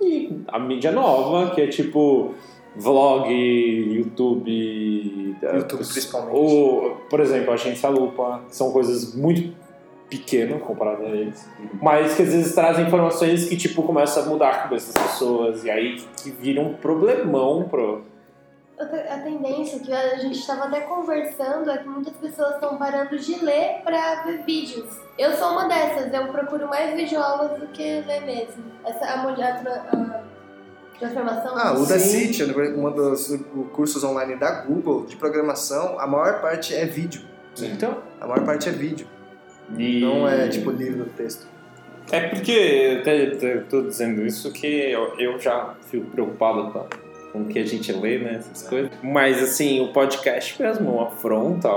e 0.00 0.42
a 0.48 0.58
mídia 0.58 0.92
nova, 0.92 1.54
que 1.54 1.62
é 1.62 1.66
tipo 1.66 2.34
vlog, 2.76 3.32
YouTube. 3.32 5.34
YouTube 5.40 5.84
principalmente. 5.84 6.36
Ou, 6.36 6.90
por 7.08 7.20
exemplo, 7.20 7.50
a 7.50 7.54
Agência 7.54 7.88
Lupa, 7.88 8.42
que 8.48 8.54
são 8.54 8.70
coisas 8.72 9.14
muito 9.14 9.55
pequenas 10.08 10.62
comparadas 10.62 11.04
a 11.06 11.10
eles, 11.10 11.48
mas 11.82 12.14
que 12.14 12.22
às 12.22 12.28
vezes 12.32 12.54
trazem 12.54 12.86
informações 12.86 13.48
que 13.48 13.56
tipo 13.56 13.82
começam 13.82 14.22
a 14.22 14.26
mudar 14.26 14.50
a 14.50 14.58
cabeça 14.62 14.92
das 14.92 15.02
pessoas 15.12 15.64
e 15.64 15.70
aí 15.70 15.96
que 16.22 16.30
vira 16.30 16.60
um 16.60 16.74
problemão 16.74 17.68
pro. 17.68 18.04
A 18.78 19.18
tendência 19.20 19.80
que 19.80 19.90
a 19.90 20.16
gente 20.18 20.38
estava 20.38 20.64
até 20.66 20.80
conversando 20.82 21.70
é 21.70 21.78
que 21.78 21.88
muitas 21.88 22.14
pessoas 22.18 22.56
estão 22.56 22.76
parando 22.76 23.18
de 23.18 23.42
ler 23.42 23.80
para 23.82 24.22
ver 24.24 24.44
vídeos. 24.44 24.86
Eu 25.18 25.32
sou 25.32 25.52
uma 25.52 25.66
dessas, 25.66 26.12
eu 26.12 26.26
procuro 26.28 26.68
mais 26.68 26.94
videoaulas 26.94 27.58
do 27.58 27.66
que 27.68 28.02
ler 28.06 28.20
mesmo. 28.26 28.62
Essa 28.84 29.06
a, 29.14 29.16
mulher- 29.22 29.52
a, 29.56 29.58
tra- 29.60 29.86
a 29.92 30.98
transformação. 30.98 31.56
Ah, 31.56 31.72
o 31.72 31.86
da 31.86 31.98
Sim. 31.98 32.32
City, 32.32 32.44
um 32.44 32.90
dos 32.92 33.34
cursos 33.72 34.04
online 34.04 34.36
da 34.36 34.60
Google 34.60 35.06
de 35.06 35.16
programação, 35.16 35.98
a 35.98 36.06
maior 36.06 36.42
parte 36.42 36.74
é 36.74 36.84
vídeo. 36.84 37.22
Então. 37.58 38.02
A 38.20 38.26
maior 38.26 38.44
parte 38.44 38.68
é 38.68 38.72
vídeo. 38.72 39.06
E... 39.76 40.00
Não 40.00 40.28
é 40.28 40.48
tipo 40.48 40.70
livro 40.70 41.04
do 41.04 41.10
texto. 41.10 41.46
É 42.10 42.20
porque 42.28 42.52
eu 42.52 43.00
até, 43.00 43.56
tô 43.68 43.82
dizendo 43.82 44.24
isso 44.24 44.52
que 44.52 44.66
eu, 44.66 45.18
eu 45.18 45.38
já 45.40 45.74
fico 45.90 46.06
preocupado 46.06 46.70
com, 46.70 46.86
com 47.32 47.42
o 47.42 47.46
que 47.46 47.58
a 47.58 47.66
gente 47.66 47.92
lê, 47.92 48.18
né? 48.18 48.36
Essas 48.38 48.68
coisas. 48.68 48.92
Mas 49.02 49.42
assim, 49.42 49.80
o 49.80 49.92
podcast 49.92 50.60
mesmo 50.62 51.00
afronta 51.00 51.68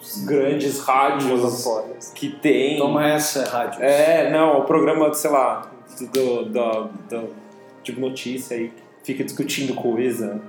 os 0.00 0.24
grandes 0.24 0.80
rádios 0.80 1.66
que 2.14 2.30
tem. 2.30 2.78
Toma 2.78 3.06
essa, 3.06 3.44
rádio. 3.44 3.82
É, 3.82 4.30
não, 4.30 4.60
o 4.60 4.64
programa, 4.64 5.12
sei 5.12 5.30
lá, 5.30 5.70
do, 6.12 6.44
do, 6.44 6.88
do, 7.10 7.34
de 7.82 8.00
notícia 8.00 8.56
aí, 8.56 8.68
que 8.68 8.82
fica 9.04 9.24
discutindo 9.24 9.74
coisa. 9.74 10.40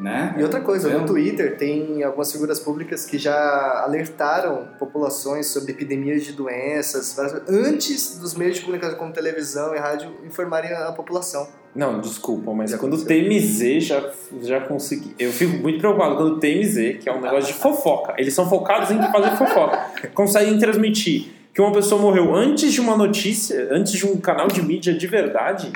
Né? 0.00 0.34
E 0.38 0.42
outra 0.42 0.60
coisa, 0.60 0.88
Vendo? 0.88 1.00
no 1.02 1.06
Twitter 1.06 1.56
tem 1.56 2.02
algumas 2.02 2.32
figuras 2.32 2.58
públicas 2.58 3.04
que 3.06 3.18
já 3.18 3.82
alertaram 3.84 4.68
populações 4.78 5.46
sobre 5.48 5.72
epidemias 5.72 6.24
de 6.24 6.32
doenças 6.32 7.14
várias- 7.14 7.48
antes 7.48 8.16
dos 8.18 8.34
meios 8.34 8.56
de 8.56 8.62
comunicação 8.62 8.98
como 8.98 9.12
televisão 9.12 9.74
e 9.74 9.78
rádio 9.78 10.10
informarem 10.24 10.72
a 10.72 10.90
população. 10.92 11.46
Não, 11.74 12.00
desculpa, 12.00 12.52
mas 12.52 12.70
Já 12.72 12.78
quando 12.78 12.94
o. 12.94 13.04
TMZ 13.04 13.80
já, 13.84 14.10
já 14.42 14.60
consegui. 14.60 15.14
Eu 15.18 15.30
fico 15.32 15.56
muito 15.58 15.78
preocupado 15.78 16.16
quando 16.16 16.32
o 16.36 16.40
TMZ, 16.40 16.98
que 17.00 17.08
é 17.08 17.12
um 17.12 17.20
negócio 17.20 17.46
de 17.52 17.58
fofoca, 17.58 18.14
eles 18.18 18.34
são 18.34 18.48
focados 18.48 18.90
em 18.90 19.00
fazer 19.10 19.36
fofoca, 19.36 19.86
conseguem 20.14 20.58
transmitir 20.58 21.28
que 21.54 21.60
uma 21.60 21.72
pessoa 21.72 22.00
morreu 22.00 22.34
antes 22.34 22.72
de 22.72 22.80
uma 22.80 22.96
notícia, 22.96 23.68
antes 23.70 23.92
de 23.92 24.06
um 24.06 24.16
canal 24.18 24.48
de 24.48 24.62
mídia 24.62 24.92
de 24.94 25.06
verdade. 25.06 25.70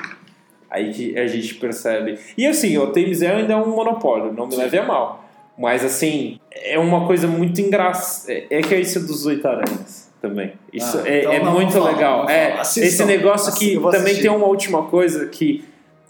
Aí 0.69 0.91
que 0.93 1.17
a 1.17 1.27
gente 1.27 1.55
percebe. 1.55 2.19
E 2.37 2.45
assim, 2.45 2.77
o 2.77 2.87
TMZ 2.87 3.23
ainda 3.23 3.53
é 3.53 3.55
um 3.55 3.69
monopólio, 3.75 4.33
não 4.33 4.47
me 4.47 4.55
leve 4.55 4.77
a 4.77 4.83
mal. 4.83 5.25
Mas 5.57 5.83
assim, 5.83 6.39
é 6.51 6.77
uma 6.77 7.07
coisa 7.07 7.27
muito 7.27 7.59
engraçada. 7.61 8.31
É, 8.31 8.47
é 8.49 8.61
que 8.61 8.75
é 8.75 8.79
isso 8.79 8.99
dos 9.05 9.25
oito 9.25 9.47
aranhas 9.47 10.11
também. 10.21 10.53
Isso 10.71 10.99
Ah, 10.99 11.07
é, 11.07 11.19
então 11.19 11.31
é 11.33 11.43
não, 11.43 11.53
muito 11.53 11.73
falar, 11.73 11.91
legal. 11.91 12.29
é. 12.29 12.59
Assistam. 12.59 12.87
esse 12.87 13.05
negócio 13.05 13.53
que 13.55 13.75
também 13.75 13.97
assistir. 13.99 14.21
tem 14.21 14.31
uma 14.31 14.45
última 14.45 14.83
coisa 14.83 15.27
que 15.27 15.63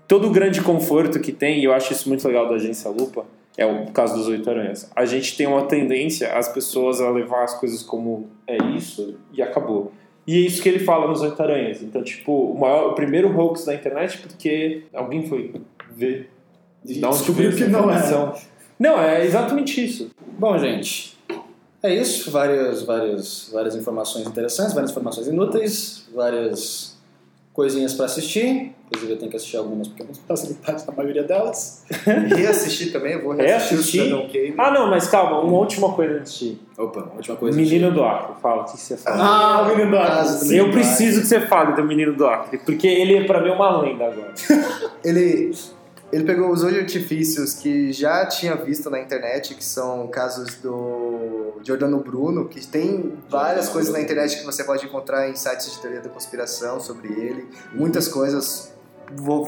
todo 0.07 0.27
o 0.27 0.31
grande 0.31 0.61
conforto 0.61 1.19
que 1.19 1.31
tem, 1.31 1.59
e 1.59 1.65
eu 1.65 1.73
acho 1.73 1.93
isso 1.93 2.07
muito 2.09 2.25
legal 2.27 2.47
da 2.49 2.55
agência 2.55 2.89
Lupa, 2.89 3.25
é 3.57 3.65
o 3.65 3.87
caso 3.87 4.15
dos 4.15 4.27
oito 4.27 4.49
aranhas. 4.49 4.89
A 4.95 5.05
gente 5.05 5.35
tem 5.35 5.47
uma 5.47 5.63
tendência 5.63 6.33
as 6.33 6.47
pessoas 6.47 7.01
a 7.01 7.09
levar 7.09 7.43
as 7.43 7.59
coisas 7.59 7.81
como 7.81 8.29
é 8.45 8.57
isso 8.75 9.17
e 9.33 9.41
acabou. 9.41 9.91
E 10.27 10.35
é 10.35 10.39
isso 10.41 10.61
que 10.61 10.67
ele 10.67 10.79
fala 10.79 11.07
nos 11.07 11.21
oito 11.21 11.41
aranhas. 11.41 11.81
Então, 11.81 12.03
tipo, 12.03 12.51
o, 12.51 12.59
maior, 12.59 12.91
o 12.91 12.93
primeiro 12.93 13.33
hoax 13.33 13.63
da 13.63 13.73
internet 13.73 14.17
porque 14.17 14.83
alguém 14.93 15.25
foi 15.25 15.53
ver. 15.95 16.29
E 16.85 16.99
da 16.99 17.07
onde 17.07 17.17
descobriu 17.19 17.55
que 17.55 17.65
não 17.65 17.89
era. 17.89 18.33
Não, 18.77 19.01
é 19.01 19.25
exatamente 19.25 19.83
isso. 19.83 20.11
Bom, 20.37 20.57
gente, 20.57 21.17
é 21.81 21.95
isso. 21.95 22.29
Várias, 22.29 22.83
várias, 22.83 23.49
várias 23.51 23.75
informações 23.75 24.27
interessantes, 24.27 24.73
várias 24.73 24.91
informações 24.91 25.27
inúteis, 25.27 26.05
várias 26.13 26.97
coisinhas 27.53 27.93
para 27.93 28.05
assistir. 28.05 28.75
Inclusive, 28.87 29.13
eu 29.13 29.19
tenho 29.19 29.29
que 29.29 29.35
assistir 29.35 29.57
algumas 29.57 29.89
porque 29.89 30.01
eu 30.01 30.07
não 30.07 30.13
faço 30.13 30.47
metade 30.47 30.85
da 30.85 30.93
maioria 30.93 31.23
delas. 31.23 31.83
Reassistir 32.05 32.93
também, 32.93 33.13
eu 33.13 33.23
vou 33.23 33.33
reassistir 33.33 34.01
o 34.01 34.17
Reassistir? 34.17 34.31
Cave. 34.31 34.55
Ah, 34.57 34.71
não, 34.71 34.89
mas 34.89 35.09
calma, 35.09 35.41
uma 35.41 35.57
última 35.57 35.91
coisa 35.91 36.19
antes 36.19 36.39
de. 36.39 36.57
Opa, 36.77 37.11
última 37.15 37.35
coisa. 37.35 37.57
Menino 37.57 37.91
do 37.91 38.01
Acre, 38.03 38.35
fala, 38.41 38.61
o 38.61 38.65
que 38.65 38.79
você 38.79 38.95
fala? 38.95 39.17
Ah, 39.19 39.61
o 39.63 39.67
menino 39.67 39.91
do 39.91 39.97
Acre. 39.97 40.55
Eu 40.55 40.71
preciso 40.71 41.21
que 41.21 41.27
você 41.27 41.41
fale 41.41 41.75
do 41.75 41.83
menino 41.83 42.13
do 42.13 42.25
Acre, 42.25 42.59
porque 42.59 42.87
ele 42.87 43.15
é 43.17 43.23
pra 43.25 43.41
mim 43.41 43.49
uma 43.49 43.81
lenda 43.81 44.05
agora. 44.05 44.33
Ele, 45.03 45.53
ele 46.11 46.23
pegou 46.23 46.49
os 46.51 46.63
olhos 46.63 46.79
artifícios 46.79 47.53
que 47.53 47.93
já 47.93 48.25
tinha 48.25 48.55
visto 48.55 48.89
na 48.89 48.99
internet, 48.99 49.55
que 49.55 49.63
são 49.63 50.07
casos 50.07 50.55
do 50.55 51.53
Giordano 51.63 51.99
Bruno, 51.99 52.47
que 52.47 52.65
tem 52.65 53.13
várias 53.29 53.69
coisas 53.69 53.93
na 53.93 54.01
internet 54.01 54.37
que 54.37 54.45
você 54.45 54.63
pode 54.63 54.85
encontrar 54.85 55.29
em 55.29 55.35
sites 55.35 55.71
de 55.71 55.79
teoria 55.79 56.01
da 56.01 56.09
conspiração 56.09 56.79
sobre 56.79 57.09
ele, 57.09 57.47
muitas 57.73 58.07
coisas 58.07 58.73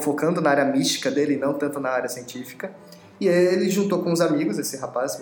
focando 0.01 0.41
na 0.41 0.49
área 0.49 0.65
mística 0.65 1.09
dele, 1.11 1.37
não 1.37 1.53
tanto 1.53 1.79
na 1.79 1.89
área 1.89 2.09
científica. 2.09 2.71
E 3.19 3.27
ele 3.27 3.69
juntou 3.69 4.01
com 4.01 4.13
os 4.13 4.21
amigos, 4.21 4.57
esse 4.57 4.77
rapaz, 4.77 5.19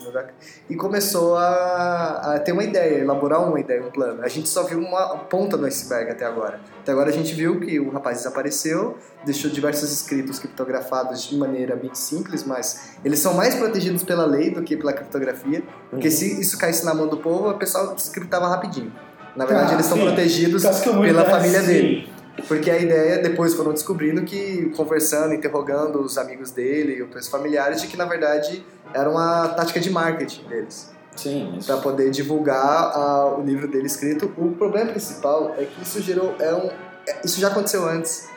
e 0.70 0.76
começou 0.76 1.36
a, 1.36 2.36
a 2.36 2.40
ter 2.40 2.52
uma 2.52 2.64
ideia, 2.64 3.00
elaborar 3.00 3.44
uma 3.44 3.60
ideia, 3.60 3.82
um 3.84 3.90
plano. 3.90 4.22
A 4.22 4.28
gente 4.28 4.48
só 4.48 4.62
viu 4.66 4.78
uma 4.78 5.18
ponta 5.18 5.58
do 5.58 5.66
iceberg 5.66 6.12
até 6.12 6.24
agora. 6.24 6.60
Até 6.80 6.92
agora 6.92 7.10
a 7.10 7.12
gente 7.12 7.34
viu 7.34 7.60
que 7.60 7.80
o 7.80 7.90
rapaz 7.90 8.18
desapareceu, 8.18 9.00
deixou 9.26 9.50
diversos 9.50 9.92
escritos 9.92 10.38
criptografados 10.38 11.24
de 11.24 11.36
maneira 11.38 11.76
bem 11.76 11.90
simples, 11.96 12.44
mas 12.44 12.92
eles 13.04 13.18
são 13.18 13.34
mais 13.34 13.56
protegidos 13.56 14.04
pela 14.04 14.26
lei 14.28 14.52
do 14.52 14.62
que 14.62 14.78
pela 14.78 14.94
criptografia, 14.94 15.64
porque 15.90 16.12
se 16.12 16.40
isso 16.40 16.56
caísse 16.56 16.86
na 16.86 16.94
mão 16.94 17.08
do 17.08 17.18
povo, 17.18 17.50
o 17.50 17.58
pessoal 17.58 17.96
scriptava 17.98 18.48
rapidinho. 18.48 18.94
Na 19.36 19.46
verdade, 19.46 19.72
Ah, 19.72 19.74
eles 19.74 19.86
estão 19.86 19.98
sim. 19.98 20.06
protegidos 20.06 20.62
pela 20.62 21.24
dessa, 21.24 21.32
família 21.32 21.62
Sim. 21.62 21.68
dele. 21.68 22.10
Porque 22.48 22.70
a 22.70 22.78
ideia, 22.78 23.18
depois 23.20 23.54
foram 23.54 23.74
descobrindo 23.74 24.22
que, 24.24 24.72
conversando, 24.76 25.34
interrogando 25.34 26.02
os 26.02 26.18
amigos 26.18 26.52
dele, 26.52 27.02
os 27.02 27.28
familiares, 27.28 27.82
de 27.82 27.88
que 27.88 27.98
na 27.98 28.06
verdade 28.06 28.64
era 28.94 29.10
uma 29.10 29.48
tática 29.50 29.80
de 29.80 29.90
marketing 29.90 30.44
deles, 30.48 30.92
Sim, 31.16 31.60
para 31.66 31.78
poder 31.78 32.12
divulgar 32.12 32.92
ah, 32.94 33.36
o 33.38 33.44
livro 33.44 33.68
dele 33.68 33.88
escrito. 33.88 34.32
O 34.38 34.52
problema 34.52 34.92
principal 34.92 35.56
é 35.58 35.66
que 35.66 35.82
isso 35.82 36.02
gerou. 36.02 36.36
É 36.40 36.54
um, 36.54 36.70
é- 37.08 37.22
isso 37.24 37.40
já 37.40 37.48
aconteceu 37.48 37.88
antes. 37.88 38.28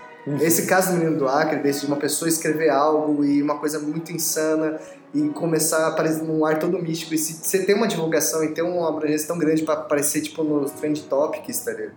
Esse 0.40 0.66
caso 0.66 0.92
do 0.92 0.98
menino 0.98 1.16
do 1.16 1.28
Acre, 1.28 1.60
desse 1.60 1.80
de 1.80 1.86
uma 1.86 1.96
pessoa 1.96 2.28
escrever 2.28 2.68
algo 2.68 3.24
e 3.24 3.42
uma 3.42 3.58
coisa 3.58 3.78
muito 3.78 4.12
insana 4.12 4.78
e 5.14 5.28
começar 5.30 5.86
a 5.86 5.88
aparecer 5.88 6.22
num 6.22 6.44
ar 6.44 6.58
todo 6.58 6.78
místico. 6.78 7.14
E 7.14 7.18
se 7.18 7.34
você 7.34 7.64
tem 7.64 7.74
uma 7.74 7.88
divulgação 7.88 8.44
e 8.44 8.48
tem 8.48 8.62
uma 8.62 8.88
abrangência 8.88 9.26
tão 9.28 9.38
grande 9.38 9.62
para 9.62 9.74
aparecer 9.74 10.20
tipo 10.20 10.44
nos 10.44 10.72
trend 10.72 11.02
topics, 11.04 11.58
tá 11.60 11.72
ligado? 11.72 11.94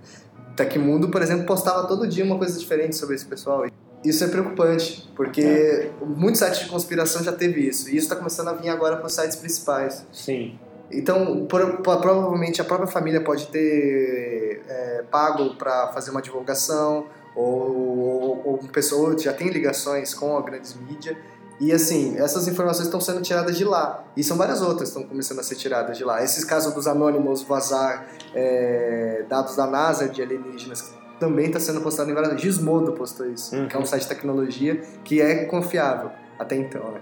Tecmundo, 0.56 1.10
por 1.10 1.22
exemplo, 1.22 1.46
postava 1.46 1.88
todo 1.88 2.08
dia 2.08 2.24
uma 2.24 2.38
coisa 2.38 2.58
diferente 2.60 2.96
sobre 2.96 3.16
esse 3.16 3.26
pessoal. 3.26 3.66
Isso 4.04 4.24
é 4.24 4.28
preocupante, 4.28 5.10
porque 5.16 5.90
muitos 6.06 6.40
sites 6.40 6.60
de 6.60 6.66
conspiração 6.68 7.24
já 7.24 7.32
teve 7.32 7.62
isso. 7.68 7.90
E 7.90 7.96
isso 7.96 8.06
está 8.06 8.16
começando 8.16 8.50
a 8.50 8.54
vir 8.54 8.70
agora 8.70 8.98
para 8.98 9.08
os 9.08 9.14
sites 9.14 9.38
principais. 9.38 10.06
Sim. 10.12 10.60
Então, 10.92 11.46
por- 11.46 11.78
por- 11.78 12.02
provavelmente 12.02 12.62
a 12.62 12.66
própria 12.66 12.88
família 12.88 13.22
pode 13.22 13.48
ter 13.48 14.62
é, 14.68 15.04
pago 15.10 15.56
para 15.56 15.88
fazer 15.94 16.12
uma 16.12 16.22
divulgação, 16.22 17.06
ou, 17.36 17.46
ou, 17.46 18.42
ou 18.46 18.60
uma 18.62 18.70
pessoa 18.72 19.18
já 19.18 19.34
tem 19.34 19.48
ligações 19.50 20.14
com 20.14 20.38
a 20.38 20.42
grandes 20.42 20.76
mídia. 20.76 21.18
E 21.60 21.72
assim, 21.72 22.18
essas 22.18 22.48
informações 22.48 22.86
estão 22.86 23.00
sendo 23.00 23.22
tiradas 23.22 23.56
de 23.58 23.64
lá. 23.64 24.04
E 24.18 24.24
são 24.24 24.36
várias 24.38 24.62
outras 24.62 24.90
que 24.90 24.98
estão 24.98 25.04
começando 25.04 25.40
a 25.40 25.44
ser 25.44 25.56
tiradas 25.56 25.98
de 25.98 26.04
lá. 26.04 26.24
Esses 26.24 26.44
casos 26.44 26.74
dos 26.74 26.88
anônimos 26.88 27.44
vazar 27.44 28.08
é, 28.34 29.24
dados 29.30 29.56
da 29.56 29.66
NASA 29.68 30.10
de 30.10 30.22
alienígenas 30.22 30.92
também 31.20 31.46
está 31.48 31.60
sendo 31.60 31.80
postado 31.82 32.10
em 32.10 32.14
várias. 32.14 32.42
Gizmodo 32.42 32.92
postou 32.94 33.26
isso, 33.28 33.56
Uhum. 33.56 33.68
que 33.68 33.76
é 33.76 33.80
um 33.80 33.86
site 33.86 34.02
de 34.04 34.08
tecnologia 34.10 34.82
que 35.04 35.22
é 35.22 35.46
confiável 35.46 36.10
até 36.38 36.56
então, 36.56 36.92
né? 36.92 37.00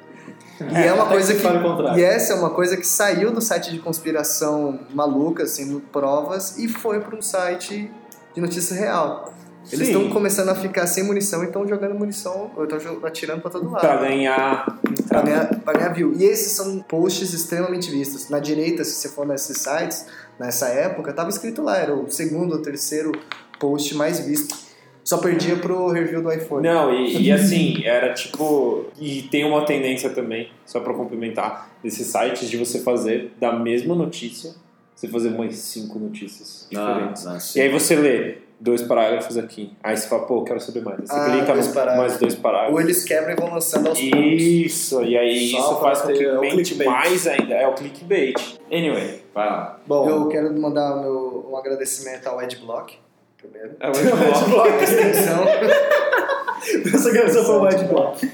E 0.59 0.87
é 0.87 0.93
uma 0.93 1.05
até 1.05 1.13
coisa 1.13 1.33
que 1.33 1.39
que. 1.41 1.97
E 1.97 2.03
essa 2.03 2.33
é 2.33 2.35
uma 2.35 2.51
coisa 2.51 2.77
que 2.77 2.85
saiu 2.85 3.31
do 3.31 3.41
site 3.41 3.71
de 3.71 3.79
conspiração 3.79 4.81
maluca, 4.93 5.47
sendo 5.47 5.79
provas, 5.79 6.57
e 6.59 6.67
foi 6.67 6.99
para 6.99 7.15
um 7.15 7.21
site 7.21 7.91
de 8.35 8.41
notícia 8.41 8.75
real. 8.75 9.33
Eles 9.72 9.88
estão 9.88 10.09
começando 10.09 10.49
a 10.49 10.55
ficar 10.55 10.88
sem 10.88 11.03
munição 11.03 11.43
e 11.43 11.47
estão 11.47 11.68
jogando 11.68 11.93
munição, 11.93 12.51
ou 12.55 12.64
estão 12.64 13.05
atirando 13.05 13.41
pra 13.41 13.51
todo 13.51 13.70
lado. 13.70 13.82
Pra 13.82 13.97
ganhar. 13.97 14.80
Pra 15.07 15.22
ganhar, 15.22 15.59
pra 15.62 15.74
ganhar 15.74 15.89
view. 15.93 16.14
E 16.18 16.24
esses 16.24 16.53
são 16.53 16.80
posts 16.80 17.34
extremamente 17.34 17.91
vistos. 17.91 18.30
Na 18.30 18.39
direita, 18.39 18.84
se 18.84 18.91
você 18.93 19.09
for 19.09 19.26
nesses 19.26 19.57
sites, 19.57 20.07
nessa 20.39 20.68
época, 20.68 21.14
tava 21.14 21.30
escrito 21.30 21.62
lá, 21.62 21.78
era 21.78 21.93
o 21.93 22.09
segundo 22.09 22.53
ou 22.53 22.62
terceiro 22.62 23.12
post 23.59 23.93
mais 23.95 24.20
visto. 24.20 24.55
Só 25.03 25.18
perdia 25.18 25.55
pro 25.55 25.89
review 25.89 26.22
do 26.22 26.32
iPhone. 26.32 26.68
Não, 26.68 26.93
e, 26.93 27.24
e 27.24 27.32
assim, 27.34 27.84
era 27.84 28.14
tipo. 28.14 28.86
E 28.99 29.24
tem 29.24 29.43
uma 29.43 29.66
tendência 29.66 30.09
também, 30.09 30.51
só 30.66 30.80
pra 30.80 30.93
complementar, 30.93 31.70
desses 31.84 32.07
sites 32.07 32.49
de 32.49 32.57
você 32.57 32.80
fazer 32.82 33.32
da 33.39 33.51
mesma 33.51 33.95
notícia, 33.95 34.53
você 34.95 35.07
fazer 35.07 35.30
umas 35.30 35.55
cinco 35.55 35.97
notícias 35.97 36.68
diferentes. 36.70 37.26
Ah, 37.26 37.38
E 37.55 37.62
aí 37.62 37.70
você 37.70 37.95
lê 37.95 38.38
dois 38.62 38.82
parágrafos 38.84 39.38
aqui. 39.38 39.74
Aí 39.84 39.97
você 39.97 40.07
fala, 40.07 40.26
pô, 40.26 40.43
quero 40.43 40.59
saber 40.59 40.84
mais. 40.84 40.99
Aí 40.99 41.07
você 41.07 41.14
Ah, 41.14 41.32
clica 41.32 41.55
mais 41.97 42.18
dois 42.20 42.36
parágrafos. 42.36 42.74
Ou 42.76 42.82
eles 42.82 43.03
quebram 43.03 43.34
e 43.34 43.36
vão 43.36 43.53
lançando 43.53 43.89
aos 43.89 43.99
poucos. 43.99 44.20
Isso, 44.41 45.03
e 45.03 45.18
aí 45.18 45.49
Só 45.49 45.57
isso 45.59 45.80
faz 45.82 46.01
com 46.01 46.07
que 46.09 46.49
clickbait. 46.51 46.89
mais 46.89 47.28
ainda. 47.28 47.55
É 47.55 47.68
o 47.68 47.74
clickbait. 47.74 48.59
Anyway, 48.72 49.24
vai 49.34 49.49
lá. 49.49 49.80
Bom, 49.88 50.07
Eu 50.07 50.28
quero 50.28 50.53
mandar 50.57 50.95
o 50.95 51.01
meu, 51.01 51.47
um 51.51 51.57
agradecimento 51.57 52.28
ao 52.28 52.39
Adblock, 52.39 52.95
primeiro. 53.38 53.72
É 53.80 53.88
o 53.88 53.91
Extensão. 54.84 55.43
essa 56.93 57.12
canção 57.12 57.43
foi 57.45 57.57
o 57.57 57.68
Ed 57.68 57.84
Block. 57.86 58.32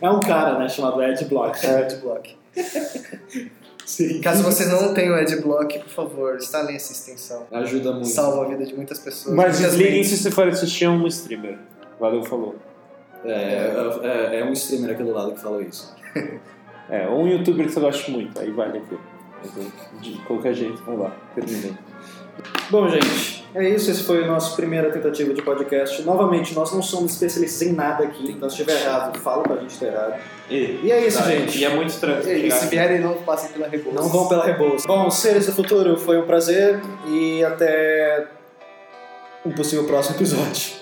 É 0.00 0.10
um 0.10 0.20
cara, 0.20 0.58
né, 0.58 0.68
chamado 0.68 1.02
Ed 1.02 1.24
Block. 1.26 1.66
É, 1.66 1.70
Adblock. 1.80 2.36
Sim. 3.88 4.20
Caso 4.20 4.42
você 4.42 4.66
não 4.66 4.92
tenha 4.92 5.10
o 5.10 5.14
Adblock, 5.14 5.78
por 5.78 5.88
favor, 5.88 6.36
instalem 6.36 6.76
essa 6.76 6.92
extensão. 6.92 7.46
Ajuda 7.50 7.92
muito. 7.92 8.08
Salva 8.08 8.44
a 8.44 8.48
vida 8.48 8.66
de 8.66 8.76
muitas 8.76 8.98
pessoas. 8.98 9.34
Mas 9.34 9.58
desliguem 9.58 10.04
se 10.04 10.18
você 10.18 10.30
for 10.30 10.46
assistir 10.46 10.84
a 10.84 10.90
um 10.90 11.06
streamer. 11.06 11.58
Valeu, 11.98 12.22
falou. 12.22 12.54
É, 13.24 13.72
é, 14.02 14.40
é 14.40 14.44
um 14.44 14.52
streamer 14.52 14.90
aqui 14.90 15.02
do 15.02 15.10
lado 15.10 15.32
que 15.32 15.40
falou 15.40 15.62
isso. 15.62 15.96
É, 16.90 17.06
ou 17.06 17.20
um 17.20 17.28
youtuber 17.28 17.66
que 17.66 17.72
você 17.72 17.80
gosta 17.80 18.10
muito, 18.10 18.40
aí 18.40 18.50
vale 18.50 18.78
aqui. 18.78 18.96
De 20.00 20.12
qualquer 20.22 20.54
jeito, 20.54 20.82
vamos 20.86 21.02
lá, 21.02 21.14
terminei. 21.34 21.74
Bom, 22.70 22.88
gente, 22.88 23.37
é 23.54 23.68
isso. 23.68 23.90
Esse 23.90 24.02
foi 24.02 24.24
a 24.24 24.26
nossa 24.26 24.54
primeira 24.56 24.90
tentativa 24.90 25.32
de 25.32 25.42
podcast. 25.42 26.02
Novamente, 26.02 26.54
nós 26.54 26.72
não 26.72 26.82
somos 26.82 27.12
especialistas 27.12 27.62
em 27.62 27.72
nada 27.72 28.04
aqui. 28.04 28.30
Então, 28.30 28.48
se 28.48 28.60
estiver 28.60 28.80
errado, 28.80 29.18
fala 29.18 29.42
pra 29.42 29.56
gente 29.56 29.78
ter 29.78 29.86
errado. 29.86 30.14
E, 30.50 30.80
E 30.82 30.92
é 30.92 31.06
isso, 31.06 31.18
tá, 31.18 31.24
gente. 31.30 31.58
E 31.58 31.64
é 31.64 31.68
muito 31.68 31.90
estranho. 31.90 32.26
E 32.26 32.30
aí, 32.30 32.50
se 32.50 32.66
vierem, 32.66 33.00
não 33.00 33.14
passem 33.14 33.50
pela 33.50 33.68
Rebouças. 33.68 34.00
Não 34.00 34.08
vão 34.08 34.28
pela 34.28 34.44
Rebouça. 34.44 34.86
Bom, 34.86 35.10
seres 35.10 35.46
do 35.46 35.52
futuro, 35.52 35.96
foi 35.96 36.18
um 36.18 36.26
prazer 36.26 36.80
e 37.06 37.44
até 37.44 38.26
um 39.44 39.52
possível 39.52 39.84
próximo 39.84 40.16
episódio. 40.16 40.77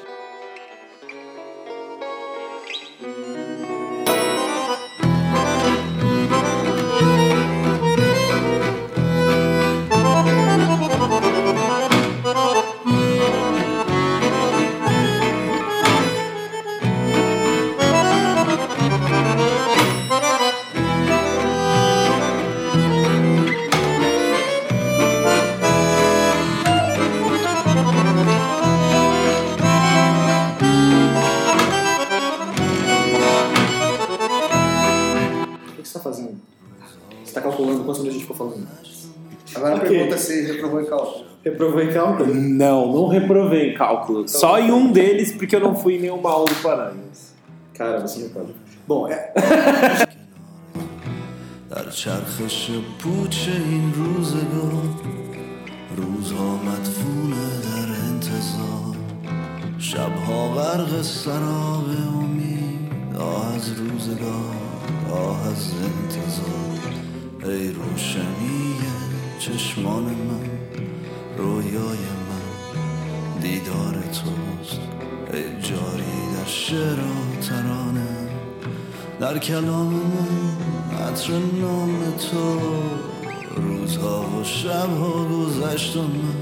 Não, 42.34 42.92
não 42.92 43.08
reprovei 43.08 43.72
em 43.72 43.74
cálculo. 43.74 44.28
Só 44.28 44.60
em 44.60 44.72
um 44.72 44.92
deles, 44.92 45.32
porque 45.34 45.56
eu 45.56 45.60
não 45.60 45.76
fui 45.76 45.96
em 45.96 46.02
nenhuma 46.02 46.30
aula 46.32 46.46
do 46.46 46.56
Paranhos. 46.56 47.34
Cara, 47.74 48.00
você 48.00 48.24
não 48.24 48.30
pode. 48.30 48.54
Bom, 48.88 49.08
é, 49.08 49.32
در 51.72 51.89
چرخش 51.89 52.70
پوچ 53.00 53.48
این 53.48 53.94
روزگار 53.94 54.84
روزها 55.96 56.56
مدفونه 56.56 57.46
در 57.64 57.89
انتظار 58.10 58.96
شبها 59.78 60.50
غرق 60.50 61.02
سراب 61.02 61.86
امید 62.24 63.18
آه 63.20 63.56
از 63.56 63.72
روزگار 63.72 64.56
آه 65.14 65.48
از 65.48 65.72
انتظار 65.74 66.94
ای 67.44 67.72
روشنی 67.72 68.76
چشمان 69.39 70.04
من 70.04 70.50
رویای 71.38 71.98
من 71.98 72.14
دیدار 73.47 73.95
توست 73.95 74.81
جاری 75.63 76.35
در 76.37 76.47
شعر 76.47 76.99
و 77.01 77.41
ترانه 77.41 78.29
در 79.21 79.39
کلام 79.39 80.01
عطر 81.09 81.33
نام 81.61 81.99
تو 82.31 82.61
روزها 83.57 84.21
و 84.21 84.45
شبها 84.45 85.25
گذشت 85.25 85.97
و 85.97 86.03
من 86.03 86.35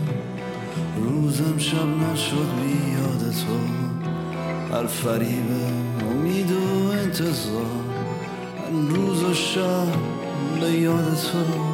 روزم 0.97 1.59
شب 1.59 1.87
نشد 2.13 2.49
بی 2.63 2.93
یاد 2.93 3.33
تو. 3.33 4.75
هر 4.75 4.87
فریب 4.87 5.51
امید 6.11 6.53
و 6.53 6.91
انتظار 6.91 7.67
روز 8.73 9.23
و 9.23 9.35
شب 9.35 9.87
به 10.61 10.71
یاد 10.71 11.15
تو. 11.15 11.74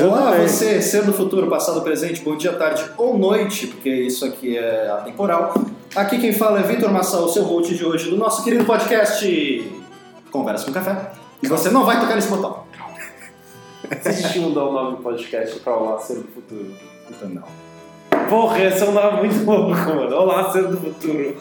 Olá, 0.00 0.36
você, 0.36 0.80
ser 0.80 1.04
do 1.04 1.12
futuro, 1.12 1.48
passado, 1.48 1.82
presente, 1.82 2.22
bom 2.22 2.36
dia, 2.36 2.52
tarde 2.52 2.84
ou 2.96 3.18
noite, 3.18 3.66
porque 3.66 3.90
isso 3.90 4.24
aqui 4.24 4.56
é 4.56 4.88
atemporal. 4.90 5.54
Aqui 5.96 6.20
quem 6.20 6.32
fala 6.32 6.60
é 6.60 6.62
Vitor 6.62 6.92
Massal, 6.92 7.24
o 7.24 7.28
seu 7.28 7.42
host 7.42 7.74
de 7.74 7.84
hoje 7.84 8.08
do 8.08 8.16
nosso 8.16 8.44
querido 8.44 8.64
podcast 8.64 9.72
Conversa 10.30 10.66
com 10.66 10.72
Café. 10.72 11.10
E 11.42 11.48
você 11.48 11.70
não 11.70 11.84
vai 11.84 11.98
tocar 11.98 12.14
nesse 12.14 12.28
botão. 12.28 12.62
Vocês 13.90 14.30
tinham 14.30 14.52
dar 14.52 14.66
o 14.66 14.72
nome 14.72 14.96
do 14.98 15.02
podcast 15.02 15.58
pra 15.58 15.76
Olá 15.76 15.98
Ser 15.98 16.18
do 16.18 16.28
Futuro? 16.28 16.72
Então 17.10 17.28
não. 17.30 18.28
Porra, 18.28 18.62
esse 18.62 18.84
é 18.84 18.86
um 18.86 18.92
nome 18.92 19.26
muito 19.26 19.44
louco, 19.44 19.74
mano. 19.74 20.14
Olá 20.14 20.52
Ser 20.52 20.68
do 20.68 20.76
Futuro. 20.76 21.36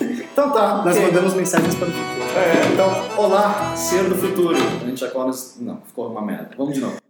Então 0.00 0.52
tá. 0.52 0.82
Nós 0.84 0.96
mandamos 0.96 1.34
mensagens 1.34 1.74
para 1.74 1.88
o 1.88 1.90
futuro. 1.90 2.26
É, 2.36 2.72
então, 2.72 3.24
olá, 3.24 3.74
ser 3.74 4.04
do 4.04 4.14
futuro. 4.14 4.54
A 4.54 4.86
gente 4.86 5.00
já 5.00 5.08
começa... 5.08 5.56
Não, 5.60 5.80
ficou 5.86 6.08
uma 6.08 6.22
merda. 6.22 6.50
Vamos 6.56 6.74
de 6.74 6.80
novo. 6.80 7.05